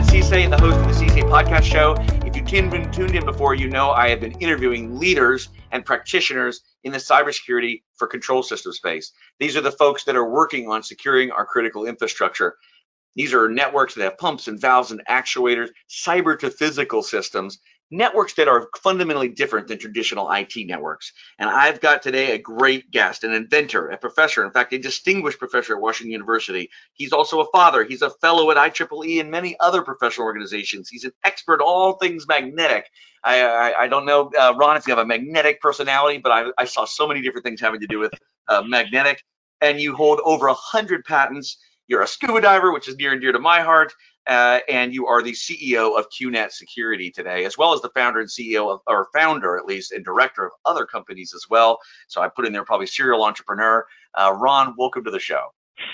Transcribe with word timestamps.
Cameron 0.00 0.22
Cisse 0.22 0.44
and 0.44 0.52
the 0.52 0.58
host 0.58 0.78
of 0.78 0.86
the 0.86 1.04
Cisse 1.04 1.22
Podcast 1.28 1.64
Show. 1.64 1.94
If 2.26 2.34
you 2.34 2.42
tuned 2.42 2.72
in, 2.72 2.90
tuned 2.90 3.14
in 3.14 3.24
before, 3.24 3.54
you 3.54 3.68
know 3.68 3.90
I 3.90 4.08
have 4.08 4.20
been 4.20 4.32
interviewing 4.40 4.98
leaders 4.98 5.50
and 5.72 5.84
practitioners 5.84 6.62
in 6.84 6.92
the 6.92 6.98
cybersecurity 6.98 7.82
for 7.96 8.06
control 8.06 8.42
system 8.42 8.72
space. 8.72 9.12
These 9.38 9.58
are 9.58 9.60
the 9.60 9.72
folks 9.72 10.04
that 10.04 10.16
are 10.16 10.28
working 10.28 10.70
on 10.70 10.82
securing 10.82 11.30
our 11.32 11.44
critical 11.44 11.84
infrastructure. 11.84 12.56
These 13.14 13.34
are 13.34 13.50
networks 13.50 13.94
that 13.94 14.04
have 14.04 14.16
pumps 14.16 14.48
and 14.48 14.58
valves 14.58 14.90
and 14.90 15.02
actuators, 15.06 15.68
cyber 15.90 16.38
to 16.38 16.50
physical 16.50 17.02
systems, 17.02 17.58
networks 17.90 18.34
that 18.34 18.48
are 18.48 18.68
fundamentally 18.82 19.28
different 19.28 19.68
than 19.68 19.78
traditional 19.78 20.30
IT 20.30 20.52
networks. 20.66 21.12
And 21.38 21.50
I've 21.50 21.80
got 21.80 22.02
today 22.02 22.32
a 22.32 22.38
great 22.38 22.90
guest, 22.90 23.24
an 23.24 23.32
inventor, 23.32 23.88
a 23.88 23.98
professor, 23.98 24.44
in 24.44 24.52
fact, 24.52 24.72
a 24.72 24.78
distinguished 24.78 25.38
professor 25.38 25.74
at 25.74 25.82
Washington 25.82 26.12
University. 26.12 26.70
He's 26.94 27.12
also 27.12 27.40
a 27.40 27.50
father. 27.52 27.84
He's 27.84 28.02
a 28.02 28.10
fellow 28.10 28.50
at 28.50 28.56
IEEE 28.56 29.20
and 29.20 29.30
many 29.30 29.56
other 29.60 29.82
professional 29.82 30.26
organizations. 30.26 30.88
He's 30.88 31.04
an 31.04 31.12
expert 31.24 31.60
all 31.60 31.94
things 31.94 32.26
magnetic. 32.28 32.86
I, 33.24 33.42
I, 33.42 33.80
I 33.82 33.88
don't 33.88 34.06
know, 34.06 34.30
uh, 34.38 34.54
Ron, 34.56 34.76
if 34.76 34.86
you 34.86 34.94
have 34.94 35.04
a 35.04 35.06
magnetic 35.06 35.60
personality, 35.60 36.18
but 36.18 36.32
I, 36.32 36.46
I 36.56 36.64
saw 36.64 36.84
so 36.84 37.08
many 37.08 37.22
different 37.22 37.44
things 37.44 37.60
having 37.60 37.80
to 37.80 37.86
do 37.86 37.98
with 37.98 38.12
uh, 38.48 38.62
magnetic. 38.62 39.22
And 39.60 39.80
you 39.80 39.94
hold 39.94 40.20
over 40.24 40.46
a 40.46 40.54
hundred 40.54 41.04
patents. 41.04 41.58
You're 41.86 42.02
a 42.02 42.06
scuba 42.06 42.40
diver, 42.40 42.72
which 42.72 42.88
is 42.88 42.96
near 42.96 43.12
and 43.12 43.20
dear 43.20 43.32
to 43.32 43.38
my 43.38 43.60
heart 43.60 43.92
uh, 44.30 44.60
and 44.68 44.94
you 44.94 45.06
are 45.08 45.22
the 45.22 45.32
CEO 45.32 45.98
of 45.98 46.06
QNet 46.08 46.52
Security 46.52 47.10
today, 47.10 47.44
as 47.44 47.58
well 47.58 47.74
as 47.74 47.82
the 47.82 47.90
founder 47.90 48.20
and 48.20 48.28
CEO 48.28 48.72
of, 48.72 48.80
or 48.86 49.08
founder 49.12 49.58
at 49.58 49.66
least, 49.66 49.90
and 49.90 50.04
director 50.04 50.46
of 50.46 50.52
other 50.64 50.86
companies 50.86 51.32
as 51.34 51.44
well. 51.50 51.78
So 52.06 52.22
I 52.22 52.28
put 52.28 52.46
in 52.46 52.52
there 52.52 52.64
probably 52.64 52.86
serial 52.86 53.24
entrepreneur. 53.24 53.84
Uh, 54.14 54.32
Ron, 54.38 54.74
welcome 54.78 55.02
to 55.04 55.10
the 55.10 55.18
show. 55.18 55.48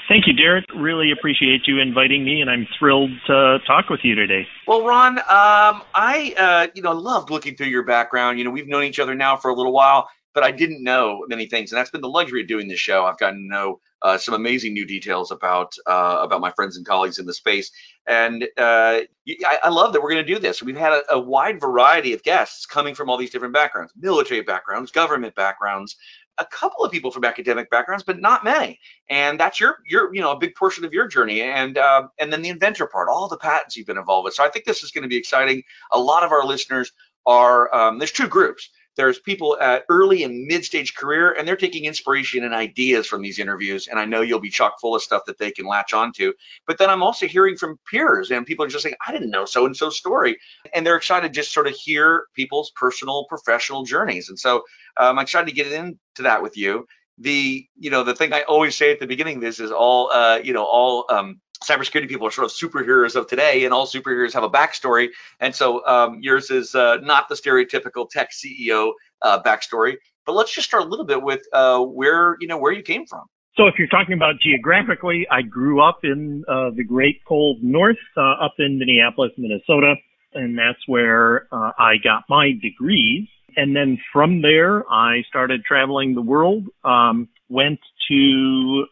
Thank 0.08 0.26
you, 0.26 0.34
Derek. 0.34 0.64
Really 0.76 1.12
appreciate 1.12 1.62
you 1.66 1.80
inviting 1.80 2.24
me, 2.24 2.40
and 2.40 2.50
I'm 2.50 2.66
thrilled 2.78 3.10
to 3.26 3.58
talk 3.66 3.88
with 3.88 4.00
you 4.02 4.14
today. 4.14 4.46
Well, 4.66 4.84
Ron, 4.84 5.18
um, 5.18 5.82
I 5.94 6.34
uh, 6.36 6.66
you 6.74 6.82
know 6.82 6.92
loved 6.92 7.30
looking 7.30 7.56
through 7.56 7.68
your 7.68 7.84
background. 7.84 8.38
You 8.38 8.44
know, 8.44 8.50
we've 8.50 8.68
known 8.68 8.84
each 8.84 9.00
other 9.00 9.14
now 9.14 9.36
for 9.36 9.50
a 9.50 9.54
little 9.54 9.72
while, 9.72 10.08
but 10.36 10.44
I 10.44 10.50
didn't 10.50 10.84
know 10.84 11.24
many 11.30 11.46
things, 11.46 11.72
and 11.72 11.78
that's 11.78 11.88
been 11.88 12.02
the 12.02 12.10
luxury 12.10 12.42
of 12.42 12.46
doing 12.46 12.68
this 12.68 12.78
show. 12.78 13.06
I've 13.06 13.16
gotten 13.16 13.38
to 13.38 13.48
know 13.48 13.80
uh, 14.02 14.18
some 14.18 14.34
amazing 14.34 14.74
new 14.74 14.84
details 14.84 15.30
about 15.30 15.74
uh, 15.86 16.18
about 16.20 16.42
my 16.42 16.50
friends 16.50 16.76
and 16.76 16.84
colleagues 16.84 17.18
in 17.18 17.24
the 17.24 17.32
space, 17.32 17.70
and 18.06 18.44
uh, 18.58 19.00
I, 19.46 19.58
I, 19.64 19.70
love 19.70 19.94
that 19.94 20.02
we're 20.02 20.10
going 20.10 20.26
to 20.26 20.34
do 20.34 20.38
this. 20.38 20.62
We've 20.62 20.76
had 20.76 20.92
a, 20.92 21.14
a, 21.14 21.18
wide 21.18 21.58
variety 21.58 22.12
of 22.12 22.22
guests 22.22 22.66
coming 22.66 22.94
from 22.94 23.08
all 23.08 23.16
these 23.16 23.30
different 23.30 23.54
backgrounds: 23.54 23.94
military 23.96 24.42
backgrounds, 24.42 24.90
government 24.90 25.34
backgrounds, 25.34 25.96
a 26.36 26.44
couple 26.44 26.84
of 26.84 26.92
people 26.92 27.10
from 27.10 27.24
academic 27.24 27.70
backgrounds, 27.70 28.04
but 28.04 28.20
not 28.20 28.44
many. 28.44 28.78
And 29.08 29.40
that's 29.40 29.58
your 29.58 29.78
your 29.88 30.14
you 30.14 30.20
know 30.20 30.32
a 30.32 30.38
big 30.38 30.54
portion 30.54 30.84
of 30.84 30.92
your 30.92 31.08
journey, 31.08 31.40
and 31.40 31.78
uh, 31.78 32.08
and 32.18 32.30
then 32.30 32.42
the 32.42 32.50
inventor 32.50 32.86
part, 32.86 33.08
all 33.08 33.26
the 33.26 33.38
patents 33.38 33.74
you've 33.74 33.86
been 33.86 33.96
involved 33.96 34.26
with. 34.26 34.34
So 34.34 34.44
I 34.44 34.50
think 34.50 34.66
this 34.66 34.82
is 34.82 34.90
going 34.90 35.00
to 35.00 35.08
be 35.08 35.16
exciting. 35.16 35.62
A 35.92 35.98
lot 35.98 36.24
of 36.24 36.30
our 36.30 36.44
listeners 36.44 36.92
are 37.24 37.74
um, 37.74 37.98
there's 37.98 38.12
two 38.12 38.28
groups 38.28 38.68
there's 38.96 39.18
people 39.18 39.58
at 39.60 39.84
early 39.88 40.22
and 40.22 40.46
mid-stage 40.46 40.94
career, 40.94 41.32
and 41.32 41.46
they're 41.46 41.56
taking 41.56 41.84
inspiration 41.84 42.44
and 42.44 42.54
ideas 42.54 43.06
from 43.06 43.22
these 43.22 43.38
interviews. 43.38 43.88
And 43.88 43.98
I 43.98 44.04
know 44.04 44.22
you'll 44.22 44.40
be 44.40 44.50
chock 44.50 44.80
full 44.80 44.94
of 44.94 45.02
stuff 45.02 45.22
that 45.26 45.38
they 45.38 45.50
can 45.50 45.66
latch 45.66 45.92
onto. 45.92 46.32
But 46.66 46.78
then 46.78 46.90
I'm 46.90 47.02
also 47.02 47.26
hearing 47.26 47.56
from 47.56 47.78
peers, 47.90 48.30
and 48.30 48.46
people 48.46 48.64
are 48.64 48.68
just 48.68 48.82
saying, 48.82 48.96
"I 49.06 49.12
didn't 49.12 49.30
know 49.30 49.44
so 49.44 49.66
and 49.66 49.76
so 49.76 49.90
story," 49.90 50.38
and 50.74 50.86
they're 50.86 50.96
excited 50.96 51.28
to 51.28 51.32
just 51.32 51.52
sort 51.52 51.66
of 51.66 51.74
hear 51.74 52.26
people's 52.34 52.70
personal, 52.70 53.26
professional 53.28 53.84
journeys. 53.84 54.28
And 54.28 54.38
so 54.38 54.64
um, 54.96 55.18
I'm 55.18 55.22
excited 55.22 55.46
to 55.46 55.54
get 55.54 55.70
into 55.70 55.98
that 56.20 56.42
with 56.42 56.56
you. 56.56 56.86
The 57.18 57.66
you 57.78 57.90
know 57.90 58.02
the 58.02 58.14
thing 58.14 58.32
I 58.32 58.42
always 58.42 58.76
say 58.76 58.92
at 58.92 59.00
the 59.00 59.06
beginning 59.06 59.36
of 59.36 59.42
this 59.42 59.60
is 59.60 59.72
all 59.72 60.10
uh, 60.10 60.38
you 60.42 60.52
know 60.52 60.64
all 60.64 61.06
um, 61.10 61.40
cybersecurity 61.64 62.08
people 62.08 62.26
are 62.26 62.30
sort 62.30 62.46
of 62.46 62.52
superheroes 62.52 63.16
of 63.16 63.26
today, 63.26 63.64
and 63.64 63.72
all 63.72 63.86
superheroes 63.86 64.32
have 64.32 64.42
a 64.42 64.50
backstory. 64.50 65.08
And 65.40 65.54
so 65.54 65.86
um, 65.86 66.20
yours 66.20 66.50
is 66.50 66.74
uh, 66.74 66.98
not 67.02 67.28
the 67.28 67.34
stereotypical 67.34 68.08
tech 68.08 68.30
CEO 68.32 68.92
uh, 69.22 69.42
backstory. 69.42 69.94
But 70.24 70.32
let's 70.32 70.52
just 70.52 70.66
start 70.66 70.84
a 70.84 70.86
little 70.86 71.06
bit 71.06 71.22
with 71.22 71.42
uh, 71.52 71.80
where 71.80 72.36
you 72.40 72.48
know 72.48 72.58
where 72.58 72.72
you 72.72 72.82
came 72.82 73.06
from. 73.06 73.24
So 73.56 73.66
if 73.66 73.74
you're 73.78 73.88
talking 73.88 74.12
about 74.12 74.34
geographically, 74.40 75.26
I 75.30 75.40
grew 75.42 75.80
up 75.80 76.00
in 76.02 76.44
uh, 76.46 76.70
the 76.76 76.84
great 76.84 77.20
cold 77.26 77.62
north, 77.62 77.96
uh, 78.16 78.44
up 78.44 78.54
in 78.58 78.78
Minneapolis, 78.78 79.32
Minnesota, 79.38 79.94
and 80.34 80.58
that's 80.58 80.80
where 80.86 81.46
uh, 81.50 81.72
I 81.78 81.94
got 82.02 82.24
my 82.28 82.52
degrees. 82.60 83.26
And 83.56 83.74
then 83.74 83.98
from 84.12 84.42
there, 84.42 84.84
I 84.92 85.22
started 85.26 85.64
traveling 85.64 86.14
the 86.14 86.20
world. 86.20 86.66
Um, 86.84 87.28
went 87.48 87.78
to 88.10 88.86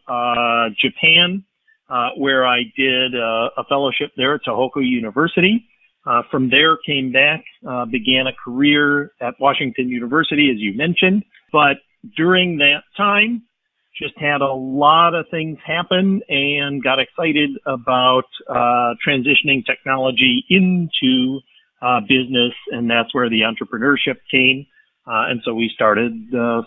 Japan 0.80 1.44
uh, 1.94 2.10
where 2.16 2.44
I 2.44 2.62
did 2.76 3.14
uh, 3.14 3.50
a 3.56 3.64
fellowship 3.68 4.10
there 4.16 4.34
at 4.34 4.40
Tohoku 4.44 4.84
University. 4.84 5.64
Uh, 6.04 6.22
from 6.28 6.50
there, 6.50 6.76
came 6.84 7.12
back, 7.12 7.44
uh, 7.66 7.84
began 7.84 8.26
a 8.26 8.32
career 8.44 9.12
at 9.20 9.34
Washington 9.38 9.88
University, 9.88 10.50
as 10.50 10.56
you 10.58 10.76
mentioned. 10.76 11.22
But 11.52 11.76
during 12.16 12.58
that 12.58 12.82
time, 12.96 13.44
just 13.96 14.18
had 14.18 14.40
a 14.40 14.52
lot 14.52 15.14
of 15.14 15.26
things 15.30 15.56
happen 15.64 16.20
and 16.28 16.82
got 16.82 16.98
excited 16.98 17.50
about 17.64 18.24
uh, 18.50 18.94
transitioning 19.06 19.64
technology 19.64 20.44
into 20.50 21.38
business, 22.08 22.54
and 22.72 22.90
that's 22.90 23.14
where 23.14 23.30
the 23.30 23.42
entrepreneurship 23.42 24.16
came. 24.32 24.66
and 25.06 25.42
so 25.44 25.54
we 25.54 25.70
started 25.72 26.12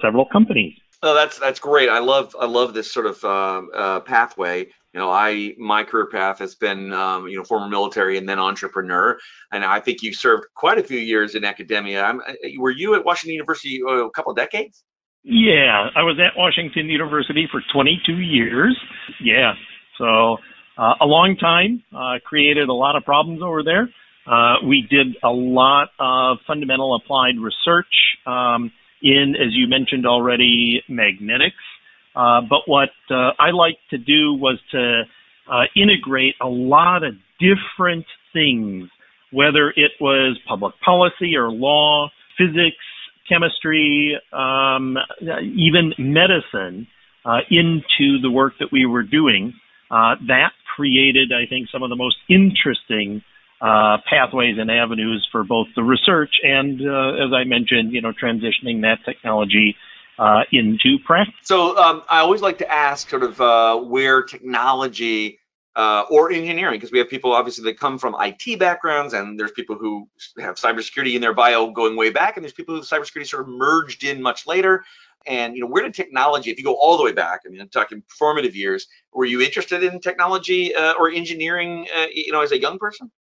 several 0.02 0.26
companies. 0.26 0.74
Oh, 1.04 1.14
that's 1.14 1.38
that's 1.38 1.60
great. 1.60 1.90
I 1.90 2.00
love 2.00 2.36
I 2.40 2.46
love 2.46 2.74
this 2.74 2.92
sort 2.92 3.06
of 3.06 3.24
uh, 3.24 4.00
pathway 4.00 4.68
you 4.94 5.00
know 5.00 5.10
i 5.12 5.54
my 5.58 5.84
career 5.84 6.08
path 6.08 6.40
has 6.40 6.56
been 6.56 6.94
um, 6.94 7.28
you 7.28 7.38
know 7.38 7.44
former 7.44 7.68
military 7.68 8.18
and 8.18 8.28
then 8.28 8.40
entrepreneur. 8.40 9.18
And 9.52 9.64
i 9.64 9.80
think 9.80 10.02
you 10.02 10.14
served 10.14 10.46
quite 10.56 10.78
a 10.78 10.84
few 10.84 11.00
years 11.00 11.36
in 11.36 11.44
academia. 11.44 12.04
I'm, 12.04 12.20
uh, 12.22 12.34
were 12.58 12.72
you 12.72 12.96
at 12.96 13.06
washington 13.06 13.34
university 13.34 13.82
uh, 13.88 14.06
a 14.06 14.12
couple 14.12 14.32
of 14.32 14.38
decades? 14.38 14.84
Yeah 15.24 15.90
i 15.96 16.04
was 16.04 16.18
at 16.20 16.38
washington 16.38 16.88
university 16.88 17.48
for 17.52 17.62
22 17.74 18.14
years. 18.20 18.78
Yeah 19.24 19.54
so 19.98 20.38
uh, 20.78 20.94
a 21.02 21.06
long 21.06 21.36
time. 21.38 21.84
Uh, 21.96 22.20
created 22.24 22.70
a 22.70 22.74
lot 22.74 22.96
of 22.96 23.04
problems 23.04 23.42
over 23.42 23.64
there. 23.64 23.90
Uh, 24.28 24.56
we 24.66 24.86
did 24.90 25.16
a 25.24 25.30
lot 25.30 25.90
of 26.00 26.38
fundamental 26.46 26.96
applied 26.96 27.36
research 27.40 27.88
um, 28.26 28.72
in 29.02 29.36
as 29.40 29.54
you 29.54 29.68
mentioned 29.68 30.06
already 30.06 30.84
magnetics 30.90 31.56
uh, 32.18 32.42
but 32.50 32.62
what 32.66 32.90
uh, 33.12 33.32
I 33.38 33.52
liked 33.52 33.90
to 33.92 33.98
do 34.00 34.34
was 34.34 34.58
to 34.72 35.04
uh, 35.52 35.64
integrate 35.76 36.34
a 36.42 36.48
lot 36.48 37.04
of 37.04 37.14
different 37.40 38.06
things, 38.34 38.90
whether 39.32 39.70
it 39.70 39.92
was 40.02 40.40
public 40.48 40.74
policy 40.84 41.36
or 41.36 41.52
law, 41.52 42.10
physics, 42.36 42.84
chemistry, 43.30 44.18
um, 44.34 44.98
even 45.22 45.94
medicine, 46.00 46.88
uh, 47.24 47.40
into 47.52 48.20
the 48.22 48.32
work 48.32 48.54
that 48.60 48.70
we 48.72 48.88
were 48.88 49.04
doing. 49.04 49.54
Uh, 49.92 50.16
that 50.28 50.54
created, 50.76 51.32
I 51.32 51.48
think, 51.48 51.70
some 51.72 51.84
of 51.84 51.90
the 51.90 51.96
most 51.96 52.18
interesting 52.28 53.22
uh, 53.62 53.98
pathways 54.10 54.58
and 54.58 54.72
avenues 54.72 55.28
for 55.32 55.44
both 55.44 55.68
the 55.76 55.84
research 55.84 56.32
and, 56.42 56.82
as 56.82 57.32
I 57.34 57.44
mentioned, 57.44 57.92
you 57.92 58.02
know, 58.02 58.12
transitioning 58.12 58.82
that 58.82 59.00
technology 59.06 59.76
uh, 60.20 60.42
into. 60.52 60.98
So 61.44 61.78
um, 61.78 62.04
I 62.10 62.20
always 62.20 62.42
like 62.42 62.58
to 62.60 62.72
ask 62.72 63.10
sort 63.10 63.24
of 63.24 63.40
uh, 63.40 63.78
where 63.78 64.24
technology 64.24 65.40
uh, 65.76 66.06
or 66.10 66.32
engineering, 66.32 66.80
because 66.80 66.92
we 66.92 66.98
have 66.98 67.08
people 67.08 67.34
obviously 67.34 67.64
that 67.66 67.80
come 67.80 68.00
from 68.00 68.16
IT 68.20 68.58
backgrounds, 68.58 69.14
and 69.14 69.40
there's 69.40 69.52
people 69.52 69.76
who 69.76 70.10
have 70.40 70.56
cybersecurity 70.56 71.14
in 71.14 71.22
their 71.22 71.36
bio 71.36 71.70
going 71.70 71.96
way 71.96 72.10
back, 72.10 72.36
and 72.36 72.44
there's 72.44 72.54
people 72.54 72.74
who 72.74 72.82
have 72.82 72.90
cybersecurity 72.90 73.28
sort 73.28 73.44
of 73.44 73.50
merged 73.50 74.04
in 74.04 74.22
much 74.22 74.48
later. 74.48 74.84
And 75.28 75.56
you 75.56 75.62
know, 75.62 75.68
where 75.68 75.84
did 75.84 75.94
technology, 75.94 76.50
if 76.50 76.58
you 76.58 76.64
go 76.64 76.76
all 76.76 76.98
the 76.98 77.04
way 77.04 77.12
back, 77.12 77.42
I 77.46 77.50
mean, 77.50 77.62
I'm 77.62 77.70
talking 77.70 78.02
formative 78.08 78.56
years, 78.56 78.88
were 79.14 79.26
you 79.26 79.42
interested 79.42 79.84
in 79.84 80.00
technology 80.00 80.74
uh, 80.74 80.94
or 80.94 81.12
engineering, 81.12 81.88
uh, 81.96 82.08
you 82.12 82.32
know, 82.32 82.42
as 82.42 82.52
a 82.52 82.60
young 82.60 82.80
person? 82.80 83.12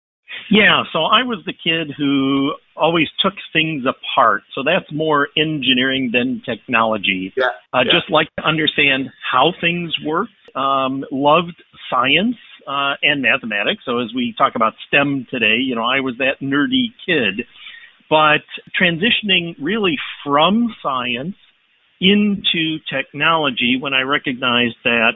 Yeah, 0.50 0.84
so 0.94 1.00
I 1.04 1.24
was 1.24 1.40
the 1.46 1.54
kid 1.54 1.94
who 1.98 2.54
always 2.76 3.08
took 3.20 3.34
things 3.52 3.84
apart. 3.86 4.44
So 4.56 4.64
that's 4.64 4.92
more 4.92 5.28
engineering 5.38 6.12
than 6.14 6.42
technology. 6.46 7.34
Yeah, 7.36 7.48
uh, 7.74 7.80
yeah. 7.86 7.92
Just 7.92 8.10
like 8.10 8.28
to 8.38 8.44
understand 8.46 9.10
how 9.32 9.54
things 9.60 9.94
work. 10.06 10.30
Um, 10.56 11.04
loved 11.12 11.62
science 11.90 12.38
uh, 12.66 12.96
and 13.04 13.22
mathematics. 13.22 13.84
So 13.86 14.00
as 14.00 14.08
we 14.16 14.34
talk 14.38 14.54
about 14.56 14.74
STEM 14.88 15.28
today, 15.30 15.58
you 15.60 15.76
know, 15.76 15.84
I 15.84 16.00
was 16.00 16.16
that 16.20 16.40
nerdy 16.42 16.94
kid. 17.06 17.46
But 18.10 18.48
transitioning 18.80 19.56
really 19.62 19.98
from 20.24 20.74
science 20.82 21.36
into 22.00 22.78
technology 22.92 23.78
when 23.80 23.94
I 23.94 24.02
recognized 24.02 24.76
that 24.84 25.14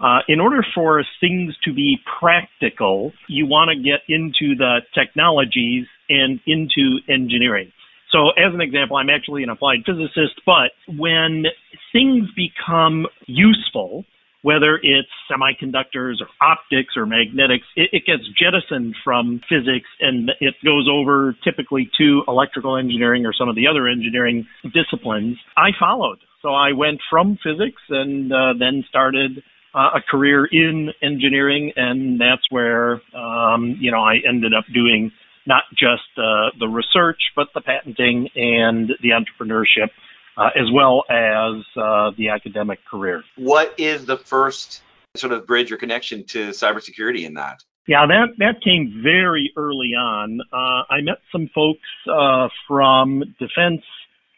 uh, 0.00 0.20
in 0.28 0.40
order 0.40 0.64
for 0.74 1.04
things 1.20 1.54
to 1.64 1.72
be 1.72 1.98
practical, 2.18 3.12
you 3.28 3.46
want 3.46 3.70
to 3.70 3.76
get 3.76 4.00
into 4.08 4.56
the 4.56 4.80
technologies 4.94 5.86
and 6.08 6.40
into 6.46 6.98
engineering. 7.08 7.72
So 8.10 8.30
as 8.30 8.52
an 8.52 8.60
example, 8.60 8.96
I'm 8.96 9.10
actually 9.10 9.42
an 9.42 9.50
applied 9.50 9.80
physicist, 9.86 10.40
but 10.44 10.72
when 10.96 11.44
things 11.92 12.28
become 12.34 13.06
useful, 13.26 14.04
whether 14.42 14.80
it's 14.82 15.08
semiconductors 15.30 16.16
or 16.20 16.26
optics 16.40 16.94
or 16.96 17.06
magnetics, 17.06 17.66
it, 17.76 17.90
it, 17.92 18.06
gets 18.06 18.22
jettisoned 18.38 18.96
from 19.04 19.40
physics 19.48 19.86
and 20.00 20.30
it 20.40 20.54
goes 20.64 20.88
over 20.90 21.36
typically 21.44 21.90
to 21.98 22.22
electrical 22.26 22.76
engineering 22.76 23.26
or 23.26 23.34
some 23.38 23.48
of 23.48 23.54
the 23.54 23.66
other 23.66 23.86
engineering 23.86 24.46
disciplines. 24.64 25.36
I 25.56 25.70
followed. 25.78 26.18
So 26.42 26.54
I 26.54 26.72
went 26.72 27.00
from 27.10 27.38
physics 27.44 27.82
and 27.90 28.32
uh, 28.32 28.54
then 28.58 28.82
started 28.88 29.42
uh, 29.74 29.90
a 29.96 30.00
career 30.02 30.46
in 30.46 30.90
engineering, 31.02 31.72
and 31.76 32.20
that's 32.20 32.42
where 32.50 33.00
um, 33.14 33.76
you 33.80 33.90
know 33.90 34.02
I 34.02 34.16
ended 34.28 34.54
up 34.54 34.64
doing 34.72 35.12
not 35.46 35.64
just 35.72 36.02
uh, 36.16 36.50
the 36.58 36.68
research, 36.68 37.20
but 37.34 37.48
the 37.54 37.60
patenting 37.60 38.28
and 38.36 38.90
the 39.02 39.10
entrepreneurship 39.10 39.88
uh, 40.36 40.50
as 40.56 40.70
well 40.72 41.04
as 41.10 41.64
uh, 41.76 42.10
the 42.16 42.30
academic 42.30 42.84
career. 42.84 43.22
What 43.36 43.74
is 43.78 44.06
the 44.06 44.16
first 44.16 44.82
sort 45.16 45.32
of 45.32 45.46
bridge 45.46 45.72
or 45.72 45.76
connection 45.76 46.24
to 46.26 46.50
cybersecurity 46.50 47.24
in 47.24 47.34
that? 47.34 47.62
Yeah, 47.86 48.06
that 48.06 48.36
that 48.38 48.62
came 48.62 49.00
very 49.02 49.52
early 49.56 49.94
on. 49.98 50.40
Uh, 50.52 50.82
I 50.88 51.00
met 51.02 51.18
some 51.32 51.50
folks 51.54 51.80
uh, 52.08 52.48
from 52.68 53.34
defense 53.38 53.82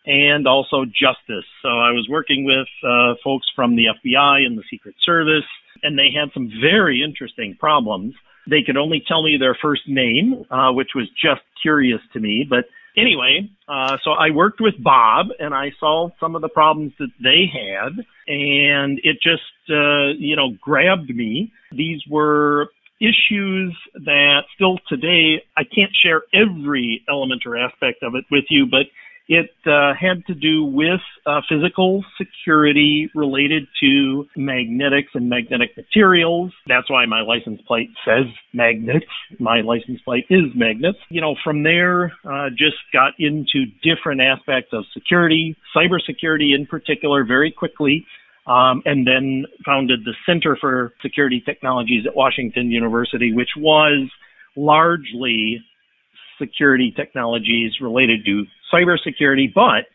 and 0.04 0.46
also 0.46 0.84
justice. 0.84 1.46
So 1.62 1.69
I 1.69 1.93
was 1.93 2.06
working 2.10 2.44
with 2.44 2.69
uh, 2.84 3.14
folks 3.22 3.46
from 3.54 3.76
the 3.76 3.87
FBI 3.87 4.44
and 4.44 4.58
the 4.58 4.64
Secret 4.70 4.94
Service, 5.04 5.49
and 5.82 5.99
they 5.99 6.10
had 6.14 6.32
some 6.34 6.50
very 6.60 7.02
interesting 7.02 7.56
problems. 7.58 8.14
They 8.49 8.62
could 8.66 8.76
only 8.76 9.02
tell 9.06 9.22
me 9.22 9.37
their 9.38 9.56
first 9.60 9.82
name, 9.87 10.44
uh, 10.50 10.72
which 10.72 10.90
was 10.94 11.08
just 11.10 11.43
curious 11.62 12.00
to 12.12 12.20
me, 12.20 12.46
but 12.49 12.64
Anyway, 12.96 13.49
uh, 13.69 13.96
so 14.04 14.10
I 14.10 14.31
worked 14.31 14.60
with 14.60 14.75
Bob 14.82 15.28
and 15.38 15.54
I 15.54 15.72
solved 15.81 16.14
some 16.20 16.37
of 16.37 16.43
the 16.43 16.48
problems 16.50 16.93
that 16.98 17.08
they 17.22 17.46
had, 17.50 17.93
and 18.28 19.00
it 19.02 19.16
just, 19.22 19.43
uh, 19.70 20.12
you 20.19 20.37
know, 20.37 20.50
grabbed 20.60 21.08
me. 21.08 21.52
These 21.70 22.02
were 22.08 22.69
issues 23.00 23.75
that 23.94 24.43
still 24.55 24.78
today, 24.88 25.43
I 25.56 25.64
can't 25.64 25.90
share 26.02 26.22
every 26.34 27.02
element 27.08 27.43
or 27.46 27.56
aspect 27.56 28.02
of 28.02 28.14
it 28.14 28.25
with 28.31 28.44
you, 28.50 28.66
but 28.66 28.87
it 29.28 29.50
uh, 29.66 29.92
had 29.98 30.26
to 30.26 30.34
do 30.34 30.64
with 30.64 31.00
uh, 31.26 31.40
physical 31.48 32.04
security 32.19 33.08
related 33.14 33.66
to 33.80 34.26
magnetics 34.36 35.10
and 35.14 35.28
magnetic 35.28 35.76
materials. 35.76 36.52
That's 36.66 36.90
why 36.90 37.06
my 37.06 37.20
license 37.22 37.60
plate 37.66 37.90
says 38.04 38.26
magnets. 38.52 39.06
My 39.38 39.60
license 39.60 40.00
plate 40.02 40.26
is 40.28 40.46
magnets. 40.54 40.98
You 41.08 41.20
know, 41.20 41.36
from 41.44 41.62
there, 41.62 42.12
uh, 42.24 42.50
just 42.50 42.76
got 42.92 43.12
into 43.19 43.66
different 43.82 44.20
aspects 44.20 44.70
of 44.72 44.84
security, 44.92 45.56
cybersecurity 45.74 46.54
in 46.54 46.66
particular, 46.66 47.24
very 47.24 47.50
quickly. 47.50 48.06
Um, 48.44 48.82
and 48.84 49.06
then 49.06 49.44
founded 49.64 50.00
the 50.04 50.14
Center 50.26 50.58
for 50.60 50.92
Security 51.00 51.40
Technologies 51.40 52.06
at 52.08 52.16
Washington 52.16 52.72
University, 52.72 53.32
which 53.32 53.50
was 53.56 54.10
largely 54.56 55.62
security 56.43 56.93
technologies 56.97 57.73
related 57.81 58.25
to 58.25 58.44
cybersecurity. 58.75 59.53
But 59.55 59.87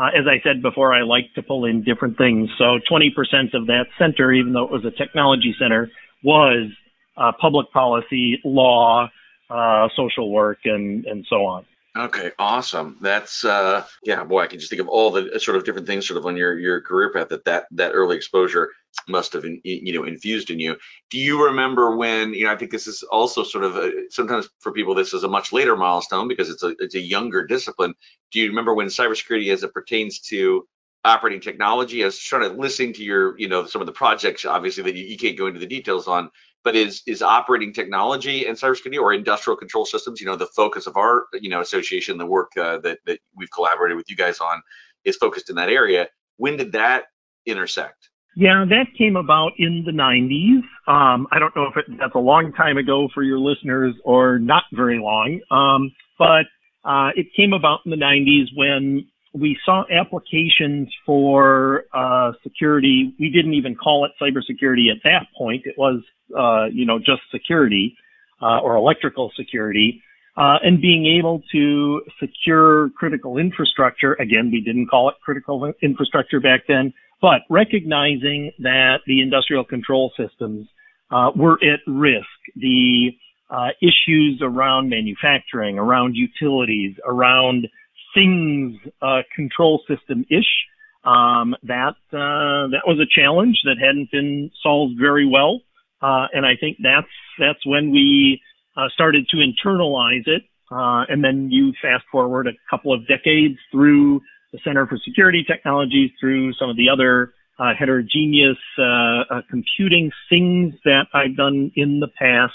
uh, 0.00 0.08
as 0.16 0.24
I 0.26 0.40
said 0.42 0.62
before, 0.62 0.94
I 0.94 1.02
like 1.02 1.34
to 1.34 1.42
pull 1.42 1.66
in 1.66 1.84
different 1.84 2.16
things. 2.16 2.48
So 2.56 2.78
20% 2.90 3.08
of 3.54 3.66
that 3.66 3.84
center, 3.98 4.32
even 4.32 4.54
though 4.54 4.64
it 4.64 4.70
was 4.70 4.84
a 4.84 4.90
technology 4.90 5.54
center, 5.60 5.90
was 6.24 6.70
uh, 7.16 7.32
public 7.38 7.70
policy, 7.72 8.40
law, 8.44 9.08
uh, 9.50 9.88
social 9.96 10.30
work, 10.30 10.58
and, 10.64 11.04
and 11.04 11.26
so 11.28 11.44
on. 11.44 11.66
Okay, 11.98 12.30
awesome. 12.38 12.96
That's 13.00 13.44
uh 13.44 13.84
yeah, 14.04 14.22
boy, 14.22 14.42
I 14.42 14.46
can 14.46 14.60
just 14.60 14.70
think 14.70 14.80
of 14.80 14.88
all 14.88 15.10
the 15.10 15.40
sort 15.40 15.56
of 15.56 15.64
different 15.64 15.88
things 15.88 16.06
sort 16.06 16.18
of 16.18 16.26
on 16.26 16.36
your 16.36 16.56
your 16.56 16.80
career 16.80 17.12
path 17.12 17.30
that 17.30 17.44
that 17.46 17.66
that 17.72 17.92
early 17.94 18.16
exposure 18.16 18.70
must 19.08 19.32
have 19.32 19.44
you 19.64 19.92
know 19.92 20.04
infused 20.04 20.50
in 20.50 20.60
you. 20.60 20.76
Do 21.10 21.18
you 21.18 21.44
remember 21.46 21.96
when, 21.96 22.32
you 22.32 22.44
know, 22.44 22.52
I 22.52 22.56
think 22.56 22.70
this 22.70 22.86
is 22.86 23.02
also 23.02 23.42
sort 23.42 23.64
of 23.64 23.76
a, 23.76 23.90
sometimes 24.10 24.48
for 24.60 24.72
people 24.72 24.94
this 24.94 25.12
is 25.12 25.24
a 25.24 25.28
much 25.28 25.52
later 25.52 25.76
milestone 25.76 26.28
because 26.28 26.48
it's 26.48 26.62
a 26.62 26.76
it's 26.78 26.94
a 26.94 27.00
younger 27.00 27.44
discipline. 27.44 27.94
Do 28.30 28.38
you 28.38 28.46
remember 28.48 28.72
when 28.72 28.86
cybersecurity 28.86 29.52
as 29.52 29.64
it 29.64 29.74
pertains 29.74 30.20
to 30.28 30.68
operating 31.04 31.40
technology? 31.40 32.02
I 32.02 32.06
was 32.06 32.18
trying 32.18 32.50
to 32.50 32.60
listen 32.60 32.92
to 32.94 33.02
your, 33.02 33.38
you 33.38 33.48
know, 33.48 33.66
some 33.66 33.80
of 33.82 33.86
the 33.86 33.92
projects 33.92 34.44
obviously 34.44 34.82
that 34.84 34.94
you, 34.94 35.04
you 35.04 35.16
can't 35.16 35.38
go 35.38 35.46
into 35.46 35.60
the 35.60 35.66
details 35.66 36.08
on, 36.08 36.30
but 36.64 36.76
is 36.76 37.02
is 37.06 37.22
operating 37.22 37.72
technology 37.72 38.46
and 38.46 38.56
cybersecurity 38.56 38.98
or 38.98 39.12
industrial 39.12 39.56
control 39.56 39.84
systems 39.86 40.20
you 40.20 40.26
know 40.26 40.36
the 40.36 40.46
focus 40.46 40.86
of 40.86 40.96
our 40.96 41.26
you 41.40 41.48
know 41.48 41.60
association 41.60 42.18
the 42.18 42.26
work 42.26 42.52
uh, 42.56 42.78
that 42.78 42.98
that 43.06 43.18
we've 43.36 43.50
collaborated 43.50 43.96
with 43.96 44.10
you 44.10 44.16
guys 44.16 44.40
on 44.40 44.60
is 45.04 45.16
focused 45.16 45.48
in 45.48 45.56
that 45.56 45.70
area. 45.70 46.08
When 46.36 46.56
did 46.56 46.72
that 46.72 47.04
intersect? 47.46 48.08
Yeah 48.36 48.64
that 48.68 48.86
came 48.96 49.16
about 49.16 49.52
in 49.58 49.82
the 49.84 49.92
90s 49.92 50.62
um, 50.86 51.26
i 51.32 51.38
don't 51.38 51.54
know 51.56 51.66
if 51.66 51.76
it, 51.76 51.86
that's 51.98 52.14
a 52.14 52.18
long 52.18 52.52
time 52.52 52.76
ago 52.76 53.08
for 53.12 53.22
your 53.22 53.38
listeners 53.38 53.94
or 54.04 54.38
not 54.38 54.64
very 54.72 54.98
long. 54.98 55.40
Um, 55.50 55.90
but 56.18 56.46
uh, 56.84 57.10
it 57.16 57.26
came 57.36 57.52
about 57.52 57.80
in 57.84 57.90
the 57.90 57.96
90s 57.96 58.46
when 58.54 59.06
we 59.32 59.56
saw 59.64 59.84
applications 59.90 60.88
for 61.06 61.84
uh, 61.94 62.32
security. 62.42 63.14
We 63.18 63.30
didn't 63.30 63.54
even 63.54 63.76
call 63.76 64.04
it 64.04 64.12
cybersecurity 64.20 64.90
at 64.90 64.98
that 65.04 65.26
point. 65.36 65.62
It 65.66 65.76
was 65.78 66.02
uh, 66.36 66.66
you 66.72 66.86
know, 66.86 66.98
just 66.98 67.22
security 67.32 67.96
uh, 68.42 68.60
or 68.60 68.76
electrical 68.76 69.32
security, 69.36 70.02
uh, 70.36 70.58
and 70.62 70.80
being 70.80 71.06
able 71.06 71.42
to 71.52 72.02
secure 72.18 72.90
critical 72.90 73.36
infrastructure. 73.36 74.14
Again, 74.14 74.50
we 74.50 74.60
didn't 74.60 74.88
call 74.88 75.08
it 75.08 75.16
critical 75.24 75.72
infrastructure 75.82 76.40
back 76.40 76.62
then, 76.68 76.92
but 77.20 77.40
recognizing 77.50 78.52
that 78.60 78.98
the 79.06 79.20
industrial 79.20 79.64
control 79.64 80.12
systems 80.16 80.68
uh, 81.10 81.30
were 81.34 81.58
at 81.64 81.80
risk. 81.86 82.26
The 82.56 83.10
uh, 83.50 83.70
issues 83.82 84.40
around 84.40 84.88
manufacturing, 84.88 85.78
around 85.78 86.14
utilities, 86.14 86.94
around 87.04 87.66
things 88.14 88.76
uh, 89.02 89.22
control 89.34 89.82
system 89.88 90.24
ish. 90.30 90.66
Um, 91.02 91.56
that 91.62 91.94
that 92.12 92.82
was 92.86 93.00
a 93.00 93.08
challenge 93.08 93.60
that 93.64 93.76
hadn't 93.80 94.10
been 94.10 94.50
solved 94.62 94.96
very 94.98 95.26
well. 95.26 95.60
Uh, 96.02 96.26
and 96.32 96.46
I 96.46 96.56
think 96.58 96.78
that's 96.82 97.08
that's 97.38 97.64
when 97.66 97.90
we 97.90 98.40
uh, 98.76 98.88
started 98.92 99.28
to 99.28 99.36
internalize 99.36 100.26
it. 100.26 100.42
Uh, 100.70 101.04
and 101.08 101.24
then 101.24 101.50
you 101.50 101.72
fast 101.82 102.04
forward 102.12 102.46
a 102.46 102.52
couple 102.70 102.92
of 102.92 103.06
decades 103.08 103.58
through 103.72 104.20
the 104.52 104.58
Center 104.64 104.86
for 104.86 104.98
Security 105.04 105.44
Technologies, 105.44 106.10
through 106.20 106.52
some 106.54 106.70
of 106.70 106.76
the 106.76 106.88
other 106.88 107.34
uh, 107.58 107.74
heterogeneous 107.78 108.56
uh, 108.78 108.82
uh, 108.82 109.42
computing 109.50 110.10
things 110.28 110.74
that 110.84 111.06
I've 111.12 111.36
done 111.36 111.72
in 111.76 112.00
the 112.00 112.08
past. 112.08 112.54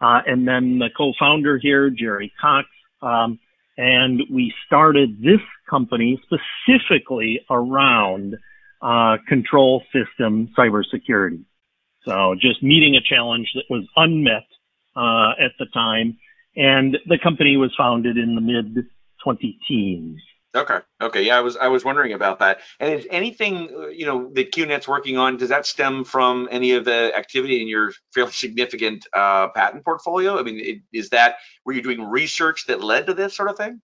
and 0.00 0.46
then 0.46 0.78
the 0.78 0.88
co-founder 0.96 1.58
here, 1.62 1.88
Jerry 1.88 2.32
Cox, 2.40 2.68
um, 3.00 3.38
and 3.76 4.22
we 4.30 4.52
started 4.66 5.22
this 5.22 5.40
company 5.68 6.20
specifically 6.24 7.40
around 7.50 8.36
control 9.28 9.82
system 9.92 10.48
cybersecurity. 10.58 11.44
So 12.04 12.34
just 12.40 12.62
meeting 12.62 12.96
a 12.96 13.00
challenge 13.00 13.50
that 13.54 13.64
was 13.70 13.84
unmet 13.96 14.44
uh, 14.96 15.32
at 15.40 15.52
the 15.58 15.66
time, 15.72 16.18
and 16.56 16.98
the 17.06 17.18
company 17.22 17.56
was 17.56 17.72
founded 17.78 18.16
in 18.18 18.34
the 18.34 18.40
mid 18.40 18.86
20 19.22 19.58
teens. 19.68 20.20
Okay. 20.54 20.78
Okay. 21.00 21.22
Yeah, 21.22 21.38
I 21.38 21.40
was 21.40 21.56
I 21.56 21.68
was 21.68 21.84
wondering 21.84 22.12
about 22.12 22.40
that. 22.40 22.58
And 22.78 22.92
is 22.92 23.06
anything 23.10 23.68
you 23.94 24.04
know 24.04 24.30
that 24.34 24.52
QNet's 24.52 24.86
working 24.86 25.16
on 25.16 25.38
does 25.38 25.48
that 25.48 25.64
stem 25.64 26.04
from 26.04 26.48
any 26.50 26.72
of 26.72 26.84
the 26.84 27.16
activity 27.16 27.62
in 27.62 27.68
your 27.68 27.92
fairly 28.12 28.32
significant 28.32 29.06
uh, 29.14 29.48
patent 29.48 29.84
portfolio? 29.84 30.38
I 30.38 30.42
mean, 30.42 30.60
it, 30.60 30.78
is 30.92 31.10
that 31.10 31.36
were 31.64 31.72
you 31.72 31.82
doing 31.82 32.02
research 32.02 32.66
that 32.66 32.82
led 32.82 33.06
to 33.06 33.14
this 33.14 33.34
sort 33.34 33.48
of 33.48 33.56
thing? 33.56 33.80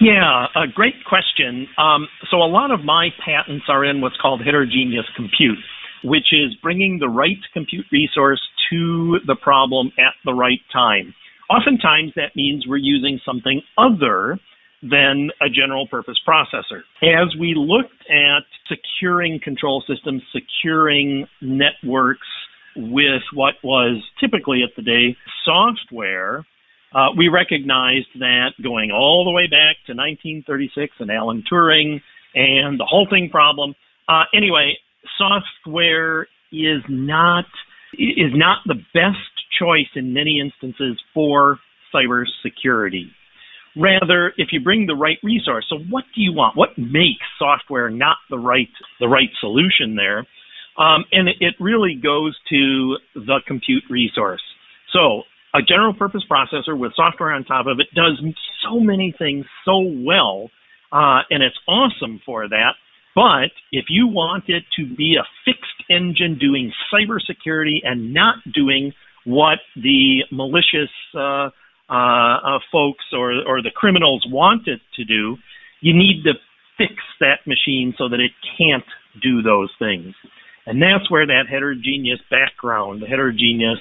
Yeah, 0.00 0.46
a 0.54 0.68
great 0.72 1.04
question. 1.08 1.66
Um, 1.78 2.06
so 2.30 2.36
a 2.36 2.46
lot 2.46 2.70
of 2.70 2.84
my 2.84 3.08
patents 3.24 3.64
are 3.68 3.84
in 3.84 4.00
what's 4.00 4.16
called 4.20 4.40
heterogeneous 4.44 5.06
compute 5.16 5.58
which 6.04 6.32
is 6.32 6.54
bringing 6.62 6.98
the 6.98 7.08
right 7.08 7.38
compute 7.54 7.86
resource 7.90 8.40
to 8.70 9.18
the 9.26 9.34
problem 9.34 9.90
at 9.98 10.12
the 10.24 10.34
right 10.34 10.60
time. 10.70 11.14
Oftentimes 11.48 12.12
that 12.14 12.36
means 12.36 12.66
we're 12.68 12.76
using 12.76 13.18
something 13.24 13.62
other 13.78 14.38
than 14.88 15.30
a 15.40 15.48
general 15.48 15.86
purpose 15.86 16.18
processor. 16.26 16.82
As 17.02 17.34
we 17.38 17.54
looked 17.56 18.04
at 18.10 18.44
securing 18.68 19.40
control 19.40 19.82
systems, 19.88 20.22
securing 20.32 21.26
networks 21.40 22.26
with 22.76 23.22
what 23.32 23.54
was 23.62 24.02
typically 24.20 24.62
at 24.62 24.70
the 24.76 24.82
day 24.82 25.16
software, 25.44 26.44
uh, 26.94 27.08
we 27.16 27.28
recognized 27.28 28.08
that 28.18 28.50
going 28.62 28.90
all 28.90 29.24
the 29.24 29.30
way 29.30 29.46
back 29.46 29.76
to 29.86 29.92
1936 29.92 30.92
and 31.00 31.10
Alan 31.10 31.42
Turing 31.50 32.00
and 32.34 32.78
the 32.78 32.84
halting 32.84 33.30
problem. 33.30 33.74
Uh, 34.08 34.24
anyway, 34.34 34.74
software 35.18 36.26
is 36.52 36.82
not 36.88 37.46
is 37.94 38.32
not 38.34 38.58
the 38.66 38.74
best 38.92 39.18
choice 39.58 39.88
in 39.94 40.12
many 40.12 40.40
instances 40.40 41.00
for 41.14 41.58
cybersecurity. 41.94 43.06
Rather, 43.76 44.32
if 44.36 44.48
you 44.52 44.60
bring 44.60 44.86
the 44.86 44.94
right 44.94 45.18
resource, 45.22 45.66
so 45.68 45.78
what 45.90 46.04
do 46.14 46.20
you 46.20 46.32
want? 46.32 46.56
What 46.56 46.70
makes 46.78 47.26
software 47.38 47.90
not 47.90 48.16
the 48.30 48.38
right 48.38 48.68
the 49.00 49.08
right 49.08 49.30
solution 49.40 49.96
there? 49.96 50.26
Um, 50.76 51.04
and 51.12 51.28
it, 51.28 51.54
really 51.60 51.94
goes 51.94 52.36
to 52.50 52.96
the 53.14 53.40
compute 53.46 53.84
resource. 53.88 54.42
So 54.92 55.22
a 55.54 55.62
general 55.62 55.94
purpose 55.94 56.22
processor 56.28 56.76
with 56.76 56.92
software 56.96 57.30
on 57.30 57.44
top 57.44 57.66
of 57.66 57.78
it 57.78 57.86
does 57.94 58.20
so 58.64 58.80
many 58.80 59.14
things 59.16 59.46
so 59.64 59.78
well, 59.78 60.50
uh, 60.90 61.22
and 61.30 61.42
it's 61.42 61.58
awesome 61.68 62.20
for 62.26 62.48
that. 62.48 62.72
But 63.14 63.52
if 63.70 63.86
you 63.88 64.08
want 64.08 64.44
it 64.48 64.64
to 64.76 64.96
be 64.96 65.16
a 65.16 65.24
fixed 65.44 65.88
engine 65.88 66.38
doing 66.40 66.72
cybersecurity 66.92 67.78
and 67.84 68.12
not 68.12 68.36
doing 68.52 68.92
what 69.24 69.58
the 69.76 70.24
malicious 70.32 70.90
uh, 71.16 71.50
uh, 71.88 71.92
uh, 71.92 72.58
folks 72.72 73.04
or, 73.12 73.32
or 73.46 73.62
the 73.62 73.70
criminals 73.74 74.24
want 74.28 74.66
it 74.68 74.80
to 74.96 75.04
do, 75.04 75.36
you 75.80 75.94
need 75.94 76.24
to 76.24 76.32
fix 76.78 76.94
that 77.20 77.46
machine 77.46 77.94
so 77.98 78.08
that 78.08 78.20
it 78.20 78.32
can't 78.58 78.84
do 79.22 79.42
those 79.42 79.70
things. 79.78 80.14
And 80.66 80.80
that's 80.80 81.10
where 81.10 81.26
that 81.26 81.44
heterogeneous 81.48 82.20
background, 82.30 83.02
the 83.02 83.06
heterogeneous 83.06 83.80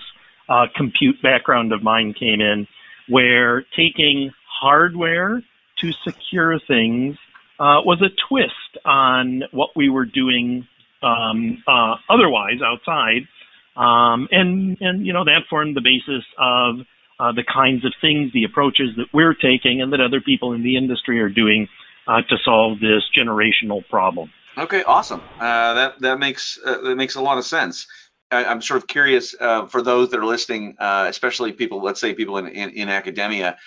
uh, 0.50 0.68
compute 0.76 1.22
background 1.22 1.72
of 1.72 1.82
mine 1.82 2.14
came 2.14 2.42
in, 2.42 2.68
where 3.08 3.64
taking 3.76 4.32
hardware 4.62 5.42
to 5.80 5.92
secure 6.04 6.60
things 6.60 7.18
uh, 7.60 7.80
was 7.86 8.02
a 8.02 8.10
twist 8.28 8.86
on 8.86 9.44
what 9.52 9.70
we 9.76 9.90
were 9.90 10.06
doing 10.06 10.68
um, 11.02 11.64
uh, 11.68 11.96
otherwise 12.10 12.60
outside, 12.66 13.28
um, 13.76 14.28
and 14.32 14.78
and 14.80 15.06
you 15.06 15.14
know 15.14 15.26
that 15.26 15.42
formed 15.50 15.76
the 15.76 15.82
basis 15.82 16.24
of 16.38 16.78
uh, 17.20 17.32
the 17.32 17.44
kinds 17.44 17.86
of 17.86 17.94
things, 18.02 18.32
the 18.34 18.44
approaches 18.44 18.90
that 18.98 19.08
we're 19.14 19.34
taking, 19.34 19.82
and 19.82 19.94
that 19.94 20.02
other 20.02 20.22
people 20.22 20.54
in 20.54 20.64
the 20.64 20.78
industry 20.78 21.20
are 21.20 21.30
doing 21.30 21.68
uh, 22.08 22.22
to 22.22 22.38
solve 22.44 22.80
this 22.80 23.04
generational 23.18 23.88
problem. 23.90 24.30
Okay, 24.58 24.84
awesome. 24.84 25.22
Uh, 25.40 25.74
that 25.74 26.00
that 26.00 26.20
makes 26.20 26.60
uh, 26.64 26.82
that 26.82 26.96
makes 26.96 27.16
a 27.16 27.22
lot 27.22 27.38
of 27.38 27.46
sense. 27.46 27.88
I, 28.32 28.44
am 28.46 28.62
sort 28.62 28.82
of 28.82 28.88
curious 28.88 29.36
uh, 29.40 29.66
for 29.68 29.82
those 29.82 30.10
that 30.10 30.20
are 30.20 30.26
listening, 30.26 30.76
uh, 30.80 31.06
especially 31.08 31.54
people, 31.54 31.82
let's 31.82 32.00
say 32.00 32.14
people 32.14 32.38
in 32.38 32.48
in, 32.48 32.70
in 32.72 32.90
academia. 32.90 33.58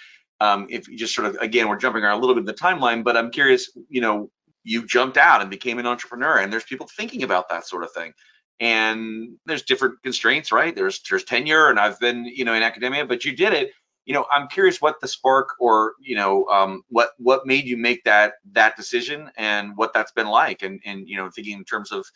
Um, 0.41 0.67
if 0.69 0.87
you 0.89 0.99
just 0.99 1.15
sort 1.15 1.29
of 1.29 1.37
again, 1.37 1.69
we're 1.69 1.79
jumping 1.79 2.03
around 2.03 2.19
a 2.19 2.21
little 2.21 2.35
bit 2.35 2.41
in 2.41 2.47
the 2.47 2.55
timeline, 2.55 3.03
but 3.03 3.17
I'm 3.17 3.31
curious. 3.31 3.71
You 3.89 4.01
know, 4.01 4.31
you 4.63 4.87
jumped 4.87 5.17
out 5.17 5.41
and 5.41 5.51
became 5.51 5.79
an 5.79 5.87
entrepreneur, 5.87 6.39
and 6.39 6.53
there's 6.53 6.65
people 6.65 6.89
thinking 6.97 7.23
about 7.23 7.49
that 7.49 7.67
sort 7.67 7.83
of 7.83 7.93
thing. 7.93 8.13
And 8.59 9.37
there's 9.45 9.63
different 9.63 10.03
constraints, 10.03 10.51
right? 10.51 10.75
There's 10.75 11.03
there's 11.09 11.25
tenure, 11.25 11.69
and 11.69 11.79
I've 11.79 12.01
been 12.01 12.25
you 12.25 12.45
know 12.45 12.55
in 12.55 12.63
academia, 12.63 13.05
but 13.05 13.25
you 13.25 13.37
did 13.37 13.53
it 13.53 13.71
you 14.07 14.15
know, 14.15 14.25
I'm 14.33 14.47
curious 14.47 14.81
what 14.81 15.01
the 15.01 15.09
spark 15.09 15.51
or 15.61 15.95
you 16.01 16.15
know 16.15 16.47
um, 16.47 16.83
what 16.89 17.11
what 17.19 17.45
made 17.45 17.65
you 17.65 17.77
make 17.77 18.05
that 18.05 18.35
that 18.53 18.77
decision 18.77 19.31
and 19.37 19.77
what 19.77 19.93
that's 19.93 20.13
been 20.13 20.29
like, 20.29 20.63
and 20.63 20.81
and 20.87 21.09
you 21.09 21.17
know 21.17 21.29
thinking 21.29 21.59
in 21.59 21.65
terms 21.65 21.91
of 21.91 22.07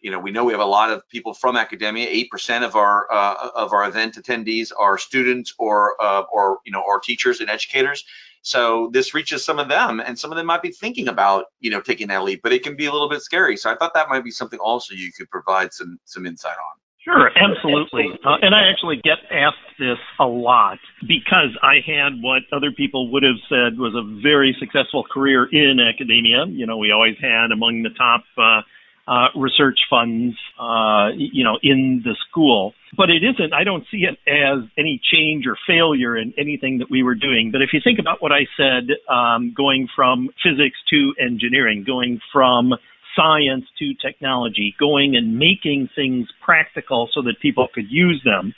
you 0.00 0.10
know 0.10 0.18
we 0.18 0.32
know 0.32 0.44
we 0.44 0.52
have 0.52 0.60
a 0.60 0.64
lot 0.64 0.90
of 0.90 1.08
people 1.08 1.32
from 1.32 1.56
academia. 1.56 2.08
Eight 2.10 2.30
percent 2.30 2.64
of 2.64 2.74
our 2.74 3.06
uh, 3.12 3.50
of 3.54 3.72
our 3.72 3.88
event 3.88 4.16
attendees 4.16 4.72
are 4.76 4.98
students 4.98 5.54
or 5.56 5.94
uh, 6.02 6.24
or 6.32 6.58
you 6.66 6.72
know 6.72 6.82
or 6.84 6.98
teachers 6.98 7.40
and 7.40 7.48
educators. 7.48 8.04
So 8.46 8.90
this 8.92 9.12
reaches 9.12 9.44
some 9.44 9.58
of 9.58 9.68
them, 9.68 9.98
and 9.98 10.16
some 10.16 10.30
of 10.30 10.36
them 10.36 10.46
might 10.46 10.62
be 10.62 10.70
thinking 10.70 11.08
about 11.08 11.46
you 11.58 11.68
know 11.68 11.80
taking 11.80 12.06
that 12.08 12.22
leap, 12.22 12.42
but 12.44 12.52
it 12.52 12.62
can 12.62 12.76
be 12.76 12.86
a 12.86 12.92
little 12.92 13.08
bit 13.08 13.20
scary. 13.22 13.56
So 13.56 13.72
I 13.72 13.74
thought 13.74 13.92
that 13.94 14.08
might 14.08 14.22
be 14.22 14.30
something 14.30 14.60
also 14.60 14.94
you 14.94 15.10
could 15.10 15.28
provide 15.30 15.74
some 15.74 15.98
some 16.04 16.26
insight 16.26 16.52
on. 16.56 16.78
Sure, 17.02 17.30
absolutely. 17.36 18.06
Uh, 18.24 18.36
and 18.42 18.54
I 18.54 18.70
actually 18.70 19.00
get 19.02 19.18
asked 19.32 19.56
this 19.80 19.98
a 20.20 20.26
lot 20.26 20.78
because 21.02 21.58
I 21.62 21.76
had 21.84 22.22
what 22.22 22.42
other 22.52 22.70
people 22.70 23.10
would 23.12 23.24
have 23.24 23.38
said 23.48 23.78
was 23.78 23.94
a 23.94 24.02
very 24.22 24.56
successful 24.60 25.04
career 25.12 25.46
in 25.50 25.78
academia. 25.80 26.46
You 26.46 26.66
know, 26.66 26.76
we 26.76 26.92
always 26.92 27.16
had 27.20 27.50
among 27.52 27.82
the 27.82 27.90
top 27.90 28.22
uh, 28.38 28.62
uh, 29.08 29.28
research 29.36 29.78
funds, 29.88 30.34
uh, 30.58 31.08
you 31.16 31.44
know, 31.44 31.58
in 31.62 32.02
the 32.04 32.16
school. 32.28 32.74
But 32.96 33.10
it 33.10 33.22
isn't, 33.22 33.52
I 33.52 33.62
don't 33.64 33.84
see 33.90 34.04
it 34.04 34.18
as 34.28 34.68
any 34.76 35.00
change 35.12 35.46
or 35.46 35.56
failure 35.66 36.16
in 36.16 36.32
anything 36.38 36.78
that 36.78 36.90
we 36.90 37.02
were 37.02 37.14
doing. 37.14 37.50
But 37.52 37.62
if 37.62 37.70
you 37.72 37.80
think 37.82 37.98
about 37.98 38.20
what 38.20 38.32
I 38.32 38.46
said, 38.56 38.88
um, 39.12 39.54
going 39.56 39.88
from 39.94 40.30
physics 40.42 40.78
to 40.90 41.14
engineering, 41.20 41.84
going 41.86 42.20
from 42.32 42.72
science 43.16 43.64
to 43.78 43.94
technology, 43.94 44.74
going 44.78 45.16
and 45.16 45.38
making 45.38 45.88
things 45.94 46.28
practical 46.44 47.08
so 47.14 47.22
that 47.22 47.34
people 47.40 47.68
could 47.72 47.86
use 47.88 48.20
them. 48.24 48.54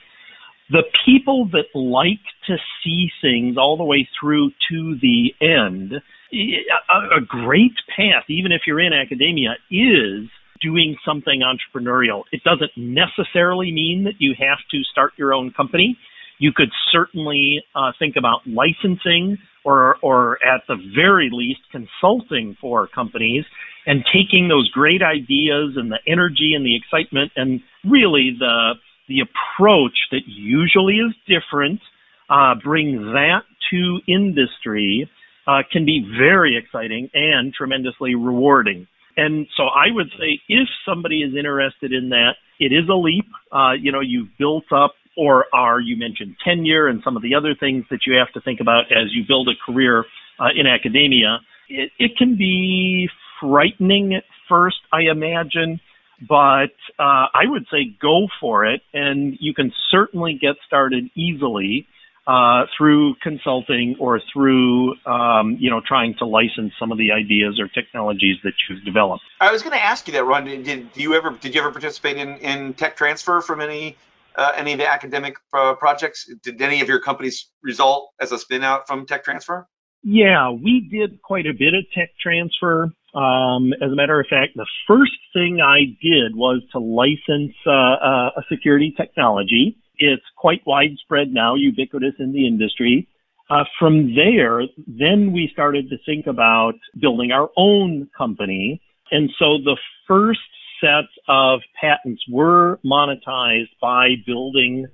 The 0.70 0.82
people 1.06 1.48
that 1.52 1.78
like 1.78 2.24
to 2.48 2.56
see 2.84 3.08
things 3.22 3.56
all 3.56 3.76
the 3.76 3.84
way 3.84 4.08
through 4.20 4.50
to 4.70 4.98
the 5.00 5.32
end, 5.40 5.92
a, 6.32 7.20
great 7.26 7.72
path, 7.96 8.24
even 8.28 8.52
if 8.52 8.62
you're 8.66 8.80
in 8.80 8.92
academia, 8.92 9.56
is 9.70 10.28
doing 10.60 10.96
something 11.04 11.40
entrepreneurial. 11.42 12.24
It 12.32 12.42
doesn't 12.44 12.72
necessarily 12.76 13.72
mean 13.72 14.04
that 14.04 14.14
you 14.18 14.34
have 14.38 14.58
to 14.70 14.82
start 14.90 15.12
your 15.16 15.34
own 15.34 15.52
company. 15.52 15.96
You 16.38 16.52
could 16.54 16.70
certainly 16.92 17.62
uh, 17.74 17.92
think 17.98 18.14
about 18.16 18.40
licensing 18.46 19.38
or, 19.64 19.96
or 20.02 20.38
at 20.44 20.62
the 20.68 20.76
very 20.94 21.30
least 21.32 21.60
consulting 21.72 22.56
for 22.60 22.86
companies 22.86 23.44
and 23.86 24.04
taking 24.12 24.48
those 24.48 24.70
great 24.70 25.02
ideas 25.02 25.74
and 25.76 25.90
the 25.90 25.98
energy 26.06 26.52
and 26.54 26.64
the 26.64 26.76
excitement 26.76 27.32
and 27.36 27.60
really 27.84 28.36
the 28.38 28.74
the 29.08 29.20
approach 29.20 29.96
that 30.10 30.20
usually 30.26 30.96
is 30.96 31.14
different, 31.26 31.80
uh, 32.28 32.54
bring 32.62 33.12
that 33.14 33.40
to 33.70 34.00
industry 34.06 35.08
uh, 35.46 35.62
can 35.72 35.86
be 35.86 36.06
very 36.18 36.58
exciting 36.62 37.08
and 37.14 37.54
tremendously 37.54 38.14
rewarding. 38.14 38.86
And 39.18 39.48
so 39.56 39.64
I 39.64 39.90
would 39.90 40.10
say 40.16 40.40
if 40.48 40.68
somebody 40.86 41.22
is 41.22 41.34
interested 41.36 41.92
in 41.92 42.10
that, 42.10 42.34
it 42.60 42.72
is 42.72 42.88
a 42.88 42.94
leap. 42.94 43.26
Uh, 43.50 43.72
you 43.72 43.90
know, 43.90 44.00
you've 44.00 44.28
built 44.38 44.72
up 44.72 44.94
or 45.16 45.46
are, 45.52 45.80
you 45.80 45.96
mentioned 45.96 46.36
tenure 46.44 46.86
and 46.86 47.02
some 47.02 47.16
of 47.16 47.22
the 47.22 47.34
other 47.34 47.56
things 47.58 47.84
that 47.90 48.06
you 48.06 48.14
have 48.14 48.32
to 48.34 48.40
think 48.40 48.60
about 48.60 48.84
as 48.92 49.08
you 49.10 49.24
build 49.26 49.48
a 49.48 49.58
career 49.66 50.04
uh, 50.38 50.50
in 50.54 50.68
academia. 50.68 51.38
It, 51.68 51.90
it 51.98 52.16
can 52.16 52.36
be 52.38 53.08
frightening 53.40 54.14
at 54.14 54.22
first, 54.48 54.76
I 54.92 55.10
imagine, 55.10 55.80
but 56.28 56.70
uh, 57.00 57.26
I 57.34 57.44
would 57.46 57.66
say 57.72 57.96
go 58.00 58.28
for 58.40 58.66
it, 58.66 58.82
and 58.94 59.36
you 59.40 59.52
can 59.52 59.72
certainly 59.90 60.38
get 60.40 60.54
started 60.64 61.10
easily 61.16 61.88
uh, 62.28 62.66
through 62.76 63.14
consulting 63.22 63.96
or 63.98 64.20
through 64.32 64.94
um, 65.06 65.56
you 65.58 65.70
know 65.70 65.80
trying 65.86 66.14
to 66.18 66.26
license 66.26 66.72
some 66.78 66.92
of 66.92 66.98
the 66.98 67.10
ideas 67.10 67.58
or 67.58 67.68
technologies 67.68 68.36
that 68.44 68.52
you've 68.68 68.84
developed. 68.84 69.24
I 69.40 69.50
was 69.50 69.62
going 69.62 69.72
to 69.72 69.82
ask 69.82 70.06
you 70.06 70.12
that, 70.12 70.24
Ron. 70.24 70.44
Did, 70.44 70.64
did 70.64 70.90
you 70.94 71.14
ever 71.14 71.30
did 71.30 71.54
you 71.54 71.60
ever 71.60 71.72
participate 71.72 72.18
in, 72.18 72.36
in 72.36 72.74
tech 72.74 72.96
transfer 72.96 73.40
from 73.40 73.62
any 73.62 73.96
uh, 74.36 74.52
any 74.54 74.72
of 74.72 74.78
the 74.78 74.86
academic 74.86 75.36
uh, 75.54 75.74
projects? 75.74 76.30
Did 76.42 76.60
any 76.60 76.82
of 76.82 76.88
your 76.88 77.00
companies 77.00 77.48
result 77.62 78.10
as 78.20 78.30
a 78.30 78.38
spin 78.38 78.62
out 78.62 78.86
from 78.86 79.06
tech 79.06 79.24
transfer? 79.24 79.66
Yeah, 80.02 80.50
we 80.50 80.86
did 80.92 81.22
quite 81.22 81.46
a 81.46 81.54
bit 81.58 81.74
of 81.74 81.84
tech 81.94 82.10
transfer. 82.22 82.90
Um, 83.14 83.72
as 83.82 83.90
a 83.90 83.96
matter 83.96 84.20
of 84.20 84.26
fact, 84.28 84.52
the 84.54 84.66
first 84.86 85.16
thing 85.32 85.60
I 85.64 85.96
did 86.02 86.36
was 86.36 86.62
to 86.72 86.78
license 86.78 87.56
uh, 87.66 87.70
uh, 87.70 88.30
a 88.36 88.42
security 88.50 88.94
technology. 88.96 89.78
It's 89.98 90.24
quite 90.36 90.62
widespread 90.66 91.32
now, 91.32 91.54
ubiquitous 91.54 92.14
in 92.18 92.32
the 92.32 92.46
industry. 92.46 93.08
Uh, 93.50 93.64
from 93.78 94.14
there, 94.14 94.62
then 94.86 95.32
we 95.32 95.48
started 95.52 95.88
to 95.90 95.96
think 96.04 96.26
about 96.26 96.74
building 97.00 97.32
our 97.32 97.50
own 97.56 98.08
company. 98.16 98.80
And 99.10 99.30
so 99.38 99.58
the 99.58 99.76
first 100.06 100.40
set 100.80 101.08
of 101.28 101.60
patents 101.80 102.22
were 102.30 102.78
monetized 102.84 103.70
by 103.80 104.16
building 104.26 104.86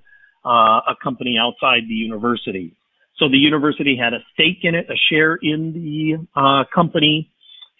uh, 0.44 0.80
a 0.88 0.94
company 1.02 1.36
outside 1.38 1.82
the 1.88 1.94
university. 1.94 2.76
So 3.18 3.28
the 3.28 3.36
university 3.36 3.96
had 3.96 4.12
a 4.12 4.18
stake 4.32 4.60
in 4.62 4.74
it, 4.74 4.88
a 4.90 4.96
share 5.10 5.36
in 5.36 5.72
the 5.72 6.40
uh, 6.40 6.64
company, 6.74 7.30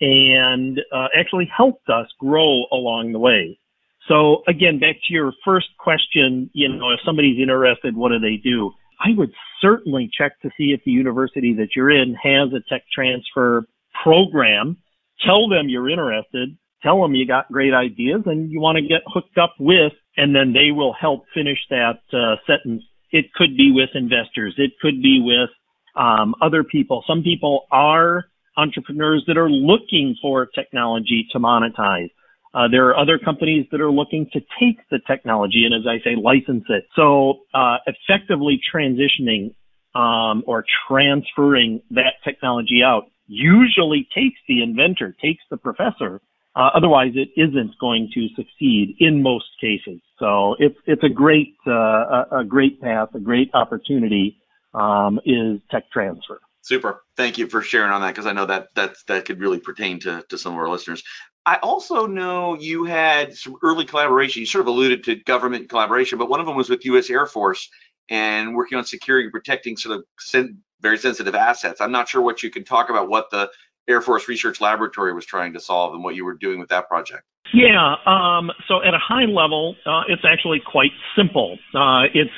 and 0.01 0.81
uh, 0.93 1.09
actually 1.17 1.51
helped 1.57 1.89
us 1.89 2.07
grow 2.19 2.65
along 2.73 3.13
the 3.13 3.19
way. 3.19 3.59
So 4.09 4.43
again, 4.47 4.79
back 4.79 4.97
to 5.07 5.15
your 5.15 5.33
first 5.45 5.69
question, 5.79 6.51
you 6.53 6.69
know, 6.69 6.91
if 6.91 7.01
somebody's 7.05 7.41
interested, 7.41 7.97
what 7.97 8.11
do 8.11 8.19
they 8.19 8.37
do? 8.37 8.73
I 9.01 9.09
would 9.17 9.33
certainly 9.61 10.11
check 10.17 10.41
to 10.43 10.51
see 10.57 10.73
if 10.73 10.81
the 10.85 10.91
university 10.91 11.55
that 11.55 11.69
you're 11.75 11.91
in 11.91 12.15
has 12.15 12.53
a 12.53 12.61
tech 12.69 12.83
transfer 12.93 13.67
program. 14.03 14.77
Tell 15.25 15.49
them 15.49 15.69
you're 15.69 15.89
interested. 15.89 16.57
Tell 16.83 17.01
them 17.01 17.15
you 17.15 17.27
got 17.27 17.51
great 17.51 17.73
ideas 17.73 18.23
and 18.27 18.51
you 18.51 18.61
want 18.61 18.77
to 18.77 18.83
get 18.83 19.01
hooked 19.07 19.39
up 19.39 19.55
with, 19.59 19.93
and 20.17 20.35
then 20.35 20.53
they 20.53 20.71
will 20.71 20.93
help 20.93 21.25
finish 21.33 21.59
that 21.71 22.01
uh, 22.13 22.37
sentence. 22.47 22.83
It 23.11 23.33
could 23.33 23.57
be 23.57 23.73
with 23.73 23.91
investors. 23.95 24.55
It 24.59 24.73
could 24.83 25.01
be 25.03 25.23
with 25.25 25.49
um, 25.97 26.35
other 26.43 26.63
people. 26.63 27.03
Some 27.07 27.23
people 27.23 27.67
are 27.71 28.25
entrepreneurs 28.57 29.25
that 29.27 29.39
are 29.39 29.51
looking 29.51 30.17
for 30.21 30.47
technology 30.47 31.27
to 31.33 31.39
monetize. 31.39 32.11
Uh, 32.55 32.69
there 32.69 32.87
are 32.89 32.97
other 32.97 33.19
companies 33.19 33.67
that 33.73 33.81
are 33.81 33.91
looking 33.91 34.31
to 34.33 34.41
take 34.61 34.79
the 34.91 35.01
technology 35.07 35.65
and, 35.67 35.75
as 35.75 35.87
I 35.87 35.99
say, 36.05 36.15
license 36.17 36.65
it. 36.69 36.85
So, 36.95 37.41
uh, 37.53 37.79
effectively 37.87 38.61
transitioning 38.73 39.55
um, 39.95 40.45
or 40.47 40.65
transferring 40.89 41.83
that 41.91 42.15
technology 42.23 42.83
out 42.83 43.05
usually 43.27 44.07
takes 44.15 44.39
the 44.49 44.63
inventor, 44.63 45.15
takes 45.21 45.43
the 45.51 45.57
professor, 45.57 46.21
Uh, 46.57 46.71
otherwise, 46.73 47.13
it 47.17 47.31
isn't 47.37 47.77
going 47.81 48.09
to 48.15 48.29
succeed 48.37 48.95
in 49.01 49.23
most 49.23 49.47
cases. 49.61 50.01
So 50.21 50.55
it's 50.61 50.79
it's 50.87 51.03
a 51.03 51.09
great 51.09 51.57
uh, 51.67 51.73
a, 51.73 52.27
a, 52.41 52.45
great 52.45 52.81
path, 52.81 53.09
a 53.15 53.19
great 53.19 53.51
opportunity 53.55 54.39
um, 54.73 55.19
is 55.27 55.61
tech 55.71 55.91
transfer. 55.91 56.39
Super. 56.63 57.03
Thank 57.17 57.39
you 57.39 57.49
for 57.49 57.61
sharing 57.61 57.91
on 57.91 58.01
that 58.03 58.15
because 58.15 58.27
I 58.27 58.33
know 58.33 58.47
that 58.47 58.69
that 58.77 58.95
that 59.09 59.25
could 59.25 59.41
really 59.41 59.59
pertain 59.59 59.99
to 60.01 60.25
to 60.29 60.39
some 60.39 60.53
of 60.53 60.59
our 60.61 60.69
listeners. 60.69 61.03
I 61.47 61.57
also 61.57 62.07
know 62.07 62.55
you 62.55 62.85
had 62.85 63.37
some 63.37 63.57
early 63.63 63.85
collaboration. 63.85 64.41
You 64.41 64.47
sort 64.47 64.63
of 64.63 64.69
alluded 64.69 65.05
to 65.05 65.17
government 65.17 65.69
collaboration, 65.69 66.19
but 66.19 66.31
one 66.31 66.41
of 66.41 66.47
them 66.47 66.57
was 66.57 66.71
with 66.71 66.85
U.S. 66.87 67.11
Air 67.11 67.27
Force 67.27 67.69
and 68.09 68.55
working 68.55 68.79
on 68.79 68.85
securing 68.85 69.25
and 69.25 69.33
protecting 69.33 69.77
sort 69.77 69.99
of 69.99 70.05
sen- 70.19 70.59
very 70.81 70.99
sensitive 70.99 71.35
assets. 71.35 71.81
I'm 71.81 71.93
not 71.93 72.09
sure 72.09 72.23
what 72.23 72.43
you 72.43 72.51
can 72.51 72.65
talk 72.65 72.89
about 72.89 73.09
what 73.09 73.31
the 73.31 73.51
Air 73.89 74.01
Force 74.01 74.29
Research 74.29 74.61
Laboratory 74.61 75.13
was 75.13 75.27
trying 75.27 75.53
to 75.53 75.61
solve 75.61 75.95
and 75.95 76.03
what 76.03 76.15
you 76.15 76.25
were 76.25 76.35
doing 76.35 76.59
with 76.59 76.71
that 76.71 76.89
project. 76.89 77.23
Yeah, 77.53 77.97
um, 78.07 78.51
so 78.67 78.83
at 78.83 78.95
a 78.95 78.99
high 78.99 79.27
level, 79.27 79.77
uh, 79.87 80.03
it's 80.09 80.25
actually 80.25 80.63
quite 80.65 80.91
simple. 81.17 81.59
Uh, 81.75 82.05
it's 82.15 82.31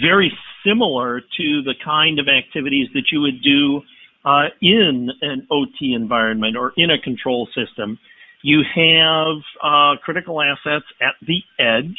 very 0.00 0.32
similar 0.64 1.20
to 1.20 1.62
the 1.62 1.74
kind 1.84 2.20
of 2.20 2.26
activities 2.28 2.88
that 2.94 3.04
you 3.10 3.20
would 3.20 3.42
do 3.42 3.82
uh, 4.24 4.48
in 4.62 5.10
an 5.22 5.46
OT 5.50 5.94
environment 5.94 6.56
or 6.56 6.72
in 6.76 6.90
a 6.90 6.98
control 6.98 7.48
system. 7.54 7.98
You 8.46 8.62
have 8.76 9.38
uh, 9.60 10.00
critical 10.04 10.40
assets 10.40 10.84
at 11.00 11.14
the 11.20 11.42
edge, 11.58 11.98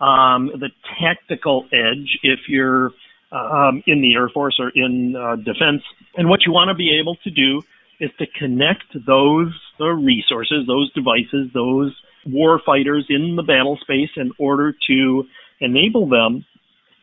um, 0.00 0.50
the 0.58 0.70
tactical 0.98 1.66
edge, 1.72 2.18
if 2.24 2.40
you're 2.48 2.90
um, 3.30 3.80
in 3.86 4.00
the 4.00 4.14
Air 4.14 4.28
Force 4.28 4.56
or 4.58 4.72
in 4.74 5.14
uh, 5.14 5.36
defense. 5.36 5.82
And 6.16 6.28
what 6.28 6.40
you 6.46 6.52
want 6.52 6.70
to 6.70 6.74
be 6.74 6.98
able 6.98 7.14
to 7.22 7.30
do 7.30 7.62
is 8.00 8.10
to 8.18 8.26
connect 8.26 8.82
those 9.06 9.54
resources, 9.78 10.66
those 10.66 10.92
devices, 10.94 11.50
those 11.54 11.94
war 12.26 12.60
fighters 12.66 13.06
in 13.08 13.36
the 13.36 13.44
battle 13.44 13.78
space 13.80 14.10
in 14.16 14.32
order 14.36 14.74
to 14.88 15.24
enable 15.60 16.08
them 16.08 16.44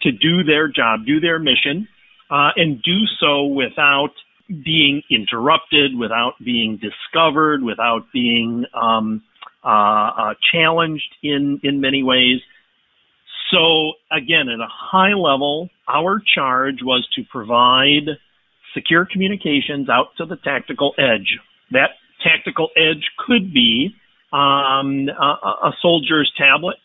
to 0.01 0.11
do 0.11 0.43
their 0.43 0.67
job, 0.67 1.05
do 1.05 1.21
their 1.21 1.39
mission, 1.39 1.87
uh, 2.29 2.49
and 2.57 2.83
do 2.83 2.97
so 3.21 3.45
without 3.45 4.11
being 4.63 5.01
interrupted, 5.09 5.97
without 5.97 6.33
being 6.43 6.77
discovered, 6.77 7.63
without 7.63 8.05
being 8.13 8.65
um, 8.73 9.23
uh, 9.63 9.67
uh, 9.67 10.33
challenged 10.51 11.15
in 11.23 11.59
in 11.63 11.81
many 11.81 12.03
ways. 12.03 12.39
So 13.51 13.93
again, 14.11 14.47
at 14.49 14.59
a 14.59 14.69
high 14.69 15.13
level, 15.13 15.69
our 15.87 16.21
charge 16.35 16.79
was 16.81 17.07
to 17.15 17.23
provide 17.29 18.17
secure 18.73 19.05
communications 19.05 19.89
out 19.89 20.15
to 20.17 20.25
the 20.25 20.37
tactical 20.37 20.93
edge. 20.97 21.37
That 21.71 21.91
tactical 22.23 22.69
edge 22.75 23.03
could 23.27 23.53
be 23.53 23.93
um, 24.31 25.09
a, 25.09 25.67
a, 25.67 25.73
soldier's 25.81 26.31
tablet, 26.37 26.77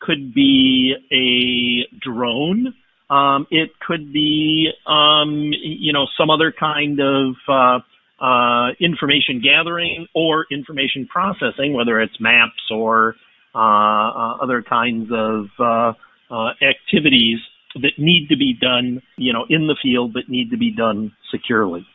could 0.00 0.32
be 0.32 0.94
a 1.10 1.96
drone, 1.98 2.74
um, 3.12 3.46
it 3.50 3.70
could 3.86 4.10
be 4.12 4.70
um, 4.86 5.52
you 5.62 5.92
know 5.92 6.06
some 6.16 6.30
other 6.30 6.50
kind 6.50 6.98
of 6.98 7.34
uh, 7.46 7.78
uh, 8.24 8.70
information 8.80 9.42
gathering 9.42 10.06
or 10.14 10.46
information 10.50 11.06
processing, 11.06 11.74
whether 11.74 12.00
it's 12.00 12.18
maps 12.20 12.70
or 12.70 13.16
uh, 13.54 13.58
uh 13.58 14.36
other 14.42 14.62
kinds 14.62 15.10
of 15.12 15.46
uh, 15.58 15.92
uh, 16.30 16.52
activities 16.62 17.38
that 17.74 17.92
need 17.98 18.28
to 18.28 18.36
be 18.36 18.56
done, 18.58 19.02
you 19.16 19.32
know, 19.32 19.44
in 19.50 19.66
the 19.66 19.76
field 19.82 20.14
that 20.14 20.30
need 20.30 20.50
to 20.50 20.56
be 20.56 20.70
done 20.70 21.12
securely. 21.30 21.86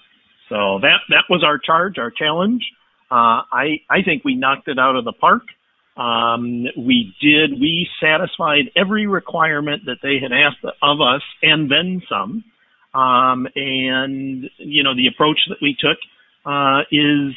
So 0.50 0.80
that 0.82 1.00
that 1.10 1.24
was 1.32 1.44
our 1.44 1.58
charge, 1.58 1.98
our 1.98 2.12
challenge. 2.12 2.64
I 3.10 3.80
I 3.90 4.04
think 4.04 4.24
we 4.24 4.36
knocked 4.36 4.68
it 4.68 4.78
out 4.78 4.96
of 4.96 5.04
the 5.04 5.14
park. 5.14 5.44
Um, 5.98 6.66
we 6.78 7.16
did. 7.22 7.60
We 7.60 7.90
satisfied 8.00 8.72
every 8.76 9.08
requirement 9.08 9.84
that 9.86 9.98
they 10.04 10.20
had 10.22 10.32
asked 10.32 10.64
of 10.82 11.02
us, 11.02 11.24
and 11.42 11.72
then 11.72 12.02
some. 12.08 12.44
Um, 12.94 13.48
and 13.56 14.50
you 14.58 14.84
know, 14.84 14.96
the 14.96 15.08
approach 15.08 15.40
that 15.50 15.58
we 15.62 15.76
took 15.80 15.98
uh, 16.46 16.82
is 16.92 17.34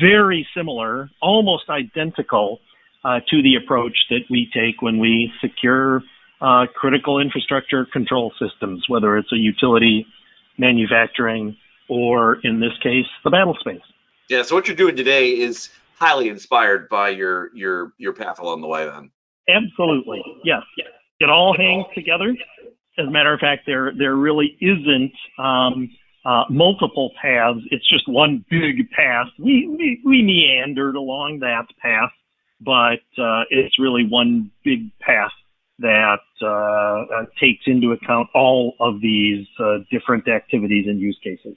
very 0.00 0.46
similar, 0.56 1.10
almost 1.20 1.68
identical 1.68 2.60
uh, 3.04 3.20
to 3.30 3.42
the 3.42 3.56
approach 3.56 3.96
that 4.10 4.24
we 4.30 4.48
take 4.52 4.82
when 4.82 4.98
we 4.98 5.32
secure 5.40 6.02
uh, 6.40 6.66
critical 6.74 7.18
infrastructure 7.18 7.84
control 7.84 8.32
systems, 8.38 8.84
whether 8.88 9.16
it's 9.16 9.32
a 9.32 9.36
utility, 9.36 10.06
manufacturing, 10.58 11.56
or 11.88 12.38
in 12.44 12.60
this 12.60 12.72
case, 12.82 13.06
the 13.24 13.30
battle 13.30 13.56
space. 13.58 13.80
Yeah. 14.28 14.42
So 14.42 14.54
what 14.54 14.68
you're 14.68 14.76
doing 14.76 14.96
today 14.96 15.30
is 15.30 15.70
highly 16.00 16.28
inspired 16.28 16.88
by 16.88 17.10
your 17.10 17.54
your 17.54 17.92
your 17.98 18.12
path 18.12 18.38
along 18.38 18.60
the 18.62 18.66
way. 18.66 18.86
Then. 18.86 19.10
Absolutely. 19.48 20.22
Yes. 20.44 20.62
It 21.20 21.28
all 21.28 21.54
hangs 21.56 21.86
together. 21.94 22.34
As 22.98 23.06
a 23.06 23.10
matter 23.10 23.32
of 23.32 23.40
fact, 23.40 23.62
there 23.66 23.92
there 23.96 24.16
really 24.16 24.56
isn't 24.60 25.12
um, 25.38 25.90
uh, 26.24 26.44
multiple 26.48 27.12
paths. 27.20 27.60
It's 27.70 27.88
just 27.88 28.08
one 28.08 28.44
big 28.50 28.90
path. 28.90 29.26
We 29.38 29.68
we, 29.68 30.00
we 30.04 30.22
meandered 30.22 30.96
along 30.96 31.40
that 31.40 31.66
path, 31.80 32.10
but 32.60 33.22
uh, 33.22 33.44
it's 33.50 33.78
really 33.78 34.06
one 34.06 34.50
big 34.64 34.90
path 35.00 35.32
that 35.78 36.18
uh, 36.42 36.46
uh, 36.46 37.24
takes 37.40 37.62
into 37.66 37.92
account 37.92 38.28
all 38.34 38.74
of 38.80 39.00
these 39.00 39.46
uh, 39.58 39.78
different 39.90 40.28
activities 40.28 40.86
and 40.86 41.00
use 41.00 41.18
cases. 41.24 41.56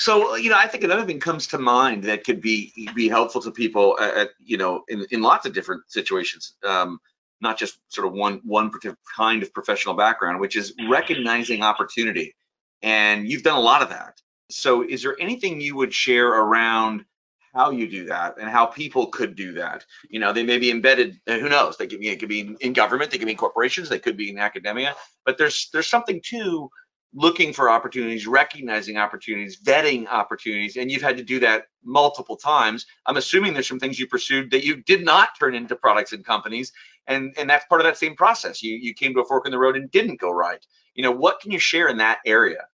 So 0.00 0.34
you 0.36 0.48
know, 0.48 0.56
I 0.56 0.66
think 0.66 0.82
another 0.82 1.04
thing 1.04 1.20
comes 1.20 1.46
to 1.48 1.58
mind 1.58 2.04
that 2.04 2.24
could 2.24 2.40
be 2.40 2.72
be 2.94 3.06
helpful 3.06 3.42
to 3.42 3.50
people 3.50 4.00
at, 4.00 4.30
you 4.38 4.56
know 4.56 4.82
in, 4.88 5.04
in 5.10 5.20
lots 5.20 5.44
of 5.44 5.52
different 5.52 5.82
situations, 5.88 6.54
um, 6.66 6.98
not 7.42 7.58
just 7.58 7.78
sort 7.88 8.06
of 8.06 8.14
one 8.14 8.40
one 8.42 8.70
kind 9.14 9.42
of 9.42 9.52
professional 9.52 9.94
background, 9.94 10.40
which 10.40 10.56
is 10.56 10.72
recognizing 10.88 11.62
opportunity, 11.62 12.34
and 12.80 13.28
you've 13.30 13.42
done 13.42 13.58
a 13.58 13.60
lot 13.60 13.82
of 13.82 13.90
that. 13.90 14.22
So, 14.48 14.88
is 14.88 15.02
there 15.02 15.16
anything 15.20 15.60
you 15.60 15.76
would 15.76 15.92
share 15.92 16.28
around 16.28 17.04
how 17.52 17.70
you 17.70 17.86
do 17.86 18.06
that 18.06 18.38
and 18.38 18.48
how 18.48 18.64
people 18.64 19.08
could 19.08 19.34
do 19.34 19.52
that. 19.54 19.84
You 20.08 20.20
know, 20.20 20.32
they 20.32 20.44
may 20.44 20.58
be 20.58 20.70
embedded. 20.70 21.20
Uh, 21.26 21.38
who 21.38 21.48
knows? 21.48 21.76
They 21.76 21.88
could 21.88 22.00
be. 22.00 22.08
It 22.08 22.20
could 22.20 22.28
be 22.28 22.56
in 22.60 22.72
government. 22.72 23.10
They 23.10 23.18
could 23.18 23.26
be 23.26 23.32
in 23.32 23.36
corporations. 23.36 23.88
They 23.88 23.98
could 23.98 24.16
be 24.16 24.30
in 24.30 24.38
academia. 24.38 24.94
But 25.26 25.36
there's 25.36 25.68
there's 25.72 25.88
something 25.88 26.22
to 26.26 26.70
looking 27.14 27.52
for 27.52 27.68
opportunities, 27.68 28.26
recognizing 28.26 28.96
opportunities, 28.96 29.60
vetting 29.60 30.06
opportunities, 30.06 30.76
and 30.76 30.90
you've 30.90 31.02
had 31.02 31.16
to 31.16 31.24
do 31.24 31.40
that 31.40 31.64
multiple 31.84 32.36
times. 32.36 32.86
I'm 33.06 33.16
assuming 33.16 33.52
there's 33.52 33.68
some 33.68 33.80
things 33.80 33.98
you 33.98 34.06
pursued 34.06 34.50
that 34.52 34.64
you 34.64 34.76
did 34.76 35.04
not 35.04 35.30
turn 35.38 35.54
into 35.54 35.74
products 35.76 36.12
and 36.12 36.24
companies, 36.24 36.72
and 37.06 37.34
and 37.36 37.50
that's 37.50 37.64
part 37.66 37.80
of 37.80 37.86
that 37.86 37.96
same 37.96 38.14
process. 38.16 38.62
You 38.62 38.76
you 38.76 38.94
came 38.94 39.14
to 39.14 39.20
a 39.20 39.24
fork 39.24 39.46
in 39.46 39.52
the 39.52 39.58
road 39.58 39.76
and 39.76 39.90
didn't 39.90 40.20
go 40.20 40.30
right. 40.30 40.64
You 40.94 41.02
know, 41.02 41.12
what 41.12 41.40
can 41.40 41.50
you 41.50 41.58
share 41.58 41.88
in 41.88 41.98
that 41.98 42.18
area? 42.26 42.66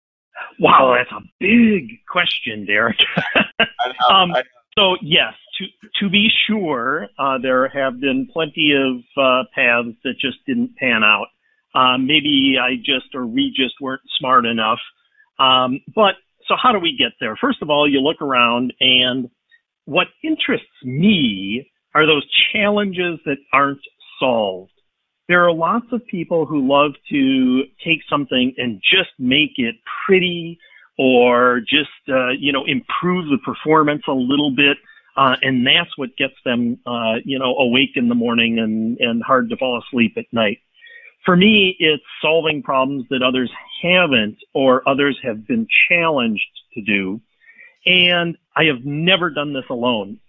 Wow, 0.59 0.95
that's 0.97 1.11
a 1.11 1.25
big 1.39 1.99
question, 2.09 2.65
Derek. 2.65 2.97
Know, 4.09 4.15
um. 4.15 4.33
So 4.77 4.97
yes, 5.01 5.33
to 5.57 5.65
to 6.01 6.09
be 6.09 6.27
sure, 6.47 7.07
uh, 7.17 7.37
there 7.41 7.69
have 7.69 7.99
been 7.99 8.27
plenty 8.31 8.73
of 8.73 8.97
uh, 9.15 9.43
paths 9.53 9.95
that 10.03 10.15
just 10.19 10.37
didn't 10.45 10.75
pan 10.75 11.03
out. 11.03 11.27
Uh, 11.75 11.97
maybe 11.97 12.55
I 12.61 12.77
just 12.77 13.13
or 13.13 13.25
we 13.25 13.53
just 13.55 13.75
weren't 13.81 14.01
smart 14.17 14.45
enough. 14.45 14.79
Um, 15.39 15.81
but 15.93 16.15
so 16.47 16.55
how 16.61 16.71
do 16.71 16.79
we 16.79 16.95
get 16.97 17.11
there? 17.19 17.35
First 17.35 17.61
of 17.61 17.69
all, 17.69 17.89
you 17.89 17.99
look 17.99 18.21
around, 18.21 18.73
and 18.79 19.29
what 19.85 20.07
interests 20.23 20.67
me 20.83 21.69
are 21.93 22.05
those 22.05 22.25
challenges 22.53 23.19
that 23.25 23.37
aren't 23.53 23.81
solved. 24.19 24.71
There 25.27 25.43
are 25.43 25.51
lots 25.51 25.87
of 25.91 26.05
people 26.05 26.45
who 26.45 26.67
love 26.67 26.91
to 27.09 27.63
take 27.83 27.99
something 28.09 28.53
and 28.57 28.81
just 28.81 29.09
make 29.17 29.53
it 29.57 29.75
pretty 30.05 30.59
or 30.97 31.59
just 31.59 31.89
uh, 32.07 32.29
you 32.29 32.53
know 32.53 32.63
improve 32.65 33.25
the 33.29 33.39
performance 33.43 34.03
a 34.07 34.13
little 34.13 34.55
bit. 34.55 34.77
Uh, 35.17 35.35
and 35.41 35.65
that's 35.65 35.97
what 35.97 36.09
gets 36.17 36.33
them, 36.43 36.77
uh, 36.85 37.15
you 37.23 37.39
know, 37.39 37.55
awake 37.55 37.91
in 37.95 38.09
the 38.09 38.15
morning 38.15 38.59
and, 38.59 38.97
and 38.99 39.23
hard 39.23 39.49
to 39.49 39.55
fall 39.55 39.81
asleep 39.81 40.13
at 40.17 40.25
night. 40.33 40.59
For 41.25 41.35
me, 41.35 41.75
it's 41.79 42.03
solving 42.21 42.61
problems 42.61 43.05
that 43.09 43.23
others 43.23 43.51
haven't 43.81 44.37
or 44.53 44.87
others 44.87 45.17
have 45.23 45.47
been 45.47 45.67
challenged 45.89 46.43
to 46.75 46.81
do. 46.81 47.21
And 47.85 48.37
I 48.55 48.65
have 48.65 48.85
never 48.85 49.29
done 49.29 49.53
this 49.53 49.65
alone. 49.69 50.19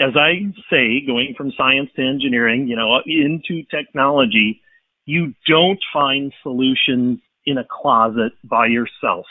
As 0.00 0.16
I 0.16 0.52
say, 0.70 1.04
going 1.06 1.34
from 1.36 1.52
science 1.56 1.90
to 1.96 2.02
engineering, 2.02 2.66
you 2.66 2.76
know, 2.76 3.00
into 3.06 3.62
technology, 3.70 4.60
you 5.04 5.34
don't 5.46 5.80
find 5.92 6.32
solutions 6.42 7.20
in 7.44 7.58
a 7.58 7.64
closet 7.64 8.32
by 8.44 8.66
yourself 8.66 9.26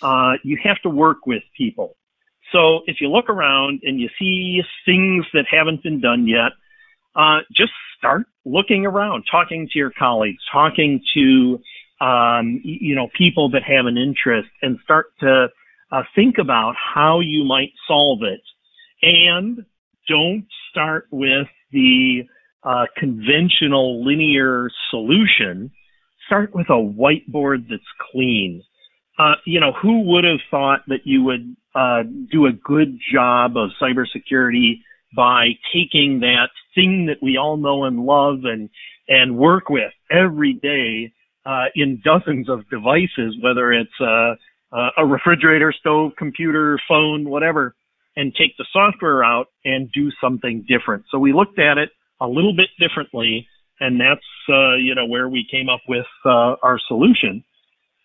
uh, 0.00 0.32
you 0.42 0.58
have 0.62 0.80
to 0.82 0.88
work 0.88 1.26
with 1.26 1.42
people. 1.56 1.96
So 2.52 2.80
if 2.86 3.00
you 3.00 3.08
look 3.08 3.28
around 3.28 3.80
and 3.82 4.00
you 4.00 4.08
see 4.18 4.62
things 4.84 5.24
that 5.32 5.46
haven't 5.50 5.82
been 5.82 6.00
done 6.00 6.26
yet, 6.26 6.52
uh, 7.14 7.38
just 7.54 7.72
start 7.98 8.26
looking 8.44 8.86
around, 8.86 9.24
talking 9.30 9.68
to 9.72 9.78
your 9.78 9.92
colleagues, 9.96 10.42
talking 10.50 11.00
to 11.14 11.58
um, 12.04 12.60
you 12.64 12.94
know 12.94 13.08
people 13.16 13.50
that 13.50 13.62
have 13.62 13.86
an 13.86 13.96
interest, 13.96 14.48
and 14.60 14.78
start 14.82 15.06
to 15.20 15.48
uh, 15.92 16.02
think 16.14 16.36
about 16.38 16.74
how 16.76 17.20
you 17.20 17.44
might 17.44 17.72
solve 17.86 18.20
it. 18.22 18.40
And 19.02 19.64
don't 20.08 20.46
start 20.70 21.06
with 21.10 21.46
the 21.70 22.22
uh, 22.64 22.86
conventional 22.96 24.04
linear 24.04 24.70
solution. 24.90 25.70
Start 26.26 26.54
with 26.54 26.68
a 26.70 26.72
whiteboard 26.72 27.68
that's 27.68 27.82
clean. 28.10 28.62
Uh, 29.18 29.34
you 29.44 29.60
know, 29.60 29.72
who 29.80 30.00
would 30.00 30.24
have 30.24 30.40
thought 30.50 30.80
that 30.88 31.00
you 31.04 31.22
would 31.22 31.56
uh, 31.74 32.02
do 32.30 32.46
a 32.46 32.52
good 32.52 32.98
job 33.12 33.56
of 33.56 33.70
cybersecurity 33.80 34.80
by 35.14 35.50
taking 35.74 36.20
that 36.20 36.48
thing 36.74 37.06
that 37.06 37.22
we 37.22 37.36
all 37.36 37.56
know 37.56 37.84
and 37.84 38.00
love 38.00 38.40
and 38.44 38.70
and 39.08 39.36
work 39.36 39.68
with 39.68 39.92
every 40.10 40.54
day 40.54 41.12
uh, 41.44 41.66
in 41.74 42.00
dozens 42.04 42.48
of 42.48 42.68
devices, 42.70 43.36
whether 43.40 43.72
it's 43.72 43.90
uh, 44.00 44.34
uh, 44.74 44.90
a 44.96 45.06
refrigerator, 45.06 45.72
stove, 45.78 46.12
computer, 46.16 46.78
phone, 46.88 47.28
whatever, 47.28 47.74
and 48.16 48.34
take 48.34 48.56
the 48.58 48.66
software 48.72 49.24
out 49.24 49.46
and 49.64 49.90
do 49.92 50.10
something 50.20 50.64
different. 50.68 51.04
So 51.10 51.18
we 51.18 51.32
looked 51.32 51.58
at 51.58 51.78
it 51.78 51.90
a 52.20 52.26
little 52.26 52.54
bit 52.54 52.68
differently, 52.78 53.48
and 53.80 54.00
that's 54.00 54.20
uh, 54.48 54.76
you 54.76 54.94
know 54.94 55.06
where 55.06 55.28
we 55.28 55.46
came 55.50 55.68
up 55.68 55.80
with 55.88 56.06
uh, 56.24 56.56
our 56.62 56.78
solution. 56.88 57.44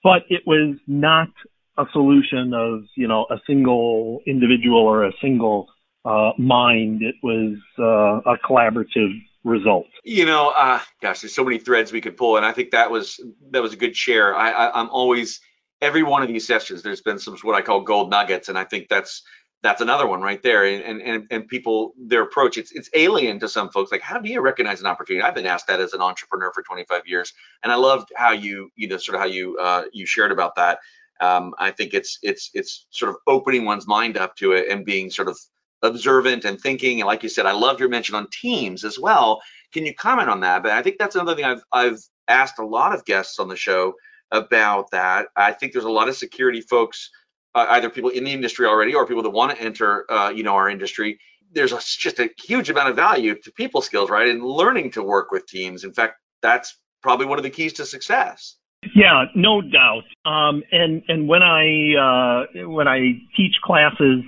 But 0.04 0.24
it 0.30 0.42
was 0.46 0.78
not 0.88 1.30
a 1.78 1.86
solution 1.92 2.54
of 2.54 2.86
you 2.96 3.08
know 3.08 3.28
a 3.30 3.38
single 3.46 4.22
individual 4.26 4.82
or 4.82 5.06
a 5.06 5.12
single 5.22 5.68
uh, 6.06 6.32
mind. 6.38 7.02
It 7.02 7.16
was 7.24 7.58
uh, 7.80 8.32
a 8.32 8.38
collaborative 8.38 9.14
result. 9.44 9.88
You 10.04 10.26
know, 10.26 10.50
uh, 10.50 10.80
gosh, 11.02 11.22
there's 11.22 11.34
so 11.34 11.44
many 11.44 11.58
threads 11.58 11.92
we 11.92 12.02
could 12.02 12.18
pull, 12.18 12.38
and 12.38 12.46
I 12.46 12.52
think 12.52 12.72
that 12.72 12.92
was 12.92 13.20
that 13.52 13.62
was 13.62 13.74
a 13.74 13.78
good 13.78 13.96
share. 13.96 14.36
I, 14.36 14.52
I, 14.52 14.80
I'm 14.80 14.90
always 14.90 15.40
every 15.82 16.04
one 16.04 16.22
of 16.22 16.28
these 16.28 16.46
sessions. 16.46 16.84
There's 16.84 17.02
been 17.02 17.20
some 17.20 17.38
what 17.44 17.56
I 17.56 17.62
call 17.62 17.82
gold 17.82 18.10
nuggets, 18.10 18.50
and 18.50 18.58
I 18.58 18.64
think 18.64 18.88
that's 18.90 19.24
that's 19.64 19.82
another 19.82 20.08
one 20.08 20.22
right 20.22 20.42
there. 20.44 20.66
And 20.66 21.02
and 21.02 21.28
and 21.32 21.48
people 21.48 21.94
their 21.98 22.22
approach 22.22 22.58
it's 22.58 22.72
it's 22.72 22.90
alien 22.94 23.40
to 23.40 23.50
some 23.50 23.70
folks. 23.70 23.92
Like, 23.92 24.02
how 24.02 24.20
do 24.20 24.30
you 24.30 24.42
recognize 24.42 24.82
an 24.82 24.88
opportunity? 24.88 25.24
I've 25.24 25.36
been 25.36 25.48
asked 25.48 25.68
that 25.68 25.80
as 25.80 25.94
an 25.94 26.02
entrepreneur 26.02 26.52
for 26.54 26.64
25 26.64 27.04
years, 27.06 27.34
and 27.64 27.72
I 27.72 27.76
loved 27.76 28.12
how 28.16 28.32
you 28.32 28.70
you 28.76 28.88
know 28.88 28.98
sort 28.98 29.16
of 29.16 29.22
how 29.22 29.28
you 29.28 29.58
uh, 29.58 29.86
you 29.92 30.06
shared 30.06 30.32
about 30.32 30.56
that. 30.56 30.80
Um, 31.20 31.54
I 31.58 31.72
think 31.72 31.94
it's 31.94 32.20
it's 32.22 32.52
it's 32.54 32.86
sort 32.92 33.10
of 33.10 33.18
opening 33.26 33.66
one's 33.66 33.88
mind 33.88 34.18
up 34.18 34.36
to 34.38 34.52
it 34.52 34.70
and 34.70 34.86
being 34.86 35.10
sort 35.10 35.28
of 35.28 35.38
observant 35.82 36.46
and 36.46 36.60
thinking. 36.60 37.02
And 37.02 37.08
like 37.08 37.24
you 37.24 37.30
said, 37.30 37.46
I 37.46 37.52
loved 37.52 37.80
your 37.80 37.90
mention 37.90 38.16
on 38.16 38.28
teams 38.32 38.84
as 38.84 39.00
well. 39.00 39.42
Can 39.74 39.86
you 39.86 39.94
comment 39.94 40.30
on 40.30 40.42
that? 40.42 40.64
But 40.64 40.72
I 40.72 40.82
think 40.82 40.98
that's 40.98 41.16
another 41.16 41.36
thing 41.36 41.46
I've 41.46 41.64
I've 41.72 42.00
asked 42.28 42.60
a 42.60 42.66
lot 42.66 42.94
of 42.94 43.06
guests 43.06 43.40
on 43.40 43.48
the 43.48 43.56
show 43.56 43.94
about 44.32 44.92
that. 44.92 45.28
I 45.36 45.54
think 45.54 45.74
there's 45.74 45.86
a 45.86 45.90
lot 45.90 46.10
of 46.10 46.16
security 46.16 46.62
folks, 46.62 47.10
uh, 47.56 47.66
either 47.70 47.90
people 47.90 48.10
in 48.10 48.24
the 48.24 48.32
industry 48.32 48.66
already 48.66 48.94
or 48.94 49.06
people 49.06 49.24
that 49.24 49.30
want 49.30 49.56
to 49.56 49.64
enter, 49.64 50.10
uh, 50.12 50.30
you 50.30 50.44
know, 50.44 50.56
our 50.56 50.70
industry. 50.70 51.20
There's 51.54 51.72
a, 51.72 51.80
just 51.80 52.20
a 52.20 52.30
huge 52.46 52.70
amount 52.70 52.90
of 52.90 52.96
value 52.96 53.36
to 53.42 53.52
people 53.54 53.82
skills, 53.82 54.10
right, 54.10 54.28
and 54.28 54.44
learning 54.44 54.92
to 54.92 55.04
work 55.04 55.32
with 55.32 55.48
teams. 55.48 55.86
In 55.86 55.94
fact, 55.94 56.16
that's 56.42 56.78
probably 57.02 57.26
one 57.26 57.40
of 57.40 57.44
the 57.44 57.50
keys 57.50 57.74
to 57.74 57.86
success. 57.86 58.58
Yeah, 58.96 59.26
no 59.34 59.62
doubt. 59.62 60.04
Um, 60.26 60.64
and 60.72 61.02
and 61.08 61.28
when 61.28 61.42
I 61.42 61.96
uh, 61.96 62.68
when 62.68 62.88
I 62.88 63.00
teach 63.36 63.56
classes, 63.64 64.24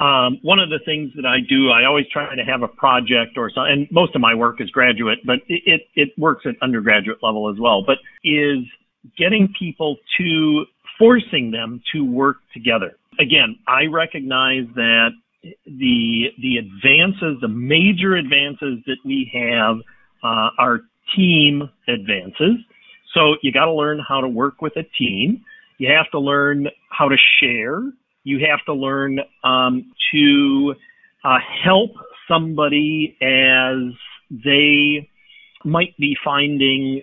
um, 0.00 0.38
one 0.42 0.58
of 0.60 0.70
the 0.70 0.78
things 0.84 1.10
that 1.16 1.26
I 1.26 1.38
do, 1.40 1.70
I 1.70 1.84
always 1.84 2.06
try 2.12 2.34
to 2.34 2.44
have 2.44 2.62
a 2.62 2.68
project 2.68 3.36
or 3.36 3.50
something. 3.50 3.72
And 3.72 3.88
most 3.90 4.14
of 4.14 4.20
my 4.20 4.34
work 4.34 4.60
is 4.60 4.70
graduate, 4.70 5.18
but 5.24 5.38
it, 5.48 5.82
it 5.94 6.10
works 6.16 6.44
at 6.46 6.54
undergraduate 6.62 7.18
level 7.22 7.50
as 7.50 7.58
well. 7.58 7.82
But 7.84 7.98
is 8.22 8.58
getting 9.16 9.52
people 9.58 9.96
to 10.18 10.64
forcing 10.98 11.50
them 11.50 11.82
to 11.92 12.04
work 12.04 12.36
together. 12.52 12.96
Again, 13.20 13.58
I 13.66 13.86
recognize 13.86 14.66
that 14.74 15.10
the 15.66 16.26
the 16.40 16.56
advances, 16.58 17.40
the 17.40 17.48
major 17.48 18.14
advances 18.14 18.78
that 18.86 18.98
we 19.04 19.30
have 19.32 19.76
uh, 20.22 20.50
are 20.58 20.80
team 21.16 21.68
advances. 21.86 22.56
So 23.14 23.36
you 23.42 23.52
got 23.52 23.64
to 23.64 23.72
learn 23.72 24.00
how 24.06 24.20
to 24.20 24.28
work 24.28 24.60
with 24.60 24.76
a 24.76 24.82
team. 24.98 25.44
You 25.78 25.92
have 25.96 26.10
to 26.10 26.18
learn 26.18 26.68
how 26.90 27.08
to 27.08 27.16
share. 27.40 27.82
You 28.28 28.46
have 28.50 28.62
to 28.66 28.74
learn 28.74 29.20
um, 29.42 29.90
to 30.12 30.74
uh, 31.24 31.38
help 31.64 31.92
somebody 32.28 33.16
as 33.22 33.94
they 34.30 35.08
might 35.64 35.96
be 35.96 36.14
finding, 36.22 37.02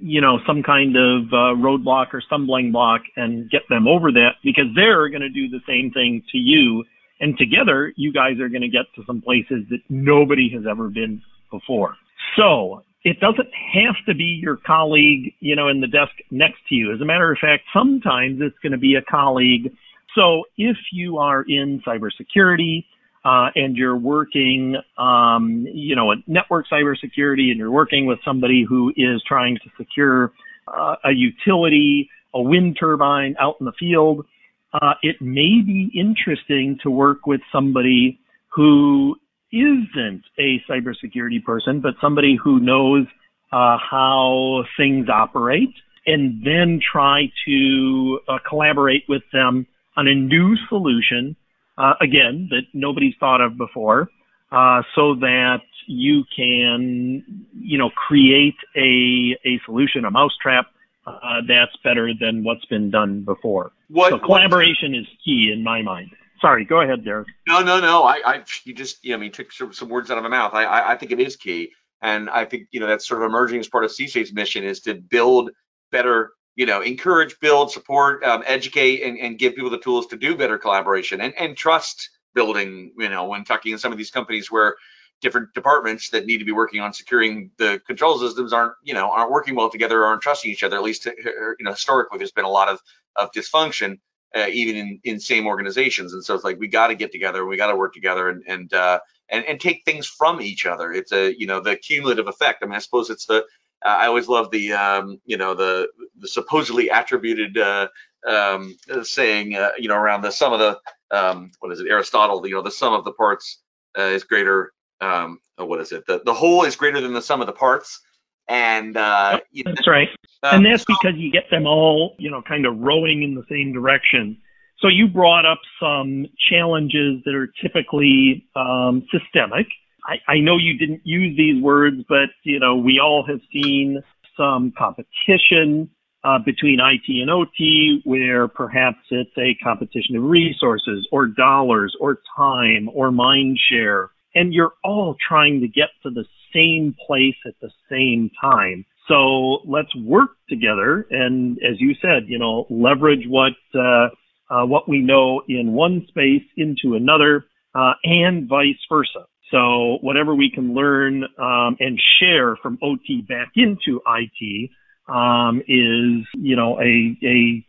you 0.00 0.20
know, 0.20 0.38
some 0.46 0.62
kind 0.62 0.96
of 0.96 1.22
uh, 1.32 1.58
roadblock 1.58 2.14
or 2.14 2.20
stumbling 2.20 2.70
block 2.70 3.02
and 3.16 3.50
get 3.50 3.62
them 3.68 3.88
over 3.88 4.12
that 4.12 4.34
because 4.44 4.66
they're 4.76 5.08
going 5.08 5.22
to 5.22 5.28
do 5.28 5.48
the 5.48 5.60
same 5.66 5.90
thing 5.90 6.22
to 6.30 6.38
you. 6.38 6.84
And 7.18 7.36
together, 7.36 7.92
you 7.96 8.12
guys 8.12 8.38
are 8.40 8.48
going 8.48 8.62
to 8.62 8.68
get 8.68 8.86
to 8.94 9.02
some 9.06 9.20
places 9.20 9.64
that 9.70 9.80
nobody 9.88 10.50
has 10.54 10.62
ever 10.70 10.88
been 10.88 11.20
before. 11.50 11.96
So 12.36 12.84
it 13.02 13.18
doesn't 13.20 13.48
have 13.74 13.96
to 14.06 14.14
be 14.14 14.40
your 14.42 14.56
colleague, 14.56 15.34
you 15.40 15.56
know, 15.56 15.68
in 15.68 15.80
the 15.80 15.86
desk 15.86 16.12
next 16.30 16.58
to 16.68 16.74
you. 16.74 16.94
As 16.94 17.00
a 17.00 17.04
matter 17.04 17.30
of 17.32 17.38
fact, 17.38 17.64
sometimes 17.74 18.38
it's 18.40 18.58
going 18.62 18.72
to 18.72 18.78
be 18.78 18.94
a 18.94 19.02
colleague. 19.02 19.72
So 20.14 20.44
if 20.56 20.76
you 20.92 21.18
are 21.18 21.42
in 21.42 21.82
cybersecurity, 21.86 22.84
uh, 23.24 23.50
and 23.54 23.76
you're 23.76 23.96
working, 23.96 24.76
um, 24.96 25.66
you 25.72 25.94
know, 25.94 26.14
network 26.26 26.66
cybersecurity, 26.72 27.50
and 27.50 27.58
you're 27.58 27.70
working 27.70 28.06
with 28.06 28.18
somebody 28.24 28.64
who 28.66 28.92
is 28.96 29.22
trying 29.26 29.56
to 29.56 29.70
secure 29.76 30.32
uh, 30.68 30.96
a 31.04 31.10
utility, 31.12 32.08
a 32.32 32.40
wind 32.40 32.76
turbine 32.80 33.36
out 33.38 33.56
in 33.60 33.66
the 33.66 33.72
field, 33.78 34.24
uh, 34.72 34.94
it 35.02 35.16
may 35.20 35.60
be 35.60 35.90
interesting 35.94 36.78
to 36.82 36.90
work 36.90 37.26
with 37.26 37.40
somebody 37.52 38.18
who 38.48 39.16
isn't 39.52 40.22
a 40.38 40.62
cybersecurity 40.68 41.42
person, 41.44 41.80
but 41.80 41.94
somebody 42.00 42.38
who 42.42 42.60
knows 42.60 43.04
uh, 43.52 43.76
how 43.78 44.62
things 44.76 45.08
operate, 45.08 45.74
and 46.06 46.42
then 46.44 46.80
try 46.80 47.30
to 47.44 48.20
uh, 48.28 48.38
collaborate 48.48 49.02
with 49.08 49.22
them 49.32 49.66
on 49.96 50.08
a 50.08 50.14
new 50.14 50.56
solution 50.68 51.36
uh, 51.80 51.94
again, 52.00 52.48
that 52.50 52.62
nobody's 52.74 53.14
thought 53.18 53.40
of 53.40 53.56
before, 53.56 54.08
uh, 54.52 54.82
so 54.94 55.14
that 55.14 55.62
you 55.86 56.24
can, 56.34 57.46
you 57.58 57.78
know, 57.78 57.90
create 57.90 58.56
a, 58.76 59.36
a 59.44 59.60
solution, 59.64 60.04
a 60.04 60.10
mousetrap 60.10 60.66
uh, 61.06 61.40
that's 61.48 61.74
better 61.82 62.12
than 62.18 62.44
what's 62.44 62.64
been 62.66 62.90
done 62.90 63.22
before. 63.22 63.72
What, 63.88 64.10
so 64.10 64.18
collaboration 64.18 64.92
what, 64.92 65.00
is 65.00 65.06
key 65.24 65.50
in 65.52 65.64
my 65.64 65.82
mind. 65.82 66.10
Sorry, 66.40 66.64
go 66.64 66.80
ahead, 66.80 67.04
Derek. 67.04 67.28
No, 67.46 67.62
no, 67.62 67.80
no. 67.80 68.02
I, 68.04 68.20
I 68.24 68.44
you 68.64 68.74
just, 68.74 69.04
you 69.04 69.10
know, 69.10 69.16
I 69.16 69.20
mean, 69.20 69.32
took 69.32 69.52
some, 69.52 69.72
some 69.72 69.88
words 69.88 70.10
out 70.10 70.18
of 70.18 70.22
my 70.22 70.30
mouth. 70.30 70.52
I, 70.54 70.64
I, 70.64 70.92
I 70.92 70.96
think 70.96 71.12
it 71.12 71.20
is 71.20 71.36
key, 71.36 71.72
and 72.02 72.28
I 72.30 72.44
think 72.44 72.68
you 72.70 72.80
know 72.80 72.86
that's 72.86 73.06
sort 73.06 73.22
of 73.22 73.26
emerging 73.26 73.60
as 73.60 73.68
part 73.68 73.84
of 73.84 73.90
CSAFE's 73.90 74.32
mission 74.32 74.64
is 74.64 74.80
to 74.80 74.94
build 74.94 75.50
better 75.90 76.32
you 76.56 76.66
know, 76.66 76.82
encourage, 76.82 77.38
build, 77.40 77.70
support, 77.70 78.22
um, 78.24 78.42
educate, 78.46 79.02
and, 79.02 79.18
and 79.18 79.38
give 79.38 79.54
people 79.54 79.70
the 79.70 79.78
tools 79.78 80.06
to 80.08 80.16
do 80.16 80.36
better 80.36 80.58
collaboration 80.58 81.20
and, 81.20 81.34
and 81.38 81.56
trust 81.56 82.10
building, 82.34 82.92
you 82.98 83.08
know, 83.08 83.24
when 83.24 83.44
talking 83.44 83.72
in 83.72 83.78
some 83.78 83.92
of 83.92 83.98
these 83.98 84.10
companies 84.10 84.50
where 84.50 84.76
different 85.20 85.52
departments 85.54 86.10
that 86.10 86.26
need 86.26 86.38
to 86.38 86.44
be 86.44 86.52
working 86.52 86.80
on 86.80 86.92
securing 86.92 87.50
the 87.58 87.80
control 87.86 88.18
systems 88.18 88.52
aren't, 88.52 88.72
you 88.82 88.94
know, 88.94 89.10
aren't 89.10 89.30
working 89.30 89.54
well 89.54 89.70
together 89.70 90.00
or 90.00 90.06
aren't 90.06 90.22
trusting 90.22 90.50
each 90.50 90.62
other. 90.62 90.76
At 90.76 90.82
least, 90.82 91.06
uh, 91.06 91.12
you 91.58 91.64
know, 91.64 91.72
historically, 91.72 92.18
there's 92.18 92.32
been 92.32 92.44
a 92.44 92.50
lot 92.50 92.68
of, 92.68 92.80
of 93.16 93.30
dysfunction, 93.32 93.98
uh, 94.34 94.46
even 94.50 94.76
in, 94.76 95.00
in 95.04 95.20
same 95.20 95.46
organizations. 95.46 96.14
And 96.14 96.24
so 96.24 96.34
it's 96.34 96.44
like, 96.44 96.58
we 96.58 96.68
got 96.68 96.88
to 96.88 96.94
get 96.94 97.12
together, 97.12 97.44
we 97.44 97.56
got 97.56 97.70
to 97.70 97.76
work 97.76 97.92
together 97.92 98.28
and, 98.28 98.42
and, 98.46 98.72
uh, 98.72 99.00
and, 99.28 99.44
and 99.44 99.60
take 99.60 99.84
things 99.84 100.06
from 100.06 100.40
each 100.40 100.66
other. 100.66 100.92
It's 100.92 101.12
a, 101.12 101.38
you 101.38 101.46
know, 101.46 101.60
the 101.60 101.76
cumulative 101.76 102.26
effect. 102.26 102.62
I 102.62 102.66
mean, 102.66 102.74
I 102.74 102.78
suppose 102.78 103.10
it's 103.10 103.26
the, 103.26 103.44
uh, 103.84 103.88
I 103.88 104.06
always 104.06 104.28
love 104.28 104.50
the 104.50 104.72
um, 104.72 105.20
you 105.24 105.36
know 105.36 105.54
the 105.54 105.88
the 106.18 106.28
supposedly 106.28 106.88
attributed 106.88 107.58
uh, 107.58 107.88
um, 108.26 108.76
saying 109.02 109.54
uh, 109.54 109.70
you 109.78 109.88
know 109.88 109.96
around 109.96 110.22
the 110.22 110.30
sum 110.30 110.52
of 110.52 110.58
the 110.58 111.16
um, 111.16 111.52
what 111.60 111.72
is 111.72 111.80
it 111.80 111.86
Aristotle 111.88 112.46
you 112.46 112.54
know 112.54 112.62
the 112.62 112.70
sum 112.70 112.92
of 112.92 113.04
the 113.04 113.12
parts 113.12 113.60
uh, 113.98 114.02
is 114.02 114.24
greater 114.24 114.72
um, 115.00 115.40
oh, 115.58 115.64
what 115.64 115.80
is 115.80 115.92
it? 115.92 116.06
The 116.06 116.22
the 116.24 116.34
whole 116.34 116.64
is 116.64 116.76
greater 116.76 117.00
than 117.00 117.12
the 117.12 117.22
sum 117.22 117.40
of 117.40 117.46
the 117.46 117.52
parts. 117.52 118.00
And 118.48 118.96
uh, 118.96 119.40
you 119.52 119.64
know, 119.64 119.72
that's 119.74 119.86
right. 119.86 120.08
um, 120.42 120.56
and 120.56 120.66
that's 120.66 120.82
so, 120.82 120.94
because 121.00 121.18
you 121.18 121.30
get 121.30 121.44
them 121.50 121.66
all 121.66 122.16
you 122.18 122.30
know 122.30 122.42
kind 122.42 122.66
of 122.66 122.78
rowing 122.78 123.22
in 123.22 123.34
the 123.34 123.44
same 123.48 123.72
direction. 123.72 124.38
So 124.80 124.88
you 124.88 125.08
brought 125.08 125.44
up 125.44 125.60
some 125.78 126.26
challenges 126.48 127.22
that 127.24 127.34
are 127.34 127.48
typically 127.62 128.46
um, 128.56 129.06
systemic 129.10 129.66
I, 130.06 130.32
I 130.32 130.38
know 130.40 130.56
you 130.56 130.78
didn't 130.78 131.02
use 131.04 131.36
these 131.36 131.62
words, 131.62 132.02
but 132.08 132.30
you 132.44 132.58
know 132.58 132.76
we 132.76 133.00
all 133.02 133.24
have 133.26 133.40
seen 133.52 134.02
some 134.36 134.72
competition 134.76 135.90
uh, 136.24 136.38
between 136.44 136.78
IT 136.80 137.08
and 137.08 137.30
OT, 137.30 138.00
where 138.04 138.48
perhaps 138.48 138.98
it's 139.10 139.30
a 139.38 139.54
competition 139.62 140.16
of 140.16 140.24
resources 140.24 141.06
or 141.12 141.26
dollars 141.26 141.94
or 142.00 142.18
time 142.36 142.90
or 142.92 143.10
mind 143.10 143.58
share, 143.70 144.10
and 144.34 144.52
you're 144.52 144.74
all 144.84 145.16
trying 145.26 145.60
to 145.60 145.68
get 145.68 145.88
to 146.02 146.10
the 146.10 146.24
same 146.54 146.94
place 147.06 147.36
at 147.46 147.54
the 147.60 147.70
same 147.90 148.30
time. 148.40 148.84
So 149.08 149.60
let's 149.66 149.94
work 149.96 150.30
together, 150.48 151.06
and 151.10 151.58
as 151.58 151.80
you 151.80 151.94
said, 152.00 152.28
you 152.28 152.38
know, 152.38 152.66
leverage 152.70 153.24
what 153.26 153.54
uh, 153.74 154.08
uh, 154.50 154.66
what 154.66 154.88
we 154.88 155.00
know 155.00 155.42
in 155.48 155.72
one 155.72 156.04
space 156.08 156.42
into 156.56 156.96
another, 156.96 157.46
uh, 157.74 157.92
and 158.04 158.48
vice 158.48 158.78
versa. 158.88 159.26
So 159.50 159.98
whatever 160.00 160.34
we 160.34 160.50
can 160.50 160.74
learn 160.74 161.24
um, 161.38 161.76
and 161.80 162.00
share 162.20 162.56
from 162.56 162.78
OT 162.82 163.22
back 163.22 163.52
into 163.56 164.00
IT 164.06 164.70
um, 165.08 165.60
is, 165.66 166.26
you 166.34 166.56
know, 166.56 166.80
a 166.80 167.16
a 167.24 167.66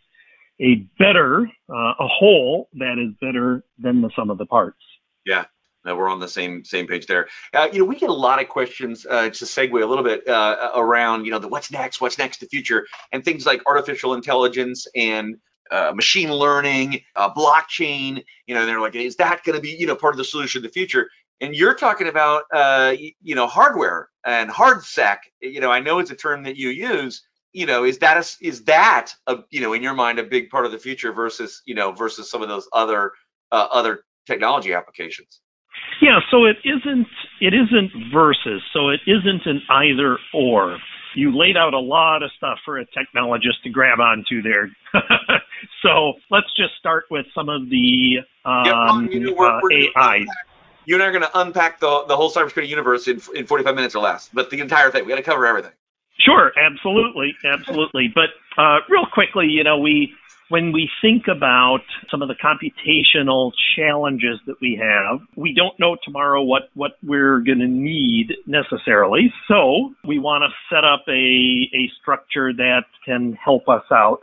a 0.62 0.76
better 1.00 1.48
uh, 1.70 1.94
a 2.00 2.08
whole 2.08 2.70
that 2.74 3.00
is 3.00 3.16
better 3.20 3.64
than 3.80 4.02
the 4.02 4.12
sum 4.16 4.30
of 4.30 4.38
the 4.38 4.46
parts. 4.46 4.78
Yeah, 5.26 5.46
we're 5.86 6.10
on 6.10 6.20
the 6.20 6.28
same 6.28 6.64
same 6.64 6.88
page 6.88 7.08
there. 7.08 7.28
Uh, 7.54 7.68
you 7.72 7.80
know, 7.80 7.86
we 7.86 7.96
get 7.96 8.10
a 8.10 8.14
lot 8.14 8.42
of 8.42 8.48
questions 8.48 9.06
uh, 9.10 9.30
to 9.30 9.46
segue 9.46 9.82
a 9.82 9.86
little 9.86 10.04
bit 10.04 10.28
uh, 10.28 10.72
around, 10.76 11.26
you 11.26 11.32
know, 11.32 11.40
the 11.40 11.48
what's 11.48 11.72
next, 11.72 12.00
what's 12.00 12.18
next, 12.18 12.40
the 12.42 12.46
future, 12.46 12.86
and 13.12 13.26
things 13.26 13.46
like 13.46 13.62
artificial 13.66 14.14
intelligence 14.14 14.88
and 14.96 15.38
uh, 15.72 15.94
machine 15.96 16.32
learning, 16.32 17.02
uh, 17.16 17.34
blockchain. 17.34 18.24
You 18.46 18.56
know, 18.56 18.66
they're 18.66 18.82
like, 18.82 18.96
is 18.96 19.16
that 19.16 19.44
going 19.44 19.56
to 19.56 19.62
be, 19.62 19.72
you 19.72 19.88
know, 19.88 19.96
part 19.96 20.14
of 20.14 20.18
the 20.18 20.26
solution 20.26 20.60
in 20.60 20.64
the 20.64 20.70
future? 20.70 21.10
And 21.42 21.56
you're 21.56 21.74
talking 21.74 22.08
about, 22.08 22.44
uh, 22.54 22.94
you 23.22 23.36
know, 23.36 23.48
hardware 23.48 24.10
and 24.24 24.50
hard 24.50 24.84
sec. 24.84 25.24
You 25.42 25.60
know, 25.60 25.72
I 25.72 25.80
know 25.80 26.00
it's 26.00 26.12
a 26.12 26.16
term 26.16 26.44
that 26.44 26.56
you 26.56 26.70
use. 26.70 27.24
You 27.52 27.66
know, 27.66 27.84
is 27.84 27.98
that 27.98 28.18
a, 28.18 28.46
is 28.46 28.64
that 28.66 29.12
a, 29.28 29.40
you 29.50 29.60
know, 29.60 29.74
in 29.74 29.84
your 29.84 29.96
mind, 29.96 30.20
a 30.20 30.24
big 30.24 30.50
part 30.50 30.66
of 30.66 30.72
the 30.72 30.78
future 30.78 31.12
versus, 31.12 31.62
you 31.66 31.76
know, 31.76 31.92
versus 31.92 32.30
some 32.30 32.42
of 32.42 32.48
those 32.48 32.68
other 32.72 33.12
other 33.52 34.04
technology 34.26 34.74
applications? 34.74 35.42
Yeah, 36.02 36.20
so 36.30 36.46
it 36.46 36.58
isn't 36.64 37.08
it 37.42 37.54
isn't 37.54 37.92
versus, 38.14 38.62
so 38.74 38.90
it 38.90 39.02
isn't 39.06 39.46
an 39.46 39.62
either 39.70 40.18
or. 40.34 40.78
You 41.14 41.38
laid 41.38 41.58
out 41.58 41.74
a 41.74 41.80
lot 41.80 42.24
of 42.24 42.32
stuff 42.38 42.60
for 42.64 42.80
a 42.80 42.86
technologist 42.86 43.62
to 43.64 43.70
grab 43.70 44.00
onto 44.00 44.42
there. 44.42 44.72
so 45.84 46.14
let's 46.30 46.48
just 46.56 46.76
start 46.80 47.06
with 47.12 47.26
some 47.36 47.50
of 47.50 47.70
the 47.70 48.20
um, 48.46 49.10
you 49.12 49.20
know, 49.20 49.34
we're, 49.34 49.60
we're 49.62 49.90
uh, 49.96 50.02
AI. 50.02 50.26
You 50.86 50.96
and 50.96 51.04
I 51.04 51.08
are 51.08 51.12
going 51.12 51.24
to 51.24 51.40
unpack 51.40 51.80
the, 51.80 52.06
the 52.08 52.16
whole 52.16 52.32
cybersecurity 52.32 52.68
universe 52.68 53.08
in, 53.08 53.22
in 53.36 53.46
45 53.46 53.76
minutes 53.76 53.96
or 53.96 54.02
less, 54.02 54.30
but 54.34 54.50
the 54.50 54.60
entire 54.60 54.92
thing. 54.92 55.06
We 55.06 55.10
got 55.10 55.18
to 55.18 55.24
cover 55.24 55.46
everything. 55.46 55.72
Sure, 56.20 56.52
absolutely, 56.58 57.36
absolutely. 57.46 58.14
But 58.14 58.30
uh, 58.62 58.80
real 58.90 59.06
quickly, 59.12 59.48
you 59.48 59.64
know, 59.64 59.78
we 59.80 60.14
when 60.52 60.74
we 60.74 60.90
think 61.02 61.24
about 61.34 61.80
some 62.12 62.22
of 62.22 62.28
the 62.28 62.36
computational 62.36 63.54
challenges 63.74 64.38
that 64.46 64.56
we 64.62 64.78
have, 64.82 65.22
we 65.38 65.54
don't 65.54 65.80
know 65.80 65.96
tomorrow 66.04 66.44
what, 66.44 66.64
what 66.74 66.98
we're 67.02 67.40
going 67.40 67.60
to 67.60 67.68
need 67.68 68.34
necessarily. 68.46 69.34
So 69.48 69.94
we 70.06 70.20
want 70.20 70.44
to 70.44 70.76
set 70.76 70.84
up 70.84 71.06
a, 71.08 71.12
a 71.12 71.90
structure 72.02 72.52
that 72.52 72.84
can 73.06 73.32
help 73.34 73.70
us 73.70 73.84
out. 73.94 74.20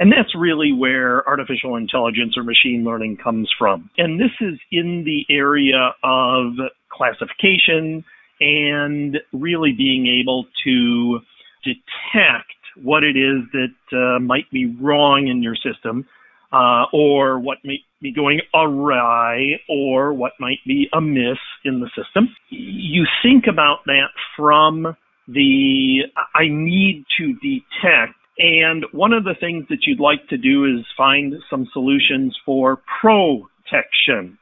And 0.00 0.10
that's 0.10 0.34
really 0.34 0.72
where 0.72 1.28
artificial 1.28 1.76
intelligence 1.76 2.34
or 2.36 2.42
machine 2.42 2.84
learning 2.84 3.18
comes 3.22 3.50
from. 3.58 3.90
And 3.98 4.18
this 4.18 4.30
is 4.40 4.58
in 4.72 5.04
the 5.04 5.26
area 5.32 5.94
of 6.02 6.54
classification 6.90 8.02
and 8.40 9.18
really 9.34 9.72
being 9.72 10.06
able 10.06 10.46
to 10.64 11.20
detect 11.62 12.48
what 12.82 13.04
it 13.04 13.16
is 13.16 13.42
that 13.52 13.96
uh, 13.96 14.18
might 14.20 14.50
be 14.50 14.74
wrong 14.80 15.28
in 15.28 15.42
your 15.42 15.54
system, 15.54 16.06
uh, 16.50 16.84
or 16.94 17.38
what 17.38 17.58
may 17.62 17.78
be 18.00 18.10
going 18.10 18.40
awry, 18.54 19.60
or 19.68 20.14
what 20.14 20.32
might 20.40 20.60
be 20.66 20.88
amiss 20.94 21.38
in 21.66 21.80
the 21.80 21.90
system. 21.94 22.34
You 22.48 23.04
think 23.22 23.44
about 23.46 23.80
that 23.84 24.08
from 24.34 24.96
the 25.28 26.00
I 26.34 26.48
need 26.48 27.04
to 27.18 27.34
detect. 27.34 28.14
And 28.40 28.86
one 28.92 29.12
of 29.12 29.24
the 29.24 29.34
things 29.38 29.66
that 29.68 29.86
you'd 29.86 30.00
like 30.00 30.26
to 30.28 30.38
do 30.38 30.64
is 30.64 30.86
find 30.96 31.34
some 31.50 31.68
solutions 31.74 32.34
for 32.46 32.80
protection. 33.00 34.38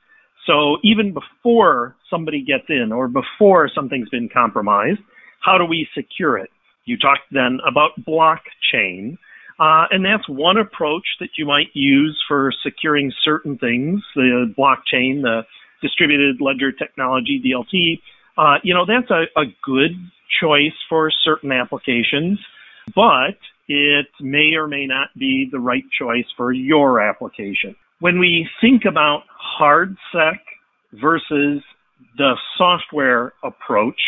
So 0.47 0.77
even 0.85 1.13
before 1.13 1.97
somebody 2.09 2.45
gets 2.45 2.67
in 2.69 2.93
or 2.93 3.09
before 3.09 3.69
something's 3.75 4.09
been 4.09 4.29
compromised, 4.33 5.01
how 5.41 5.59
do 5.59 5.65
we 5.65 5.89
secure 5.97 6.39
it? 6.39 6.49
You 6.85 6.97
talked 6.97 7.23
then 7.33 7.59
about 7.69 7.91
blockchain. 8.07 9.19
Uh, 9.59 9.87
and 9.91 10.05
that's 10.05 10.29
one 10.29 10.59
approach 10.59 11.05
that 11.19 11.31
you 11.37 11.45
might 11.45 11.67
use 11.75 12.17
for 12.29 12.53
securing 12.63 13.13
certain 13.25 13.59
things, 13.59 14.01
the 14.15 14.55
blockchain, 14.57 15.23
the 15.23 15.43
distributed 15.83 16.41
ledger 16.41 16.71
technology, 16.71 17.43
DLT. 17.45 18.01
Uh, 18.39 18.59
you 18.63 18.73
know, 18.73 18.87
that's 18.87 19.11
a, 19.11 19.25
a 19.37 19.47
good 19.65 19.91
choice 20.41 20.79
for 20.89 21.11
certain 21.11 21.51
applications, 21.51 22.39
but 22.95 23.37
it 23.69 24.07
may 24.21 24.55
or 24.55 24.67
may 24.67 24.87
not 24.87 25.09
be 25.19 25.49
the 25.51 25.61
right 25.61 25.85
choice 25.99 26.25
for 26.37 26.53
your 26.53 27.01
application. 27.01 27.77
When 28.01 28.19
we 28.19 28.49
think 28.61 28.83
about 28.89 29.23
HardSec 29.61 30.39
versus 30.95 31.63
the 32.17 32.35
software 32.57 33.33
approach, 33.45 34.01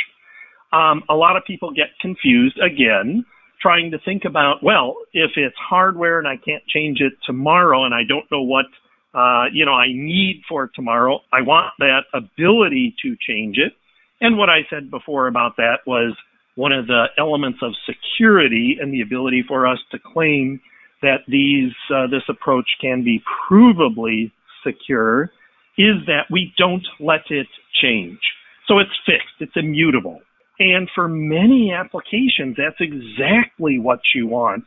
um, 0.72 1.02
a 1.08 1.14
lot 1.14 1.36
of 1.36 1.44
people 1.44 1.72
get 1.72 1.88
confused 2.00 2.58
again, 2.58 3.24
trying 3.60 3.90
to 3.90 3.98
think 4.04 4.22
about, 4.24 4.62
well, 4.62 4.96
if 5.12 5.32
it's 5.36 5.56
hardware 5.58 6.18
and 6.18 6.28
I 6.28 6.36
can't 6.36 6.66
change 6.66 7.00
it 7.00 7.12
tomorrow 7.26 7.84
and 7.84 7.94
I 7.94 8.02
don't 8.08 8.30
know 8.30 8.42
what, 8.42 8.66
uh, 9.12 9.46
you 9.52 9.66
know, 9.66 9.74
I 9.74 9.88
need 9.88 10.42
for 10.48 10.70
tomorrow, 10.74 11.20
I 11.32 11.42
want 11.42 11.74
that 11.80 12.04
ability 12.14 12.94
to 13.02 13.16
change 13.28 13.58
it. 13.58 13.72
And 14.20 14.38
what 14.38 14.48
I 14.48 14.60
said 14.70 14.90
before 14.90 15.26
about 15.26 15.56
that 15.56 15.78
was 15.86 16.16
one 16.60 16.72
of 16.72 16.86
the 16.86 17.06
elements 17.16 17.58
of 17.62 17.72
security 17.88 18.76
and 18.78 18.92
the 18.92 19.00
ability 19.00 19.42
for 19.48 19.66
us 19.66 19.78
to 19.90 19.98
claim 19.98 20.60
that 21.00 21.20
these, 21.26 21.72
uh, 21.94 22.06
this 22.06 22.22
approach 22.28 22.68
can 22.82 23.02
be 23.02 23.22
provably 23.48 24.30
secure 24.62 25.30
is 25.78 25.96
that 26.06 26.24
we 26.30 26.52
don't 26.58 26.86
let 27.00 27.22
it 27.30 27.46
change. 27.80 28.20
So 28.68 28.78
it's 28.78 28.90
fixed, 29.06 29.40
it's 29.40 29.56
immutable. 29.56 30.20
And 30.58 30.86
for 30.94 31.08
many 31.08 31.72
applications, 31.72 32.58
that's 32.58 32.76
exactly 32.78 33.78
what 33.78 34.00
you 34.14 34.26
want. 34.26 34.64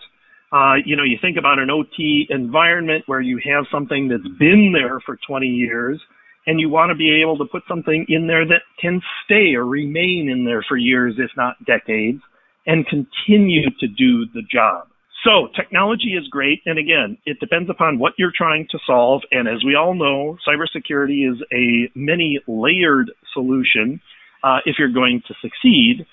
Uh, 0.51 0.81
you 0.83 0.95
know, 0.95 1.03
you 1.03 1.19
think 1.21 1.37
about 1.37 1.59
an 1.59 1.69
OT 1.69 2.25
environment 2.31 3.03
where 3.05 3.21
you 3.21 3.39
have 3.45 3.65
something 3.71 4.07
that's 4.07 4.39
been 4.39 4.73
there 4.73 4.99
for 5.05 5.19
20 5.27 5.45
years, 5.45 6.01
and 6.45 6.59
you 6.59 6.69
want 6.69 6.89
to 6.89 6.95
be 6.95 7.21
able 7.21 7.37
to 7.37 7.45
put 7.45 7.63
something 7.67 8.05
in 8.09 8.27
there 8.27 8.45
that 8.45 8.61
can 8.79 9.01
stay 9.25 9.55
or 9.55 9.65
remain 9.65 10.29
in 10.29 10.45
there 10.45 10.63
for 10.67 10.77
years, 10.77 11.15
if 11.17 11.31
not 11.37 11.55
decades, 11.65 12.21
and 12.65 12.85
continue 12.87 13.69
to 13.79 13.87
do 13.87 14.25
the 14.33 14.41
job. 14.51 14.87
So 15.23 15.47
technology 15.55 16.15
is 16.19 16.27
great. 16.27 16.61
And 16.65 16.77
again, 16.77 17.17
it 17.25 17.39
depends 17.39 17.69
upon 17.69 17.97
what 17.97 18.13
you're 18.17 18.33
trying 18.35 18.67
to 18.71 18.79
solve. 18.85 19.21
And 19.31 19.47
as 19.47 19.63
we 19.63 19.75
all 19.75 19.93
know, 19.93 20.37
cybersecurity 20.45 21.31
is 21.31 21.41
a 21.53 21.89
many 21.97 22.39
layered 22.45 23.09
solution 23.33 24.01
uh, 24.43 24.57
if 24.65 24.75
you're 24.77 24.91
going 24.91 25.21
to 25.27 25.33
succeed. 25.41 26.05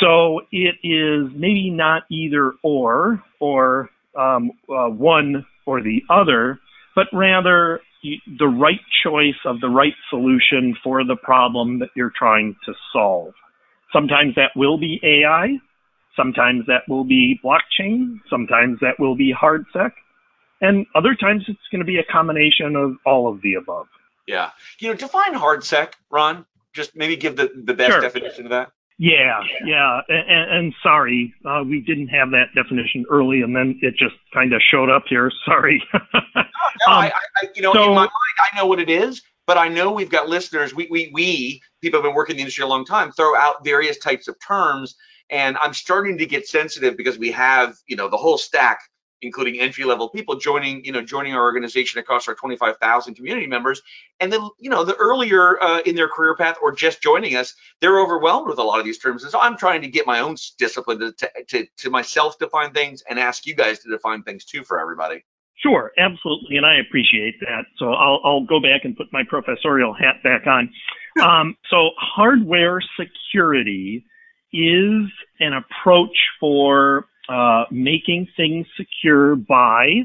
So 0.00 0.40
it 0.50 0.74
is 0.82 1.32
maybe 1.34 1.70
not 1.70 2.02
either 2.10 2.52
or 2.62 3.22
or 3.40 3.90
um, 4.18 4.50
uh, 4.68 4.88
one 4.88 5.46
or 5.64 5.80
the 5.82 6.02
other, 6.10 6.58
but 6.94 7.06
rather 7.12 7.80
the 8.02 8.46
right 8.46 8.80
choice 9.02 9.38
of 9.44 9.60
the 9.60 9.68
right 9.68 9.94
solution 10.10 10.76
for 10.82 11.04
the 11.04 11.16
problem 11.16 11.80
that 11.80 11.90
you're 11.94 12.12
trying 12.16 12.56
to 12.64 12.74
solve. 12.92 13.32
Sometimes 13.92 14.34
that 14.34 14.50
will 14.56 14.78
be 14.78 15.00
AI, 15.02 15.56
sometimes 16.16 16.64
that 16.66 16.82
will 16.88 17.04
be 17.04 17.38
blockchain, 17.44 18.20
sometimes 18.28 18.78
that 18.80 18.94
will 18.98 19.16
be 19.16 19.32
hardSec, 19.32 19.92
and 20.60 20.86
other 20.94 21.14
times 21.14 21.44
it's 21.48 21.58
going 21.70 21.80
to 21.80 21.86
be 21.86 21.98
a 21.98 22.04
combination 22.04 22.76
of 22.76 22.96
all 23.04 23.28
of 23.32 23.42
the 23.42 23.54
above. 23.54 23.86
Yeah. 24.26 24.50
You 24.78 24.88
know, 24.88 24.94
define 24.94 25.34
hardSec, 25.34 25.92
Ron 26.10 26.46
just 26.76 26.94
maybe 26.94 27.16
give 27.16 27.36
the, 27.36 27.50
the 27.54 27.74
best 27.74 27.92
sure. 27.92 28.00
definition 28.00 28.44
of 28.44 28.50
that? 28.50 28.70
Yeah, 28.98 29.40
yeah, 29.62 30.00
and, 30.08 30.50
and 30.50 30.74
sorry, 30.82 31.34
uh, 31.44 31.62
we 31.66 31.82
didn't 31.82 32.08
have 32.08 32.30
that 32.30 32.46
definition 32.54 33.04
early, 33.10 33.42
and 33.42 33.54
then 33.54 33.78
it 33.82 33.94
just 33.96 34.14
kind 34.32 34.54
of 34.54 34.62
showed 34.70 34.88
up 34.88 35.04
here. 35.06 35.30
Sorry. 35.44 35.82
no, 35.92 36.00
no 36.14 36.42
um, 36.42 36.44
I, 36.86 37.12
I, 37.42 37.48
you 37.54 37.60
know, 37.60 37.74
so, 37.74 37.82
in 37.84 37.90
my 37.90 38.00
mind, 38.00 38.10
I 38.40 38.56
know 38.56 38.64
what 38.64 38.80
it 38.80 38.88
is, 38.88 39.20
but 39.46 39.58
I 39.58 39.68
know 39.68 39.92
we've 39.92 40.08
got 40.08 40.30
listeners. 40.30 40.74
We, 40.74 40.88
we, 40.90 41.10
we, 41.12 41.60
people 41.82 41.98
have 41.98 42.04
been 42.04 42.14
working 42.14 42.34
in 42.34 42.36
the 42.38 42.42
industry 42.42 42.64
a 42.64 42.68
long 42.68 42.86
time, 42.86 43.12
throw 43.12 43.36
out 43.36 43.62
various 43.64 43.98
types 43.98 44.28
of 44.28 44.36
terms, 44.40 44.96
and 45.30 45.58
I'm 45.62 45.74
starting 45.74 46.16
to 46.16 46.24
get 46.24 46.48
sensitive 46.48 46.96
because 46.96 47.18
we 47.18 47.30
have, 47.32 47.76
you 47.86 47.96
know, 47.96 48.08
the 48.08 48.16
whole 48.16 48.38
stack 48.38 48.80
including 49.22 49.58
entry 49.60 49.84
level 49.84 50.08
people 50.08 50.36
joining 50.36 50.84
you 50.84 50.92
know 50.92 51.02
joining 51.02 51.34
our 51.34 51.42
organization 51.42 51.98
across 51.98 52.28
our 52.28 52.34
25,000 52.34 53.14
community 53.14 53.46
members 53.46 53.82
and 54.20 54.32
then 54.32 54.40
you 54.58 54.70
know 54.70 54.84
the 54.84 54.94
earlier 54.96 55.62
uh, 55.62 55.80
in 55.80 55.94
their 55.94 56.08
career 56.08 56.34
path 56.34 56.56
or 56.62 56.72
just 56.72 57.02
joining 57.02 57.36
us 57.36 57.54
they're 57.80 58.00
overwhelmed 58.00 58.48
with 58.48 58.58
a 58.58 58.62
lot 58.62 58.78
of 58.78 58.84
these 58.84 58.98
terms 58.98 59.22
and 59.22 59.32
so 59.32 59.40
I'm 59.40 59.56
trying 59.56 59.82
to 59.82 59.88
get 59.88 60.06
my 60.06 60.20
own 60.20 60.36
discipline 60.58 60.98
to 60.98 61.30
to, 61.48 61.66
to 61.78 61.90
myself 61.90 62.38
define 62.38 62.72
things 62.72 63.02
and 63.08 63.18
ask 63.18 63.46
you 63.46 63.54
guys 63.54 63.78
to 63.80 63.90
define 63.90 64.22
things 64.22 64.44
too 64.44 64.64
for 64.64 64.78
everybody 64.80 65.24
Sure, 65.62 65.90
absolutely, 65.98 66.58
and 66.58 66.66
I 66.66 66.76
appreciate 66.80 67.40
that. 67.40 67.64
So 67.78 67.94
I'll, 67.94 68.20
I'll 68.24 68.44
go 68.44 68.60
back 68.60 68.84
and 68.84 68.94
put 68.94 69.06
my 69.10 69.22
professorial 69.26 69.94
hat 69.94 70.16
back 70.22 70.46
on. 70.46 70.70
Um, 71.16 71.56
so 71.70 71.92
hardware 71.96 72.78
security 73.00 74.04
is 74.52 75.06
an 75.40 75.54
approach 75.54 76.14
for 76.38 77.06
uh, 77.28 77.64
making 77.70 78.28
things 78.36 78.66
secure 78.76 79.36
by 79.36 80.02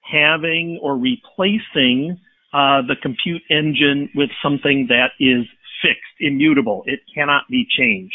having 0.00 0.78
or 0.82 0.96
replacing 0.96 2.18
uh, 2.52 2.82
the 2.82 2.96
compute 3.02 3.42
engine 3.50 4.08
with 4.14 4.30
something 4.42 4.86
that 4.88 5.10
is 5.18 5.44
fixed, 5.82 6.02
immutable. 6.20 6.82
It 6.86 7.00
cannot 7.14 7.44
be 7.50 7.66
changed. 7.68 8.14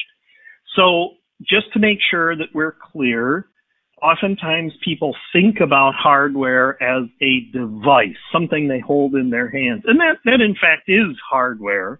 So 0.76 1.16
just 1.42 1.72
to 1.74 1.80
make 1.80 2.00
sure 2.10 2.36
that 2.36 2.48
we're 2.54 2.76
clear, 2.92 3.48
oftentimes 4.02 4.74
people 4.84 5.16
think 5.34 5.60
about 5.62 5.94
hardware 5.96 6.82
as 6.82 7.04
a 7.22 7.42
device, 7.52 8.16
something 8.32 8.68
they 8.68 8.80
hold 8.80 9.16
in 9.16 9.30
their 9.30 9.50
hands. 9.50 9.84
And 9.86 10.00
that, 10.00 10.18
that 10.26 10.42
in 10.42 10.54
fact 10.54 10.84
is 10.88 11.18
hardware. 11.30 12.00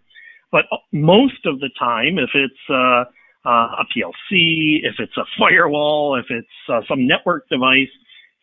But 0.52 0.66
most 0.92 1.46
of 1.46 1.60
the 1.60 1.70
time, 1.78 2.18
if 2.18 2.30
it's 2.34 2.70
uh, 2.70 3.04
uh, 3.46 3.50
a 3.80 3.86
PLC, 3.96 4.80
if 4.84 4.96
it's 5.00 5.18
a 5.18 5.24
firewall, 5.38 6.20
if 6.20 6.26
it's 6.30 6.48
uh, 6.72 6.82
some 6.88 7.08
network 7.08 7.48
device, 7.50 7.90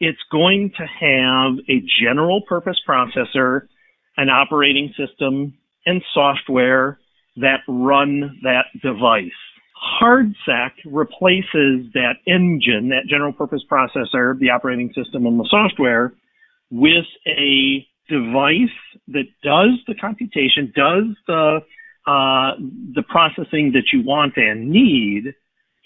it's 0.01 0.21
going 0.31 0.73
to 0.77 0.87
have 0.87 1.59
a 1.69 1.83
general 2.03 2.43
purpose 2.43 2.81
processor, 2.87 3.63
an 4.17 4.29
operating 4.29 4.93
system, 4.97 5.55
and 5.85 6.03
software 6.13 6.99
that 7.37 7.61
run 7.69 8.41
that 8.43 8.67
device. 8.83 9.31
HardSec 10.01 10.71
replaces 10.87 11.93
that 11.93 12.15
engine, 12.27 12.89
that 12.89 13.07
general 13.09 13.33
purpose 13.33 13.63
processor, 13.71 14.39
the 14.39 14.51
operating 14.51 14.89
system, 14.95 15.27
and 15.27 15.39
the 15.39 15.47
software 15.51 16.15
with 16.71 17.05
a 17.27 17.87
device 18.09 18.77
that 19.09 19.27
does 19.43 19.79
the 19.87 19.95
computation, 19.95 20.73
does 20.75 21.05
the 21.27 21.61
uh, 22.07 22.53
the 22.95 23.03
processing 23.09 23.73
that 23.73 23.93
you 23.93 24.03
want 24.03 24.37
and 24.37 24.71
need, 24.71 25.35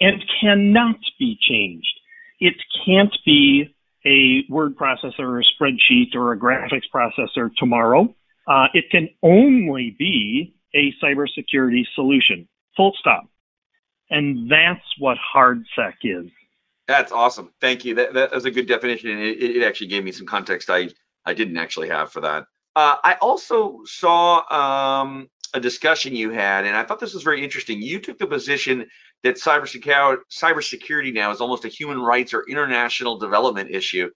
and 0.01 0.23
cannot 0.41 0.97
be 1.19 1.39
changed. 1.41 1.89
It 2.41 2.55
can't 2.85 3.17
be 3.25 3.75
a 4.07 4.45
word 4.49 4.77
processor 4.77 5.21
or 5.21 5.41
a 5.41 5.45
spreadsheet 5.45 6.15
or 6.15 6.33
a 6.33 6.39
graphics 6.39 6.89
processor 6.95 7.51
tomorrow. 7.57 8.15
Uh, 8.47 8.67
it 8.73 8.91
can 8.91 9.09
only 9.23 9.95
be 9.99 10.55
a 10.75 10.93
cybersecurity 11.03 11.85
solution. 11.95 12.49
Full 12.77 12.93
stop. 12.99 13.29
And 14.11 14.51
that's 14.51 14.85
what 14.99 15.19
HardSec 15.35 15.95
is. 16.03 16.31
That's 16.89 17.13
awesome. 17.13 17.53
Thank 17.61 17.85
you. 17.85 17.95
That, 17.95 18.15
that 18.15 18.33
was 18.33 18.45
a 18.45 18.51
good 18.51 18.67
definition. 18.67 19.11
It, 19.11 19.57
it, 19.57 19.63
actually 19.63 19.87
gave 19.87 20.03
me 20.03 20.11
some 20.11 20.27
context 20.27 20.69
I, 20.71 20.89
I 21.25 21.35
didn't 21.35 21.57
actually 21.57 21.89
have 21.89 22.11
for 22.11 22.21
that. 22.23 22.47
Uh, 22.75 22.97
I 23.05 23.15
also 23.21 23.83
saw 23.85 24.43
um, 25.03 25.29
a 25.55 25.61
discussion 25.61 26.15
you 26.15 26.31
had, 26.31 26.65
and 26.67 26.77
I 26.77 26.85
thought 26.85 27.01
this 27.01 27.15
was 27.15 27.23
very 27.23 27.43
interesting. 27.43 27.83
You 27.83 28.01
took 28.01 28.19
the 28.19 28.27
position 28.27 28.87
that 29.23 29.37
cybersecurity, 29.37 31.13
now 31.13 31.31
is 31.31 31.41
almost 31.41 31.65
a 31.65 31.69
human 31.69 32.01
rights 32.01 32.33
or 32.33 32.45
international 32.49 33.19
development 33.19 33.71
issue. 33.71 34.11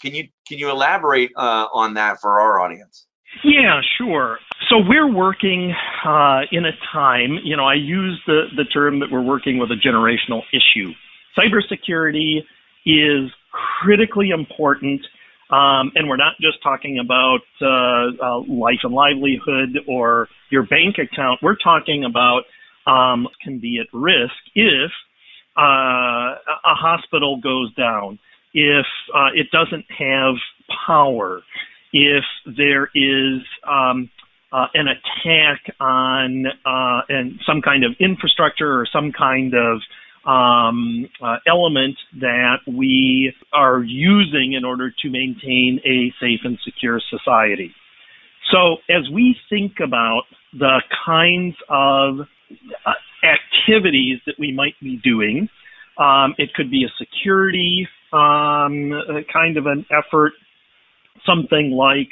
Can 0.00 0.14
you 0.14 0.28
can 0.46 0.58
you 0.58 0.70
elaborate 0.70 1.30
uh, 1.36 1.66
on 1.72 1.94
that 1.94 2.20
for 2.20 2.40
our 2.40 2.60
audience? 2.60 3.06
Yeah, 3.44 3.80
sure. 3.98 4.38
So 4.68 4.78
we're 4.78 5.10
working 5.10 5.74
uh, 6.04 6.40
in 6.50 6.64
a 6.64 6.72
time, 6.92 7.38
you 7.44 7.56
know, 7.56 7.64
I 7.64 7.74
use 7.74 8.20
the, 8.26 8.46
the 8.56 8.64
term 8.64 9.00
that 9.00 9.10
we're 9.10 9.22
working 9.22 9.58
with 9.58 9.70
a 9.70 9.76
generational 9.76 10.42
issue. 10.52 10.92
Cybersecurity 11.38 12.42
is 12.84 13.30
critically 13.82 14.30
important, 14.30 15.00
um, 15.50 15.92
and 15.94 16.08
we're 16.08 16.16
not 16.16 16.34
just 16.40 16.62
talking 16.62 16.98
about 16.98 17.40
uh, 17.62 18.10
uh, 18.22 18.38
life 18.48 18.80
and 18.82 18.92
livelihood 18.92 19.78
or 19.86 20.28
your 20.50 20.64
bank 20.64 20.96
account. 20.98 21.40
We're 21.42 21.56
talking 21.56 22.04
about 22.04 22.42
um, 22.86 23.28
can 23.42 23.58
be 23.58 23.80
at 23.80 23.86
risk 23.92 24.34
if 24.54 24.90
uh, 25.56 25.60
a 25.60 26.74
hospital 26.74 27.40
goes 27.42 27.74
down, 27.74 28.18
if 28.54 28.86
uh, 29.14 29.30
it 29.34 29.48
doesn't 29.50 29.84
have 29.98 30.34
power, 30.86 31.42
if 31.92 32.24
there 32.56 32.90
is 32.94 33.40
um, 33.68 34.10
uh, 34.52 34.66
an 34.74 34.86
attack 34.88 35.60
on 35.80 36.46
uh, 36.64 37.00
and 37.08 37.40
some 37.46 37.60
kind 37.60 37.84
of 37.84 37.92
infrastructure 38.00 38.80
or 38.80 38.86
some 38.90 39.12
kind 39.12 39.54
of 39.54 39.80
um, 40.28 41.08
uh, 41.22 41.36
element 41.46 41.96
that 42.20 42.58
we 42.66 43.32
are 43.52 43.82
using 43.82 44.52
in 44.52 44.64
order 44.64 44.90
to 44.90 45.10
maintain 45.10 45.80
a 45.84 46.12
safe 46.20 46.40
and 46.44 46.58
secure 46.64 47.00
society. 47.08 47.72
So 48.52 48.76
as 48.90 49.08
we 49.12 49.36
think 49.48 49.80
about 49.82 50.22
the 50.52 50.82
kinds 51.06 51.56
of 51.68 52.20
uh, 52.86 52.92
activities 53.24 54.20
that 54.26 54.34
we 54.38 54.52
might 54.52 54.74
be 54.80 55.00
doing, 55.02 55.48
um, 55.98 56.34
it 56.38 56.54
could 56.54 56.70
be 56.70 56.84
a 56.84 56.92
security 56.98 57.88
um, 58.12 58.92
kind 59.32 59.56
of 59.56 59.66
an 59.66 59.84
effort 59.90 60.32
something 61.26 61.70
like, 61.70 62.08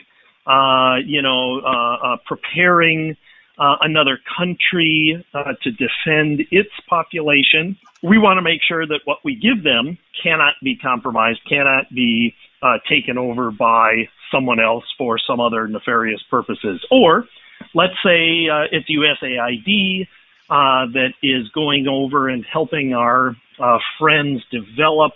uh, 0.46 0.96
you 1.04 1.22
know, 1.22 1.60
uh, 1.60 2.14
uh, 2.14 2.16
preparing 2.26 3.16
uh, 3.58 3.76
another 3.80 4.18
country 4.36 5.24
uh, 5.34 5.54
to 5.62 5.70
defend 5.70 6.46
its 6.50 6.70
population. 6.88 7.76
We 8.02 8.18
want 8.18 8.38
to 8.38 8.42
make 8.42 8.60
sure 8.62 8.86
that 8.86 9.00
what 9.04 9.18
we 9.24 9.34
give 9.34 9.62
them 9.62 9.98
cannot 10.22 10.54
be 10.62 10.76
compromised, 10.76 11.40
cannot 11.48 11.92
be 11.94 12.34
uh, 12.62 12.78
taken 12.88 13.18
over 13.18 13.50
by 13.50 14.08
someone 14.30 14.60
else 14.60 14.84
for 14.98 15.18
some 15.18 15.40
other 15.40 15.68
nefarious 15.68 16.22
purposes. 16.30 16.84
Or 16.90 17.26
let's 17.74 17.94
say 18.04 18.48
uh, 18.48 18.64
it's 18.70 18.88
USAID 18.90 20.08
uh, 20.48 20.86
that 20.92 21.14
is 21.22 21.48
going 21.50 21.88
over 21.88 22.28
and 22.28 22.44
helping 22.44 22.94
our 22.94 23.36
uh, 23.58 23.78
friends 23.98 24.42
develop 24.50 25.12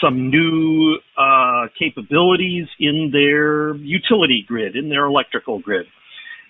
some 0.00 0.30
new 0.30 0.98
uh, 1.16 1.66
capabilities 1.78 2.68
in 2.78 3.10
their 3.12 3.74
utility 3.76 4.44
grid, 4.46 4.76
in 4.76 4.88
their 4.88 5.04
electrical 5.04 5.58
grid. 5.58 5.86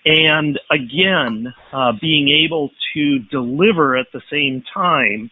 And 0.05 0.59
again, 0.71 1.53
uh, 1.73 1.93
being 1.99 2.29
able 2.45 2.71
to 2.93 3.19
deliver 3.31 3.95
at 3.97 4.07
the 4.13 4.21
same 4.31 4.63
time 4.73 5.29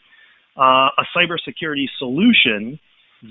uh, 0.57 0.89
a 0.97 1.05
cybersecurity 1.15 1.85
solution 1.97 2.79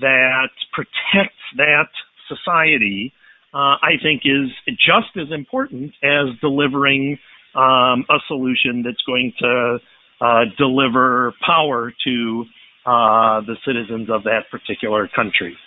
that 0.01 0.49
protects 0.73 1.41
that 1.57 1.87
society, 2.27 3.13
uh, 3.53 3.79
I 3.81 3.93
think 4.01 4.23
is 4.25 4.49
just 4.77 5.15
as 5.15 5.31
important 5.31 5.93
as 6.03 6.27
delivering 6.41 7.17
um, 7.55 8.05
a 8.09 8.19
solution 8.27 8.83
that's 8.83 9.01
going 9.07 9.33
to 9.39 9.79
uh, 10.21 10.41
deliver 10.57 11.33
power 11.45 11.93
to 12.03 12.45
uh, 12.85 13.41
the 13.41 13.55
citizens 13.65 14.09
of 14.09 14.23
that 14.23 14.49
particular 14.51 15.07
country. 15.15 15.57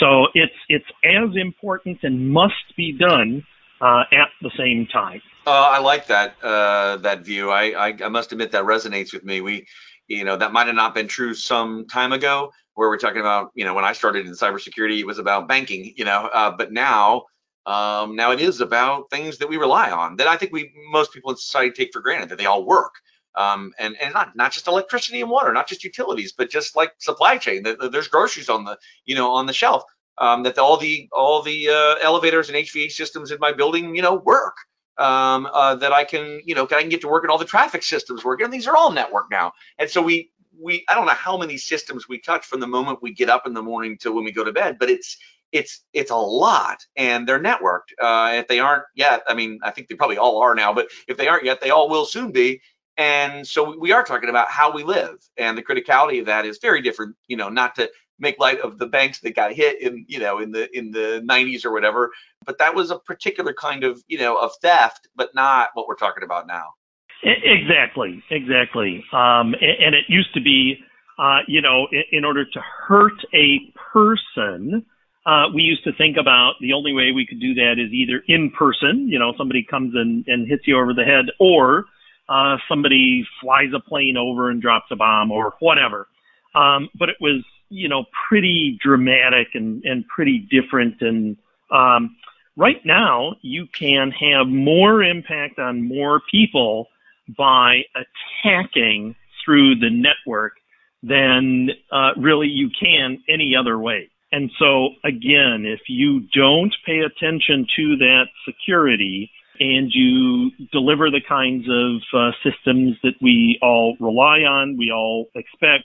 So 0.00 0.26
it's 0.34 0.54
it's 0.68 0.86
as 1.04 1.34
important 1.34 1.98
and 2.02 2.30
must 2.30 2.76
be 2.76 2.96
done 2.96 3.44
uh, 3.80 4.04
at 4.12 4.28
the 4.42 4.50
same 4.56 4.86
time. 4.86 5.20
Uh, 5.46 5.70
I 5.72 5.78
like 5.78 6.06
that 6.08 6.36
uh, 6.42 6.98
that 6.98 7.24
view. 7.24 7.50
I, 7.50 7.88
I, 7.88 7.96
I 8.04 8.08
must 8.08 8.32
admit 8.32 8.52
that 8.52 8.64
resonates 8.64 9.12
with 9.12 9.24
me. 9.24 9.40
We, 9.40 9.66
you 10.06 10.24
know, 10.24 10.36
that 10.36 10.52
might 10.52 10.66
have 10.66 10.76
not 10.76 10.94
been 10.94 11.08
true 11.08 11.34
some 11.34 11.86
time 11.86 12.12
ago, 12.12 12.52
where 12.74 12.88
we're 12.88 12.98
talking 12.98 13.20
about, 13.20 13.50
you 13.54 13.64
know, 13.64 13.74
when 13.74 13.84
I 13.84 13.92
started 13.92 14.26
in 14.26 14.32
cybersecurity, 14.32 15.00
it 15.00 15.06
was 15.06 15.18
about 15.18 15.48
banking, 15.48 15.92
you 15.96 16.04
know, 16.04 16.28
uh, 16.32 16.50
but 16.50 16.72
now. 16.72 17.24
Um, 17.66 18.16
now 18.16 18.30
it 18.30 18.40
is 18.40 18.62
about 18.62 19.10
things 19.10 19.36
that 19.36 19.48
we 19.50 19.58
rely 19.58 19.90
on 19.90 20.16
that 20.16 20.26
I 20.26 20.38
think 20.38 20.52
we 20.54 20.72
most 20.90 21.12
people 21.12 21.30
in 21.30 21.36
society 21.36 21.70
take 21.70 21.92
for 21.92 22.00
granted 22.00 22.30
that 22.30 22.38
they 22.38 22.46
all 22.46 22.64
work 22.64 22.94
um, 23.38 23.72
and 23.78 23.96
and 24.00 24.12
not 24.12 24.34
not 24.36 24.52
just 24.52 24.66
electricity 24.66 25.20
and 25.20 25.30
water, 25.30 25.52
not 25.52 25.68
just 25.68 25.84
utilities, 25.84 26.32
but 26.32 26.50
just 26.50 26.76
like 26.76 26.92
supply 26.98 27.38
chain. 27.38 27.62
There's 27.62 28.08
groceries 28.08 28.48
on 28.48 28.64
the 28.64 28.76
you 29.04 29.14
know 29.14 29.30
on 29.30 29.46
the 29.46 29.52
shelf. 29.52 29.84
Um, 30.20 30.42
that 30.42 30.58
all 30.58 30.76
the 30.76 31.08
all 31.12 31.42
the 31.42 31.68
uh, 31.68 31.94
elevators 32.02 32.48
and 32.48 32.56
HVAC 32.56 32.90
systems 32.90 33.30
in 33.30 33.38
my 33.40 33.52
building 33.52 33.94
you 33.94 34.02
know 34.02 34.14
work. 34.14 34.56
Um, 34.98 35.48
uh, 35.52 35.76
that 35.76 35.92
I 35.92 36.04
can 36.04 36.40
you 36.44 36.54
know 36.54 36.64
I 36.64 36.80
can 36.80 36.88
get 36.88 37.00
to 37.02 37.08
work 37.08 37.22
and 37.22 37.30
all 37.30 37.38
the 37.38 37.44
traffic 37.44 37.82
systems 37.82 38.24
work. 38.24 38.40
And 38.40 38.52
these 38.52 38.66
are 38.66 38.76
all 38.76 38.90
network 38.90 39.26
now. 39.30 39.52
And 39.78 39.88
so 39.88 40.02
we 40.02 40.30
we 40.60 40.84
I 40.88 40.94
don't 40.94 41.06
know 41.06 41.12
how 41.12 41.36
many 41.36 41.56
systems 41.56 42.08
we 42.08 42.18
touch 42.18 42.44
from 42.44 42.60
the 42.60 42.66
moment 42.66 43.02
we 43.02 43.12
get 43.12 43.30
up 43.30 43.46
in 43.46 43.54
the 43.54 43.62
morning 43.62 43.96
till 43.96 44.14
when 44.14 44.24
we 44.24 44.32
go 44.32 44.44
to 44.44 44.52
bed, 44.52 44.76
but 44.78 44.90
it's 44.90 45.16
it's 45.52 45.84
it's 45.94 46.10
a 46.10 46.16
lot 46.16 46.84
and 46.96 47.26
they're 47.26 47.40
networked 47.40 47.92
uh, 48.02 48.32
if 48.34 48.46
they 48.48 48.60
aren't 48.60 48.82
yet 48.94 49.22
i 49.28 49.32
mean 49.32 49.58
i 49.62 49.70
think 49.70 49.88
they 49.88 49.94
probably 49.94 50.18
all 50.18 50.42
are 50.42 50.54
now 50.54 50.74
but 50.74 50.88
if 51.08 51.16
they 51.16 51.26
aren't 51.26 51.42
yet 51.42 51.58
they 51.58 51.70
all 51.70 51.88
will 51.88 52.04
soon 52.04 52.30
be 52.30 52.60
and 52.98 53.46
so 53.46 53.78
we 53.78 53.92
are 53.92 54.02
talking 54.02 54.28
about 54.28 54.50
how 54.50 54.72
we 54.72 54.82
live, 54.82 55.18
and 55.36 55.56
the 55.56 55.62
criticality 55.62 56.18
of 56.18 56.26
that 56.26 56.44
is 56.44 56.58
very 56.58 56.82
different. 56.82 57.14
You 57.28 57.36
know, 57.36 57.48
not 57.48 57.76
to 57.76 57.88
make 58.18 58.38
light 58.38 58.60
of 58.60 58.78
the 58.78 58.86
banks 58.86 59.20
that 59.20 59.34
got 59.34 59.52
hit 59.52 59.80
in 59.80 60.04
you 60.08 60.18
know 60.18 60.38
in 60.38 60.52
the 60.52 60.68
in 60.76 60.90
the 60.90 61.22
90s 61.28 61.64
or 61.64 61.72
whatever, 61.72 62.10
but 62.44 62.58
that 62.58 62.74
was 62.74 62.90
a 62.90 62.98
particular 62.98 63.52
kind 63.52 63.84
of 63.84 64.02
you 64.08 64.18
know 64.18 64.36
of 64.36 64.52
theft, 64.62 65.08
but 65.16 65.34
not 65.34 65.70
what 65.74 65.86
we're 65.86 65.96
talking 65.96 66.24
about 66.24 66.46
now. 66.46 66.74
Exactly, 67.22 68.22
exactly. 68.30 69.04
Um, 69.12 69.54
and 69.60 69.94
it 69.94 70.04
used 70.08 70.32
to 70.34 70.40
be, 70.40 70.78
uh, 71.18 71.40
you 71.48 71.60
know, 71.60 71.88
in, 71.90 72.02
in, 72.12 72.24
order 72.24 72.44
to 72.44 72.60
hurt 72.60 73.18
a 73.34 73.72
person, 73.92 74.86
uh, 75.26 75.46
we 75.52 75.62
used 75.62 75.82
to 75.84 75.92
think 75.94 76.16
about 76.16 76.54
the 76.60 76.72
only 76.72 76.92
way 76.92 77.10
we 77.10 77.26
could 77.26 77.40
do 77.40 77.54
that 77.54 77.72
is 77.72 77.92
either 77.92 78.22
in 78.28 78.50
person, 78.50 79.08
you 79.08 79.18
know, 79.18 79.32
somebody 79.36 79.66
comes 79.68 79.94
and, 79.96 80.24
and 80.28 80.48
hits 80.48 80.62
you 80.66 80.78
over 80.78 80.94
the 80.94 81.04
head, 81.04 81.26
or 81.40 81.86
uh, 82.28 82.56
somebody 82.68 83.26
flies 83.40 83.70
a 83.74 83.80
plane 83.80 84.16
over 84.16 84.48
and 84.50 84.62
drops 84.62 84.86
a 84.92 84.96
bomb 84.96 85.32
or 85.32 85.54
whatever. 85.58 86.06
Um, 86.54 86.88
but 86.96 87.08
it 87.08 87.16
was, 87.20 87.42
you 87.70 87.88
know, 87.88 88.04
pretty 88.28 88.78
dramatic 88.82 89.48
and, 89.54 89.84
and 89.84 90.06
pretty 90.08 90.46
different. 90.50 91.00
And 91.00 91.36
um, 91.70 92.16
right 92.56 92.84
now, 92.84 93.36
you 93.42 93.66
can 93.78 94.10
have 94.10 94.46
more 94.46 95.02
impact 95.02 95.58
on 95.58 95.86
more 95.86 96.20
people 96.30 96.88
by 97.36 97.82
attacking 97.94 99.14
through 99.44 99.76
the 99.76 99.90
network 99.90 100.54
than 101.02 101.70
uh, 101.92 102.10
really 102.16 102.48
you 102.48 102.70
can 102.80 103.22
any 103.28 103.54
other 103.54 103.78
way. 103.78 104.10
And 104.30 104.50
so, 104.58 104.90
again, 105.04 105.64
if 105.64 105.80
you 105.88 106.20
don't 106.34 106.74
pay 106.84 107.00
attention 107.00 107.66
to 107.76 107.96
that 107.96 108.24
security 108.46 109.30
and 109.60 109.90
you 109.92 110.50
deliver 110.70 111.10
the 111.10 111.22
kinds 111.26 111.66
of 111.68 112.02
uh, 112.12 112.32
systems 112.44 112.96
that 113.02 113.14
we 113.22 113.58
all 113.62 113.96
rely 113.98 114.40
on, 114.40 114.76
we 114.76 114.92
all 114.92 115.26
expect, 115.34 115.84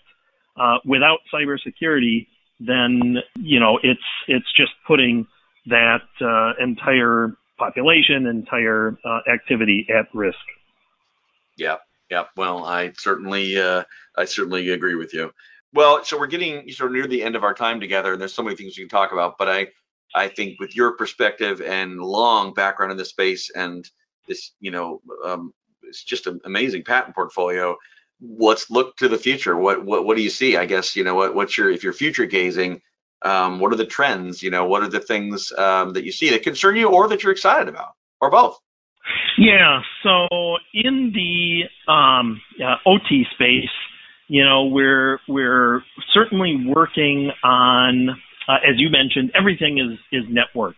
uh, 0.55 0.77
without 0.85 1.19
cybersecurity, 1.33 2.27
then 2.59 3.17
you 3.35 3.59
know 3.59 3.79
it's 3.83 4.01
it's 4.27 4.51
just 4.55 4.71
putting 4.87 5.27
that 5.67 6.01
uh, 6.21 6.53
entire 6.63 7.35
population, 7.57 8.27
entire 8.27 8.97
uh, 9.05 9.19
activity 9.31 9.87
at 9.89 10.07
risk. 10.13 10.37
Yeah, 11.57 11.77
yeah. 12.09 12.25
Well, 12.35 12.65
I 12.65 12.93
certainly 12.97 13.57
uh, 13.57 13.83
I 14.17 14.25
certainly 14.25 14.69
agree 14.69 14.95
with 14.95 15.13
you. 15.13 15.31
Well, 15.73 16.03
so 16.03 16.19
we're 16.19 16.27
getting 16.27 16.69
sort 16.71 16.91
of 16.91 16.95
near 16.95 17.07
the 17.07 17.23
end 17.23 17.35
of 17.35 17.43
our 17.43 17.53
time 17.53 17.79
together, 17.79 18.13
and 18.13 18.21
there's 18.21 18.33
so 18.33 18.43
many 18.43 18.55
things 18.55 18.77
we 18.77 18.83
can 18.83 18.89
talk 18.89 19.11
about. 19.11 19.39
But 19.39 19.49
I, 19.49 19.67
I 20.13 20.27
think 20.27 20.59
with 20.59 20.75
your 20.75 20.91
perspective 20.91 21.61
and 21.61 21.99
long 21.99 22.53
background 22.53 22.91
in 22.91 22.97
this 22.97 23.09
space, 23.09 23.49
and 23.55 23.89
this, 24.27 24.51
you 24.59 24.69
know, 24.69 25.01
um, 25.25 25.51
it's 25.81 26.03
just 26.03 26.27
an 26.27 26.39
amazing 26.45 26.83
patent 26.83 27.15
portfolio. 27.15 27.75
Let's 28.23 28.71
look 28.71 28.95
to 28.97 29.09
the 29.09 29.17
future. 29.17 29.55
What, 29.55 29.83
what, 29.83 30.05
what 30.05 30.15
do 30.15 30.23
you 30.23 30.29
see? 30.29 30.55
I 30.55 30.65
guess 30.65 30.95
you 30.95 31.03
know 31.03 31.15
what, 31.15 31.35
what's 31.35 31.57
your 31.57 31.69
if 31.69 31.83
you're 31.83 31.93
future 31.93 32.25
gazing, 32.25 32.81
um, 33.21 33.59
what 33.59 33.73
are 33.73 33.77
the 33.77 33.85
trends? 33.85 34.41
You 34.41 34.49
know, 34.51 34.65
what 34.65 34.81
are 34.83 34.89
the 34.89 34.99
things 34.99 35.51
um, 35.57 35.93
that 35.93 36.05
you 36.05 36.11
see 36.11 36.29
that 36.29 36.43
concern 36.43 36.77
you, 36.77 36.89
or 36.89 37.07
that 37.09 37.23
you're 37.23 37.33
excited 37.33 37.67
about, 37.67 37.93
or 38.21 38.31
both? 38.31 38.59
Yeah. 39.37 39.81
So 40.03 40.27
in 40.73 41.11
the 41.13 41.91
um, 41.91 42.41
uh, 42.63 42.75
OT 42.85 43.25
space 43.33 43.69
you 44.27 44.43
know, 44.43 44.65
we're 44.65 45.19
we're 45.27 45.83
certainly 46.13 46.65
working 46.65 47.31
on, 47.43 48.09
uh, 48.47 48.57
as 48.67 48.77
you 48.77 48.89
mentioned, 48.89 49.31
everything 49.37 49.77
is 49.77 49.99
is 50.11 50.23
networked. 50.27 50.73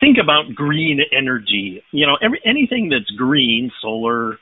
Think 0.00 0.18
about 0.20 0.54
green 0.54 1.00
energy. 1.16 1.82
You 1.92 2.06
know, 2.06 2.16
every 2.22 2.40
anything 2.44 2.88
that's 2.88 3.10
green, 3.16 3.70
solar, 3.82 4.38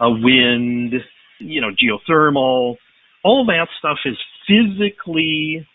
uh, 0.00 0.10
wind, 0.10 0.94
you 1.38 1.60
know, 1.60 1.70
geothermal, 1.70 2.76
all 3.24 3.46
that 3.46 3.68
stuff 3.78 3.98
is 4.04 4.16
physically 4.46 5.66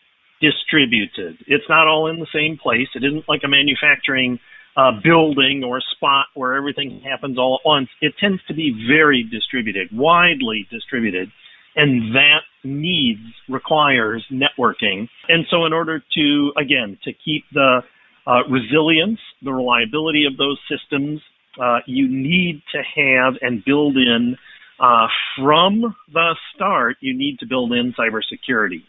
distributed. 0.42 1.38
It's 1.48 1.66
not 1.70 1.88
all 1.88 2.10
in 2.10 2.20
the 2.20 2.28
same 2.34 2.58
place. 2.58 2.88
It 2.96 3.04
isn't 3.04 3.26
like 3.28 3.42
a 3.44 3.48
manufacturing 3.48 4.40
uh, 4.76 4.92
building 5.04 5.64
or 5.66 5.82
spot 5.96 6.28
where 6.34 6.56
everything 6.56 7.02
happens 7.04 7.38
all 7.38 7.60
at 7.62 7.68
once. 7.68 7.90
It 8.02 8.14
tends 8.20 8.42
to 8.48 8.54
be 8.54 8.88
very 8.88 9.24
distributed, 9.24 9.90
widely 9.92 10.68
distributed 10.72 11.30
and 11.76 12.16
that 12.16 12.42
needs 12.64 13.22
requires 13.50 14.26
networking. 14.32 15.08
And 15.28 15.46
so, 15.50 15.66
in 15.66 15.74
order 15.74 16.04
to 16.16 16.52
again 16.58 16.98
to 17.04 17.12
keep 17.14 17.46
the 17.54 17.82
uh, 18.28 18.44
resilience, 18.50 19.20
the 19.42 19.52
reliability 19.52 20.26
of 20.26 20.38
those 20.38 20.60
systems, 20.70 21.22
uh, 21.62 21.80
you 21.86 22.08
need 22.08 22.62
to 22.74 22.80
have 22.96 23.34
and 23.42 23.64
build 23.66 23.98
in 23.98 24.36
uh, 24.82 25.08
from 25.38 25.96
the 26.12 26.36
start. 26.54 26.98
You 27.00 27.18
need 27.18 27.40
to 27.40 27.46
build 27.46 27.72
in 27.72 27.94
cybersecurity. 27.94 28.82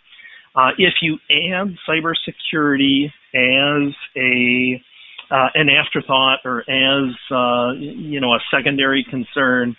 Uh, 0.57 0.71
if 0.79 0.95
you 1.03 1.19
add 1.31 1.77
cybersecurity 1.89 3.07
as 3.35 3.95
a 4.17 4.83
uh, 5.31 5.49
an 5.55 5.69
afterthought 5.71 6.41
or 6.45 6.61
as 6.61 7.15
uh, 7.31 7.73
you 7.79 8.21
know 8.21 8.35
a 8.35 8.39
secondary 8.51 9.05
concern, 9.09 9.77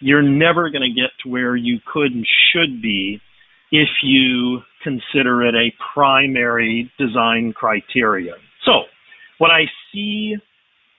you're 0.00 0.22
never 0.22 0.70
going 0.70 0.82
to 0.82 1.00
get 1.00 1.10
to 1.22 1.28
where 1.28 1.54
you 1.56 1.78
could 1.92 2.12
and 2.12 2.26
should 2.52 2.82
be 2.82 3.20
if 3.70 3.88
you 4.02 4.60
consider 4.82 5.44
it 5.44 5.54
a 5.54 5.72
primary 5.94 6.90
design 6.98 7.52
criteria. 7.52 8.34
So, 8.64 8.82
what 9.38 9.50
I 9.50 9.64
see 9.92 10.36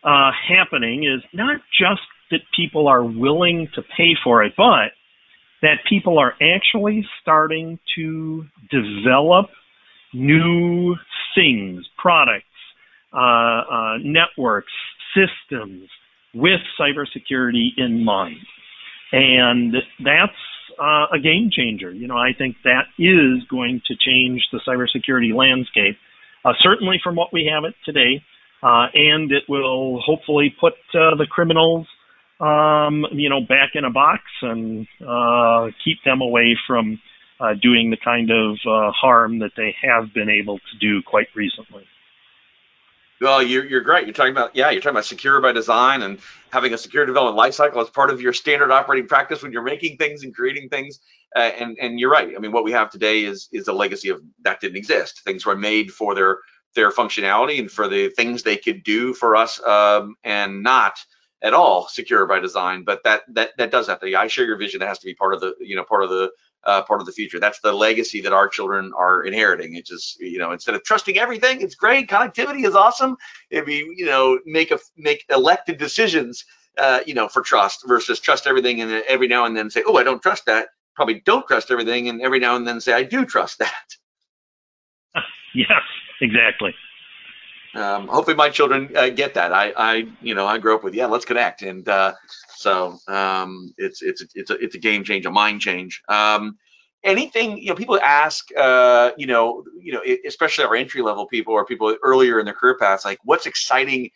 uh, 0.03 0.31
happening 0.47 1.03
is 1.03 1.23
not 1.33 1.57
just 1.77 2.01
that 2.31 2.41
people 2.55 2.87
are 2.87 3.03
willing 3.03 3.67
to 3.75 3.81
pay 3.81 4.15
for 4.23 4.43
it, 4.43 4.53
but 4.57 4.91
that 5.61 5.77
people 5.89 6.19
are 6.19 6.33
actually 6.41 7.05
starting 7.21 7.79
to 7.95 8.45
develop 8.69 9.47
new 10.13 10.95
things, 11.35 11.85
products, 11.97 12.45
uh, 13.13 13.17
uh, 13.17 13.97
networks, 14.03 14.71
systems 15.15 15.89
with 16.33 16.59
cybersecurity 16.79 17.69
in 17.77 18.03
mind. 18.03 18.37
And 19.11 19.73
that's 20.03 20.33
uh, 20.79 21.07
a 21.13 21.19
game 21.21 21.49
changer. 21.51 21.91
You 21.91 22.07
know, 22.07 22.17
I 22.17 22.31
think 22.37 22.57
that 22.63 22.85
is 22.99 23.43
going 23.49 23.81
to 23.87 23.95
change 23.95 24.43
the 24.51 24.59
cybersecurity 24.67 25.33
landscape, 25.33 25.97
uh, 26.45 26.53
certainly 26.61 26.99
from 27.03 27.15
what 27.15 27.33
we 27.33 27.49
have 27.51 27.63
it 27.63 27.73
today, 27.85 28.21
uh, 28.61 28.87
and 28.93 29.31
it 29.31 29.43
will 29.47 30.01
hopefully 30.05 30.53
put 30.59 30.73
uh, 30.93 31.15
the 31.15 31.27
criminals, 31.29 31.87
um, 32.39 33.05
you 33.11 33.29
know, 33.29 33.41
back 33.41 33.71
in 33.73 33.83
a 33.83 33.89
box 33.89 34.21
and 34.41 34.87
uh, 35.05 35.69
keep 35.83 35.97
them 36.03 36.21
away 36.21 36.57
from 36.67 36.99
uh, 37.39 37.53
doing 37.61 37.89
the 37.89 37.97
kind 37.97 38.31
of 38.31 38.57
harm 38.93 39.39
that 39.39 39.51
they 39.55 39.75
have 39.81 40.13
been 40.13 40.29
able 40.29 40.59
to 40.59 40.77
do 40.79 41.01
quite 41.03 41.27
recently. 41.35 41.85
Well, 43.19 43.41
you're, 43.41 43.65
you're 43.65 43.81
great. 43.81 44.05
You're 44.05 44.13
talking 44.13 44.31
about, 44.31 44.55
yeah, 44.55 44.69
you're 44.69 44.81
talking 44.81 44.95
about 44.95 45.05
secure 45.05 45.41
by 45.41 45.51
design 45.51 46.03
and 46.03 46.19
having 46.51 46.73
a 46.73 46.77
secure 46.77 47.05
development 47.05 47.39
lifecycle 47.39 47.81
as 47.81 47.89
part 47.89 48.11
of 48.11 48.21
your 48.21 48.33
standard 48.33 48.71
operating 48.71 49.07
practice 49.07 49.41
when 49.41 49.51
you're 49.51 49.63
making 49.63 49.97
things 49.97 50.23
and 50.23 50.35
creating 50.35 50.69
things. 50.69 50.99
Uh, 51.35 51.39
and 51.39 51.77
and 51.81 51.99
you're 51.99 52.09
right. 52.11 52.33
I 52.35 52.39
mean, 52.39 52.51
what 52.51 52.63
we 52.63 52.71
have 52.71 52.89
today 52.89 53.25
is 53.25 53.49
is 53.51 53.67
a 53.67 53.73
legacy 53.73 54.09
of 54.09 54.21
that 54.43 54.61
didn't 54.61 54.77
exist. 54.77 55.23
Things 55.25 55.45
were 55.45 55.57
made 55.57 55.91
for 55.91 56.15
their 56.15 56.39
their 56.73 56.89
functionality 56.91 57.59
and 57.59 57.69
for 57.69 57.87
the 57.87 58.09
things 58.09 58.43
they 58.43 58.55
could 58.55 58.83
do 58.83 59.13
for 59.13 59.35
us, 59.35 59.61
um, 59.65 60.15
and 60.23 60.63
not 60.63 60.97
at 61.41 61.53
all 61.53 61.87
secure 61.87 62.25
by 62.25 62.39
design. 62.39 62.83
But 62.83 63.03
that 63.03 63.23
that 63.33 63.51
that 63.57 63.71
does 63.71 63.87
have 63.87 63.99
to. 64.01 64.15
I 64.15 64.27
share 64.27 64.45
your 64.45 64.57
vision. 64.57 64.79
That 64.79 64.87
has 64.87 64.99
to 64.99 65.05
be 65.05 65.13
part 65.13 65.33
of 65.33 65.41
the 65.41 65.55
you 65.59 65.75
know 65.75 65.83
part 65.83 66.03
of 66.03 66.09
the 66.09 66.31
uh, 66.63 66.81
part 66.83 66.99
of 66.99 67.05
the 67.05 67.11
future. 67.11 67.39
That's 67.39 67.59
the 67.59 67.73
legacy 67.73 68.21
that 68.21 68.33
our 68.33 68.47
children 68.47 68.91
are 68.97 69.23
inheriting. 69.23 69.75
It's 69.75 69.89
just 69.89 70.19
you 70.19 70.39
know 70.39 70.51
instead 70.51 70.75
of 70.75 70.83
trusting 70.83 71.17
everything, 71.17 71.61
it's 71.61 71.75
great. 71.75 72.09
Connectivity 72.09 72.65
is 72.65 72.75
awesome. 72.75 73.17
If 73.49 73.67
you 73.67 73.93
you 73.95 74.05
know 74.05 74.39
make 74.45 74.71
a 74.71 74.79
make 74.97 75.25
elected 75.29 75.77
decisions, 75.77 76.45
uh, 76.77 76.99
you 77.05 77.13
know 77.13 77.27
for 77.27 77.41
trust 77.41 77.87
versus 77.87 78.19
trust 78.19 78.47
everything 78.47 78.81
and 78.81 78.91
every 79.07 79.27
now 79.27 79.45
and 79.45 79.55
then 79.55 79.69
say, 79.69 79.83
oh, 79.85 79.97
I 79.97 80.03
don't 80.03 80.21
trust 80.21 80.45
that. 80.45 80.69
Probably 80.95 81.21
don't 81.25 81.47
trust 81.47 81.69
everything, 81.71 82.09
and 82.09 82.21
every 82.21 82.39
now 82.39 82.55
and 82.55 82.67
then 82.67 82.81
say, 82.81 82.93
I 82.93 83.03
do 83.03 83.25
trust 83.25 83.59
that. 83.59 83.95
yes, 85.53 85.83
exactly. 86.21 86.73
Um, 87.75 88.07
hopefully 88.07 88.35
my 88.35 88.49
children 88.49 88.89
uh, 88.95 89.09
get 89.09 89.33
that. 89.35 89.53
I, 89.53 89.73
I, 89.75 90.07
you 90.21 90.33
know, 90.35 90.47
I 90.47 90.57
grew 90.57 90.75
up 90.75 90.83
with, 90.83 90.95
yeah, 90.95 91.05
let's 91.05 91.25
connect. 91.25 91.61
And, 91.61 91.87
uh, 91.87 92.13
so 92.57 92.97
um, 93.07 93.71
it's 93.77 94.01
it's 94.01 94.23
it's 94.33 94.49
a 94.49 94.55
it's 94.55 94.73
a 94.73 94.79
game 94.79 95.03
change, 95.03 95.27
a 95.27 95.31
mind 95.31 95.61
change. 95.61 96.01
Um, 96.09 96.57
anything 97.03 97.59
you 97.59 97.69
know, 97.69 97.75
people 97.75 97.99
ask, 97.99 98.47
uh, 98.57 99.11
you 99.15 99.27
know, 99.27 99.63
you 99.79 99.93
know, 99.93 100.01
especially 100.25 100.65
our 100.65 100.75
entry 100.75 101.03
level 101.03 101.27
people 101.27 101.53
or 101.53 101.65
people 101.65 101.95
earlier 102.01 102.39
in 102.39 102.45
their 102.45 102.55
career 102.55 102.75
paths, 102.75 103.05
like 103.05 103.19
what's 103.23 103.45
exciting 103.45 104.09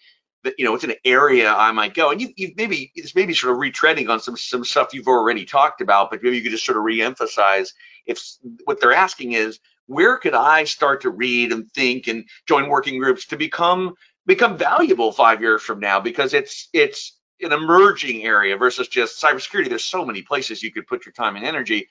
that 0.44 0.56
you 0.58 0.66
know 0.66 0.74
it's 0.74 0.84
an 0.84 0.96
area 1.06 1.54
I 1.54 1.72
might 1.72 1.94
go, 1.94 2.10
and 2.10 2.20
you 2.20 2.30
you 2.36 2.52
maybe 2.58 2.92
it's 2.96 3.14
maybe 3.14 3.36
sort 3.36 3.54
of 3.54 3.60
retreading 3.60 4.10
on 4.10 4.20
some 4.20 4.36
some 4.36 4.66
stuff 4.66 4.92
you've 4.92 5.08
already 5.08 5.46
talked 5.46 5.80
about, 5.80 6.10
but 6.10 6.24
maybe 6.24 6.38
you 6.38 6.42
could 6.42 6.52
just 6.52 6.66
sort 6.66 6.80
of 6.80 6.84
reemphasize 6.84 7.74
if 8.08 8.20
what 8.64 8.82
they're 8.82 8.92
asking 8.92 9.34
is 9.34 9.60
where 9.88 10.18
could 10.18 10.34
I 10.34 10.64
start 10.66 11.02
to 11.02 11.10
read 11.10 11.52
and 11.52 11.70
think 11.74 12.08
and 12.08 12.26
join 12.48 12.70
working 12.70 13.00
groups 13.00 13.28
to 13.28 13.38
become 13.38 13.94
become 14.26 14.58
valuable 14.58 15.12
five 15.12 15.42
years 15.42 15.62
from 15.62 15.80
now 15.80 16.00
because 16.00 16.34
it's 16.34 16.70
it's 16.74 17.18
an 17.42 17.52
emerging 17.52 18.24
area 18.24 18.56
versus 18.58 18.88
just 18.88 19.22
cybersecurity. 19.22 19.70
There's 19.70 19.84
so 19.84 20.06
many 20.06 20.22
places 20.22 20.62
you 20.62 20.72
could 20.72 20.88
put 20.88 21.06
your 21.06 21.14
time 21.14 21.36
and 21.36 21.46
energy. 21.46 21.88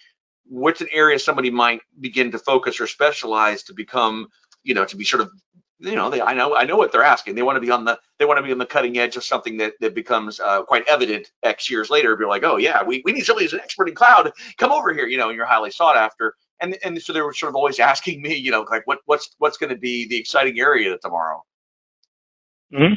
What's 0.47 0.81
an 0.81 0.89
area 0.93 1.19
somebody 1.19 1.51
might 1.51 1.81
begin 2.01 2.31
to 2.33 2.39
focus 2.39 2.81
or 2.81 2.87
specialize 2.87 3.65
to 3.65 3.75
become, 3.75 4.29
you 4.63 4.75
know, 4.75 4.85
to 4.85 4.97
be 4.97 5.05
sort 5.05 5.23
of, 5.23 5.31
you 5.81 5.95
know, 5.95 6.11
they, 6.11 6.21
I 6.21 6.35
know, 6.35 6.57
I 6.57 6.65
know 6.65 6.77
what 6.77 6.93
they're 6.93 7.03
asking. 7.03 7.35
They 7.35 7.43
want 7.43 7.57
to 7.57 7.61
be 7.61 7.71
on 7.71 7.85
the, 7.85 7.99
they 8.19 8.25
want 8.25 8.39
to 8.39 8.43
be 8.43 8.53
on 8.53 8.59
the 8.59 8.67
cutting 8.67 8.99
edge 8.99 9.17
of 9.17 9.25
something 9.25 9.57
that, 9.59 9.75
that 9.81 9.95
becomes 9.95 10.39
uh, 10.41 10.63
quite 10.63 10.87
evident 10.89 11.31
X 11.43 11.71
years 11.71 11.91
later. 11.91 12.17
Be 12.17 12.27
like, 12.27 12.45
oh 12.45 12.57
yeah, 12.57 12.83
we, 12.83 13.03
we 13.05 13.13
need 13.13 13.25
somebody 13.25 13.47
who's 13.47 13.53
an 13.55 13.61
expert 13.61 13.89
in 13.89 13.95
cloud. 13.95 14.31
Come 14.59 14.73
over 14.73 14.93
here, 14.93 15.07
you 15.07 15.19
know, 15.19 15.29
and 15.29 15.37
you're 15.37 15.47
highly 15.47 15.71
sought 15.71 15.97
after. 15.97 16.35
And 16.61 16.77
and 16.85 17.01
so 17.01 17.13
they 17.13 17.23
were 17.23 17.33
sort 17.33 17.51
of 17.51 17.57
always 17.57 17.79
asking 17.79 18.23
me, 18.23 18.35
you 18.35 18.51
know, 18.51 18.67
like 18.71 18.87
what 18.87 18.99
what's 19.07 19.31
what's 19.39 19.57
going 19.57 19.71
to 19.71 19.79
be 19.79 20.07
the 20.07 20.17
exciting 20.17 20.59
area 20.59 20.97
tomorrow. 20.99 21.45
Mm-hmm. 22.73 22.95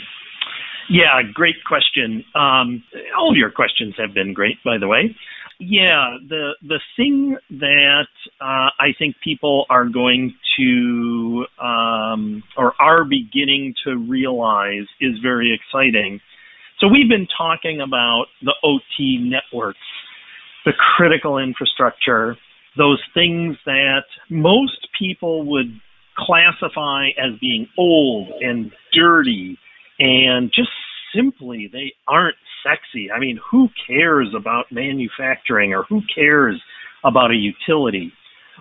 Yeah, 0.90 1.22
great 1.34 1.56
question. 1.66 2.24
Um, 2.36 2.84
all 3.18 3.32
of 3.32 3.38
your 3.38 3.52
questions 3.52 3.96
have 3.98 4.14
been 4.14 4.34
great, 4.34 4.58
by 4.66 4.78
the 4.78 4.88
way. 4.88 5.16
Yeah, 5.60 6.18
the 6.28 6.52
the 6.62 6.80
thing 6.98 7.38
that 7.52 8.08
uh, 8.42 8.70
I 8.80 8.94
think 9.00 9.16
people 9.24 9.66
are 9.70 9.86
going 9.86 10.36
to 10.58 11.46
um, 11.62 12.44
or 12.58 12.74
are 12.82 13.06
beginning 13.06 13.76
to 13.86 13.96
realize 13.98 14.88
is 15.00 15.18
very 15.22 15.54
exciting. 15.54 16.20
So 16.80 16.88
we've 16.88 17.08
been 17.08 17.28
talking 17.38 17.80
about 17.80 18.26
the 18.42 18.54
OT 18.62 19.18
networks 19.20 19.80
the 20.66 20.74
critical 20.74 21.38
infrastructure, 21.38 22.38
those 22.78 23.02
things 23.14 23.56
that 23.66 24.04
most 24.30 24.88
people 24.98 25.46
would 25.52 25.80
classify 26.18 27.08
as 27.18 27.40
being 27.40 27.68
old 27.78 28.30
and 28.42 28.72
dirty 28.94 29.58
and 30.00 30.52
just 30.54 30.70
simply 31.16 31.70
they 31.72 31.94
aren't 32.08 32.36
sexy. 32.64 33.12
I 33.12 33.20
mean, 33.20 33.40
who 33.52 33.70
cares 33.88 34.30
about 34.36 34.66
manufacturing 34.72 35.74
or 35.74 35.84
who 35.84 36.02
cares 36.14 36.62
about 37.04 37.32
a 37.32 37.36
utility? 37.36 38.12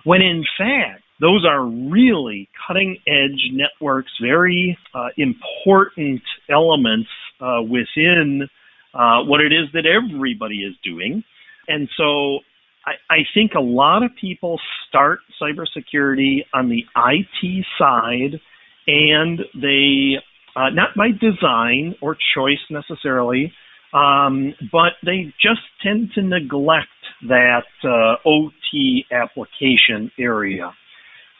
When 0.03 0.21
in 0.21 0.43
fact, 0.57 1.03
those 1.19 1.45
are 1.47 1.65
really 1.65 2.49
cutting 2.67 2.97
edge 3.07 3.51
networks, 3.53 4.11
very 4.21 4.77
uh, 4.93 5.07
important 5.17 6.21
elements 6.49 7.09
uh, 7.39 7.61
within 7.61 8.47
uh, 8.93 9.23
what 9.23 9.41
it 9.41 9.53
is 9.53 9.69
that 9.73 9.85
everybody 9.85 10.57
is 10.57 10.75
doing. 10.83 11.23
And 11.67 11.87
so 11.97 12.39
I, 12.85 12.91
I 13.09 13.17
think 13.33 13.53
a 13.55 13.61
lot 13.61 14.03
of 14.03 14.11
people 14.19 14.59
start 14.87 15.19
cybersecurity 15.41 16.45
on 16.53 16.69
the 16.69 16.83
IT 16.95 17.65
side 17.77 18.39
and 18.87 19.39
they, 19.55 20.15
uh, 20.55 20.69
not 20.69 20.89
by 20.97 21.09
design 21.11 21.95
or 22.01 22.17
choice 22.35 22.59
necessarily, 22.69 23.53
um, 23.93 24.53
but 24.71 24.93
they 25.05 25.33
just 25.41 25.61
tend 25.81 26.11
to 26.15 26.21
neglect 26.21 26.87
that 27.27 27.63
uh, 27.83 28.15
OT 28.27 29.05
application 29.11 30.11
area. 30.19 30.73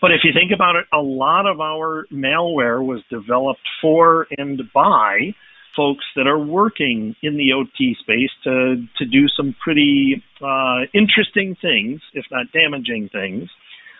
But 0.02 0.12
if 0.12 0.22
you 0.24 0.32
think 0.34 0.52
about 0.54 0.76
it, 0.76 0.86
a 0.94 1.02
lot 1.02 1.46
of 1.46 1.60
our 1.60 2.06
malware 2.12 2.86
was 2.86 3.02
developed 3.10 3.68
for 3.82 4.28
and 4.38 4.62
by 4.74 5.34
folks 5.76 6.05
that 6.15 6.28
are 6.28 6.39
working 6.39 7.15
in 7.21 7.38
the 7.38 7.53
OT 7.53 7.95
space 7.99 8.30
to, 8.43 8.84
to 8.97 9.05
do 9.05 9.28
some 9.36 9.55
pretty 9.63 10.24
uh, 10.41 10.82
interesting 10.93 11.55
things, 11.61 12.01
if 12.13 12.26
not 12.32 12.47
damaging 12.53 13.09
things. 13.11 13.49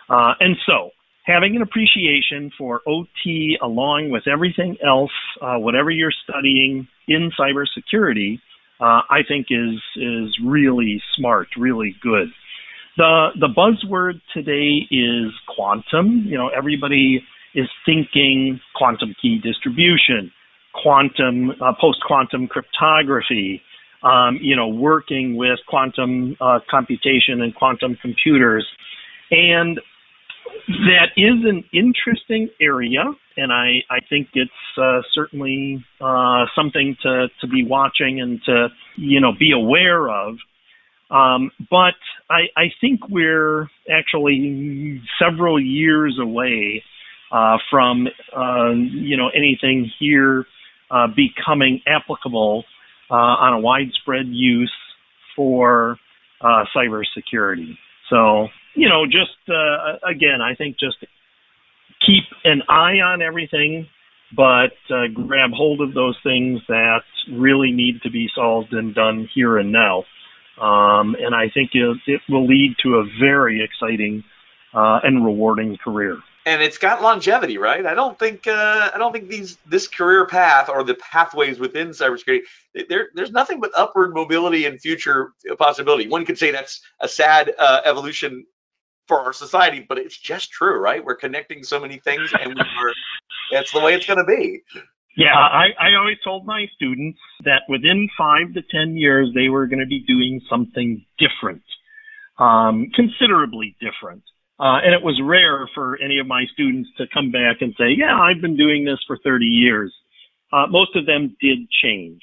Uh, 0.08 0.34
and 0.40 0.56
so, 0.66 0.90
having 1.24 1.56
an 1.56 1.62
appreciation 1.62 2.50
for 2.56 2.82
OT 2.86 3.58
along 3.62 4.10
with 4.10 4.24
everything 4.26 4.76
else, 4.86 5.12
uh, 5.40 5.56
whatever 5.56 5.90
you're 5.90 6.12
studying 6.28 6.86
in 7.08 7.30
cybersecurity, 7.38 8.38
uh, 8.80 9.00
I 9.10 9.20
think 9.26 9.46
is 9.50 9.80
is 9.96 10.36
really 10.44 11.02
smart, 11.16 11.48
really 11.56 11.96
good. 12.02 12.28
The 12.96 13.28
the 13.38 13.48
buzzword 13.48 14.20
today 14.32 14.86
is 14.90 15.32
quantum. 15.48 16.24
You 16.26 16.36
know, 16.36 16.48
everybody 16.48 17.22
is 17.54 17.68
thinking 17.86 18.60
quantum 18.74 19.14
key 19.20 19.40
distribution, 19.42 20.32
quantum 20.82 21.50
uh, 21.60 21.72
post 21.80 22.00
quantum 22.06 22.46
cryptography. 22.46 23.62
Um, 24.02 24.38
you 24.42 24.54
know, 24.54 24.68
working 24.68 25.34
with 25.34 25.58
quantum 25.66 26.36
uh, 26.38 26.58
computation 26.70 27.40
and 27.40 27.54
quantum 27.54 27.96
computers, 28.02 28.66
and 29.30 29.80
that 30.68 31.08
is 31.16 31.44
an 31.44 31.64
interesting 31.72 32.48
area, 32.60 33.04
and 33.36 33.52
I, 33.52 33.82
I 33.90 34.00
think 34.08 34.28
it's 34.34 34.50
uh, 34.80 35.00
certainly 35.12 35.84
uh, 36.00 36.46
something 36.56 36.96
to, 37.02 37.28
to 37.40 37.46
be 37.46 37.64
watching 37.66 38.20
and 38.20 38.40
to 38.44 38.68
you 38.96 39.20
know 39.20 39.32
be 39.38 39.52
aware 39.52 40.08
of. 40.08 40.36
Um, 41.10 41.50
but 41.70 41.94
I, 42.30 42.48
I 42.56 42.72
think 42.80 43.08
we're 43.08 43.68
actually 43.90 45.02
several 45.18 45.60
years 45.60 46.18
away 46.20 46.82
uh, 47.30 47.58
from 47.70 48.08
uh, 48.36 48.70
you 48.70 49.16
know 49.16 49.28
anything 49.34 49.90
here 49.98 50.46
uh, 50.90 51.06
becoming 51.08 51.80
applicable 51.86 52.64
uh, 53.10 53.14
on 53.14 53.54
a 53.54 53.60
widespread 53.60 54.26
use 54.28 54.72
for 55.36 55.98
uh, 56.40 56.64
cybersecurity. 56.76 57.74
So 58.10 58.48
you 58.74 58.88
know, 58.88 59.06
just 59.06 59.38
uh, 59.48 59.98
again, 60.08 60.40
I 60.42 60.54
think 60.54 60.78
just 60.78 60.96
keep 62.04 62.24
an 62.44 62.62
eye 62.68 63.00
on 63.00 63.22
everything, 63.22 63.86
but 64.36 64.74
uh, 64.90 65.06
grab 65.12 65.50
hold 65.54 65.80
of 65.80 65.94
those 65.94 66.16
things 66.22 66.60
that 66.68 67.02
really 67.32 67.72
need 67.72 68.02
to 68.02 68.10
be 68.10 68.28
solved 68.34 68.72
and 68.72 68.94
done 68.94 69.28
here 69.34 69.58
and 69.58 69.72
now. 69.72 70.04
Um, 70.60 71.16
and 71.18 71.34
I 71.34 71.50
think 71.52 71.70
it, 71.72 71.96
it, 72.06 72.20
will 72.28 72.46
lead 72.46 72.76
to 72.84 72.96
a 72.96 73.04
very 73.20 73.64
exciting 73.64 74.22
and 74.72 75.24
rewarding 75.24 75.76
career. 75.82 76.18
And 76.46 76.62
it's 76.62 76.76
got 76.76 77.00
longevity, 77.00 77.56
right? 77.56 77.86
I 77.86 77.94
don't 77.94 78.18
think 78.18 78.46
uh, 78.46 78.90
I 78.94 78.98
don't 78.98 79.12
think 79.12 79.28
these 79.28 79.56
this 79.66 79.88
career 79.88 80.26
path 80.26 80.68
or 80.68 80.84
the 80.84 80.94
pathways 80.94 81.58
within 81.58 81.88
cybersecurity 81.88 82.42
there, 82.88 83.08
there's 83.14 83.30
nothing 83.30 83.60
but 83.60 83.70
upward 83.76 84.14
mobility 84.14 84.66
and 84.66 84.80
future 84.80 85.32
possibility. 85.58 86.08
One 86.08 86.24
could 86.24 86.38
say 86.38 86.50
that's 86.50 86.82
a 87.00 87.08
sad 87.08 87.52
uh, 87.58 87.80
evolution 87.84 88.44
for 89.06 89.20
our 89.20 89.32
society, 89.32 89.84
but 89.86 89.98
it's 89.98 90.16
just 90.16 90.50
true, 90.50 90.78
right? 90.78 91.04
We're 91.04 91.16
connecting 91.16 91.62
so 91.62 91.78
many 91.78 91.98
things, 91.98 92.32
and 92.40 92.56
that's 93.52 93.72
the 93.72 93.80
way 93.80 93.94
it's 93.94 94.06
going 94.06 94.18
to 94.18 94.24
be. 94.24 94.62
Yeah, 95.16 95.34
I, 95.36 95.68
I 95.78 95.94
always 95.94 96.16
told 96.24 96.44
my 96.44 96.66
students 96.74 97.18
that 97.44 97.62
within 97.68 98.08
five 98.18 98.52
to 98.54 98.62
10 98.62 98.96
years, 98.96 99.30
they 99.34 99.48
were 99.48 99.66
going 99.66 99.78
to 99.78 99.86
be 99.86 100.00
doing 100.00 100.40
something 100.50 101.04
different, 101.18 101.62
um, 102.38 102.90
considerably 102.94 103.76
different. 103.80 104.22
Uh, 104.58 104.78
and 104.84 104.94
it 104.94 105.02
was 105.02 105.20
rare 105.22 105.68
for 105.74 105.98
any 106.00 106.18
of 106.18 106.26
my 106.26 106.44
students 106.52 106.88
to 106.96 107.04
come 107.12 107.32
back 107.32 107.56
and 107.60 107.74
say, 107.76 107.90
yeah, 107.96 108.18
I've 108.18 108.40
been 108.40 108.56
doing 108.56 108.84
this 108.84 108.98
for 109.06 109.18
30 109.24 109.46
years. 109.46 109.92
Uh, 110.52 110.66
most 110.68 110.94
of 110.94 111.06
them 111.06 111.36
did 111.40 111.58
change. 111.82 112.20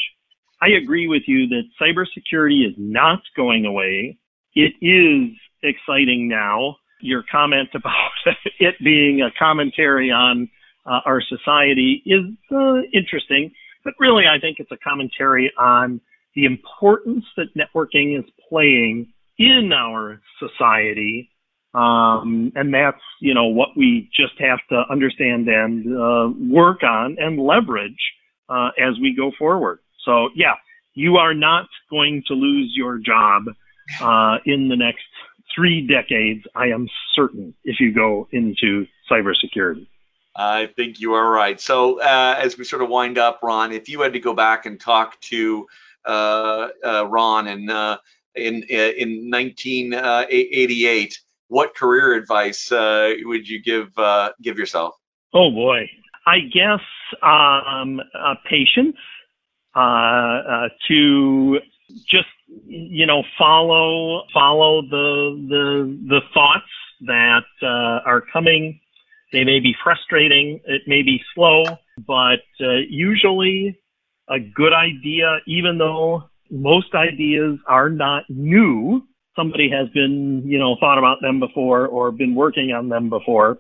I 0.62 0.70
agree 0.82 1.08
with 1.08 1.24
you 1.28 1.48
that 1.48 1.64
cybersecurity 1.82 2.66
is 2.66 2.76
not 2.78 3.20
going 3.36 3.66
away. 3.66 4.18
It 4.56 4.74
is 4.82 5.36
exciting 5.64 6.30
now. 6.30 6.78
Your 7.02 7.24
comment 7.30 7.70
about 7.74 8.12
it 8.60 8.76
being 8.84 9.22
a 9.22 9.32
commentary 9.38 10.12
on 10.12 10.50
uh, 10.86 11.00
our 11.06 11.22
society 11.22 12.04
is 12.06 12.22
uh, 12.52 12.82
interesting, 12.94 13.52
but 13.84 13.94
really 14.00 14.24
I 14.26 14.40
think 14.40 14.58
it's 14.60 14.72
a 14.72 14.78
commentary 14.78 15.52
on 15.58 16.00
the 16.36 16.46
importance 16.46 17.26
that 17.38 17.48
networking 17.58 18.18
is 18.18 18.26
playing 18.48 19.12
in 19.38 19.72
our 19.74 20.22
society. 20.40 21.30
Um, 21.74 22.52
and 22.56 22.74
that's, 22.74 23.02
you 23.22 23.34
know, 23.34 23.46
what 23.46 23.70
we 23.78 24.10
just 24.14 24.34
have 24.40 24.60
to 24.70 24.84
understand 24.90 25.48
and 25.48 25.98
uh, 25.98 26.30
work 26.54 26.84
on 26.84 27.18
and 27.20 27.40
leverage 27.40 28.02
uh, 28.50 28.72
as 28.80 29.00
we 29.00 29.16
go 29.16 29.32
forward. 29.38 29.80
So, 30.04 30.30
yeah, 30.36 30.56
you 30.94 31.18
are 31.18 31.34
not 31.34 31.68
going 31.90 32.24
to 32.28 32.34
lose 32.34 32.74
your 32.76 32.98
job 32.98 33.44
uh, 34.02 34.38
in 34.46 34.68
the 34.68 34.76
next 34.76 35.06
three 35.54 35.86
decades, 35.86 36.46
I 36.56 36.68
am 36.68 36.88
certain, 37.14 37.54
if 37.64 37.80
you 37.80 37.94
go 37.94 38.28
into 38.32 38.86
cybersecurity. 39.10 39.88
I 40.36 40.68
think 40.76 41.00
you 41.00 41.14
are 41.14 41.30
right. 41.30 41.60
So, 41.60 42.00
uh, 42.02 42.36
as 42.40 42.58
we 42.58 42.64
sort 42.64 42.82
of 42.82 42.90
wind 42.90 43.18
up, 43.18 43.40
Ron, 43.44 43.74
if 43.74 43.90
you 43.90 44.02
had 44.02 44.14
to 44.14 44.20
go 44.20 44.34
back 44.34 44.66
and 44.66 44.80
talk 44.80 45.20
to 45.22 45.68
uh, 46.06 46.70
uh, 46.86 47.06
Ron 47.10 47.48
in 47.48 47.70
uh, 47.70 47.98
in 48.36 48.64
uh, 48.72 48.94
in 48.98 49.30
1988, 49.30 51.20
what 51.52 51.76
career 51.76 52.14
advice 52.14 52.72
uh, 52.72 53.14
would 53.24 53.46
you 53.48 53.62
give 53.62 53.90
give 54.42 54.58
yourself? 54.58 54.96
Oh 55.34 55.52
boy, 55.52 55.90
I 56.26 56.40
guess 56.40 56.80
um, 57.22 58.00
patience 58.50 58.96
to 60.88 61.60
just 62.10 62.30
you 62.66 63.06
know 63.06 63.24
follow 63.38 64.24
follow 64.34 64.82
the 64.84 65.46
the 65.50 66.00
the 66.08 66.22
thoughts 66.34 66.72
that 67.02 67.44
uh, 67.62 68.10
are 68.10 68.24
coming. 68.32 68.80
They 69.34 69.44
may 69.44 69.60
be 69.60 69.76
frustrating. 69.84 70.62
It 70.66 70.84
may 70.88 71.02
be 71.02 71.22
slow, 71.36 71.64
but 72.08 72.44
uh, 72.62 72.80
usually 72.90 73.78
a 74.30 74.40
good 74.40 74.74
idea, 74.74 75.40
even 75.48 75.78
though 75.78 76.24
most 76.50 76.94
ideas 76.96 77.60
are 77.68 77.90
not 77.90 78.24
new. 78.30 79.04
Somebody 79.36 79.70
has 79.72 79.90
been, 79.90 80.44
you 80.46 80.60
know, 80.60 80.76
thought 80.80 80.98
about 80.98 81.22
them 81.22 81.40
before 81.40 81.88
or 81.88 82.12
been 82.12 82.36
working 82.36 82.72
on 82.72 82.90
them 82.90 83.10
before. 83.10 83.60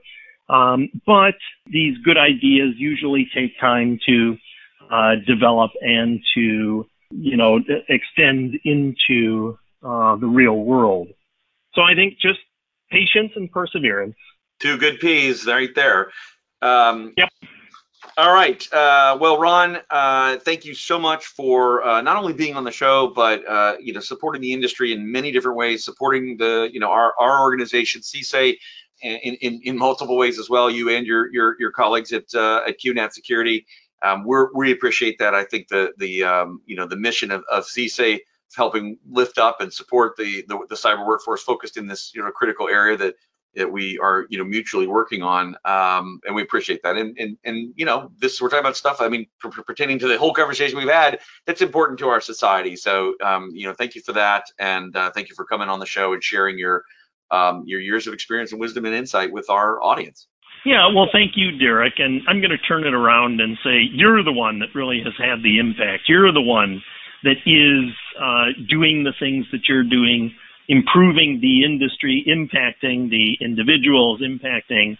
Um, 0.49 0.89
but 1.05 1.36
these 1.72 1.97
good 2.03 2.17
ideas 2.17 2.76
usually 2.78 3.30
take 3.34 3.57
time 3.59 3.99
to 4.05 4.38
uh, 4.91 5.15
develop 5.26 5.72
and 5.82 6.19
to 6.36 6.86
you 7.11 7.38
know, 7.38 7.59
extend 7.89 8.59
into 8.63 9.57
uh, 9.84 10.15
the 10.15 10.28
real 10.28 10.57
world. 10.57 11.07
So 11.74 11.82
I 11.82 11.93
think 11.95 12.15
just 12.22 12.39
patience 12.89 13.32
and 13.36 13.51
perseverance. 13.51 14.15
Two 14.59 14.78
good 14.78 14.99
P's 14.99 15.45
right 15.45 15.74
there. 15.76 16.11
Um, 16.61 17.13
yep. 17.17 17.30
All 18.18 18.34
right. 18.34 18.62
Uh, 18.74 19.18
well, 19.20 19.39
Ron, 19.39 19.78
uh, 19.89 20.38
thank 20.38 20.66
you 20.66 20.74
so 20.74 20.99
much 20.99 21.28
for 21.28 21.84
uh, 21.84 22.02
not 22.02 22.18
only 22.18 22.34
being 22.34 22.56
on 22.56 22.64
the 22.64 22.72
show, 22.72 23.08
but 23.16 23.47
uh, 23.47 23.76
you 23.80 23.93
know, 23.93 23.99
supporting 23.99 24.41
the 24.41 24.54
industry 24.54 24.91
in 24.91 25.12
many 25.12 25.32
different 25.32 25.58
ways, 25.58 25.84
supporting 25.84 26.38
the 26.38 26.70
you 26.74 26.80
know 26.80 26.89
our 26.89 27.14
our 27.20 27.41
organization, 27.41 28.02
CSA, 28.02 28.58
in, 29.02 29.36
in 29.36 29.62
in 29.64 29.78
multiple 29.78 30.18
ways 30.18 30.39
as 30.39 30.49
well. 30.49 30.70
You 30.70 30.89
and 30.89 31.06
your 31.06 31.32
your 31.32 31.56
your 31.60 31.72
colleagues 31.72 32.12
at 32.12 32.34
uh, 32.34 32.62
at 32.68 32.80
Q-Net 32.80 33.14
Security 33.14 33.66
um, 34.02 34.26
we 34.26 34.38
we 34.54 34.72
appreciate 34.72 35.20
that. 35.20 35.36
I 35.36 35.43
think 35.43 35.68
the 35.68 35.93
the 35.97 36.24
um, 36.24 36.62
you 36.66 36.76
know 36.76 36.88
the 36.88 36.95
mission 36.95 37.32
of, 37.32 37.43
of 37.52 37.66
CSA 37.66 38.20
helping 38.56 38.97
lift 39.10 39.38
up 39.38 39.62
and 39.62 39.72
support 39.72 40.18
the, 40.18 40.43
the, 40.47 40.60
the 40.68 40.76
cyber 40.76 41.08
workforce 41.08 41.41
focused 41.41 41.78
in 41.78 41.88
this 41.88 42.12
you 42.14 42.22
know 42.22 42.32
critical 42.32 42.68
area 42.68 42.97
that 42.97 43.16
that 43.56 43.72
we 43.72 43.97
are 43.99 44.26
you 44.30 44.38
know 44.38 44.43
mutually 44.43 44.88
working 44.88 45.22
on 45.22 45.56
um, 45.66 46.20
and 46.26 46.36
we 46.36 46.41
appreciate 46.41 46.82
that 46.84 46.97
and 46.97 47.18
and 47.18 47.38
and 47.43 47.74
you 47.76 47.86
know 47.86 48.12
this 48.20 48.41
we're 48.41 48.49
talking 48.49 48.62
about 48.62 48.78
stuff 48.78 49.02
i 49.02 49.08
mean 49.08 49.26
pertaining 49.66 49.99
to 49.99 50.08
the 50.08 50.18
whole 50.18 50.34
conversation 50.34 50.78
we've 50.78 50.89
had 50.89 51.20
that's 51.45 51.62
important 51.62 51.99
to 51.99 52.08
our 52.08 52.22
society 52.22 52.76
so 52.76 53.14
um, 53.24 53.52
you 53.54 53.68
know 53.68 53.74
thank 53.74 53.95
you 53.95 54.02
for 54.02 54.14
that 54.14 54.45
and 54.60 54.95
uh, 54.95 55.12
thank 55.12 55.30
you 55.30 55.36
for 55.36 55.45
coming 55.45 55.70
on 55.70 55.80
the 55.80 55.86
show 55.86 56.14
and 56.14 56.24
sharing 56.24 56.58
your 56.58 56.84
um, 57.32 57.64
your 57.66 57.80
years 57.80 58.08
of 58.08 58.14
experience 58.14 58.52
and 58.52 58.60
wisdom 58.60 58.86
and 58.86 58.95
insight 58.95 59.32
with 59.32 59.49
our 59.49 59.82
audience 59.82 60.28
yeah, 60.64 60.88
well, 60.93 61.08
thank 61.12 61.32
you, 61.36 61.58
Derek. 61.58 61.93
And 61.97 62.22
I'm 62.28 62.39
going 62.39 62.52
to 62.52 62.58
turn 62.58 62.86
it 62.86 62.93
around 62.93 63.41
and 63.41 63.58
say 63.64 63.82
you're 63.91 64.24
the 64.24 64.32
one 64.32 64.60
that 64.60 64.68
really 64.76 65.02
has 65.04 65.14
had 65.18 65.41
the 65.41 65.58
impact. 65.58 66.04
You're 66.08 66.32
the 66.32 66.41
one 66.41 66.84
that 67.24 67.38
is 67.45 67.93
uh, 68.20 68.54
doing 68.70 69.04
the 69.04 69.14
things 69.20 69.45
that 69.52 69.68
you're 69.68 69.84
doing, 69.84 70.34
improving 70.72 71.39
the 71.41 71.65
industry, 71.65 72.24
impacting 72.26 73.09
the 73.09 73.36
individuals, 73.41 74.22
impacting 74.22 74.97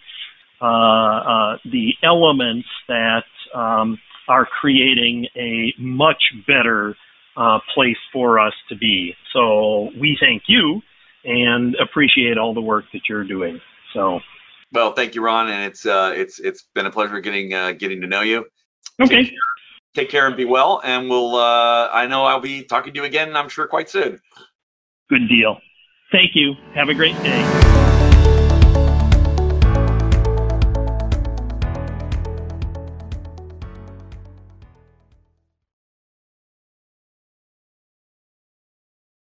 uh, 0.60 0.66
uh, 0.66 1.56
the 1.64 1.94
elements 2.02 2.68
that 2.88 3.24
um, 3.54 3.98
are 4.28 4.46
creating 4.60 5.26
a 5.34 5.72
much 5.78 6.22
better 6.46 6.94
uh, 7.38 7.58
place 7.74 7.96
for 8.12 8.38
us 8.38 8.52
to 8.68 8.76
be. 8.76 9.14
So 9.32 9.88
we 9.98 10.18
thank 10.20 10.42
you 10.46 10.82
and 11.24 11.74
appreciate 11.76 12.36
all 12.36 12.52
the 12.52 12.60
work 12.60 12.84
that 12.92 13.00
you're 13.08 13.24
doing. 13.24 13.58
So. 13.94 14.20
Well, 14.72 14.92
thank 14.92 15.14
you, 15.14 15.24
Ron, 15.24 15.48
and 15.48 15.64
it's 15.64 15.86
uh, 15.86 16.12
it's 16.14 16.38
it's 16.38 16.64
been 16.74 16.86
a 16.86 16.90
pleasure 16.90 17.20
getting 17.20 17.52
uh, 17.52 17.72
getting 17.72 18.00
to 18.02 18.06
know 18.06 18.20
you. 18.22 18.46
Okay. 19.00 19.16
Take 19.16 19.28
care, 19.28 19.38
take 19.94 20.10
care 20.10 20.26
and 20.26 20.36
be 20.36 20.44
well, 20.44 20.80
and 20.84 21.08
we'll. 21.10 21.36
Uh, 21.36 21.88
I 21.92 22.06
know 22.06 22.24
I'll 22.24 22.40
be 22.40 22.64
talking 22.64 22.94
to 22.94 23.00
you 23.00 23.04
again. 23.04 23.36
I'm 23.36 23.50
sure 23.50 23.66
quite 23.66 23.90
soon. 23.90 24.18
Good 25.12 25.28
deal. 25.28 25.58
Thank 26.10 26.30
you. 26.34 26.54
Have 26.74 26.88
a 26.88 26.94
great 26.94 27.14
day. 27.22 27.91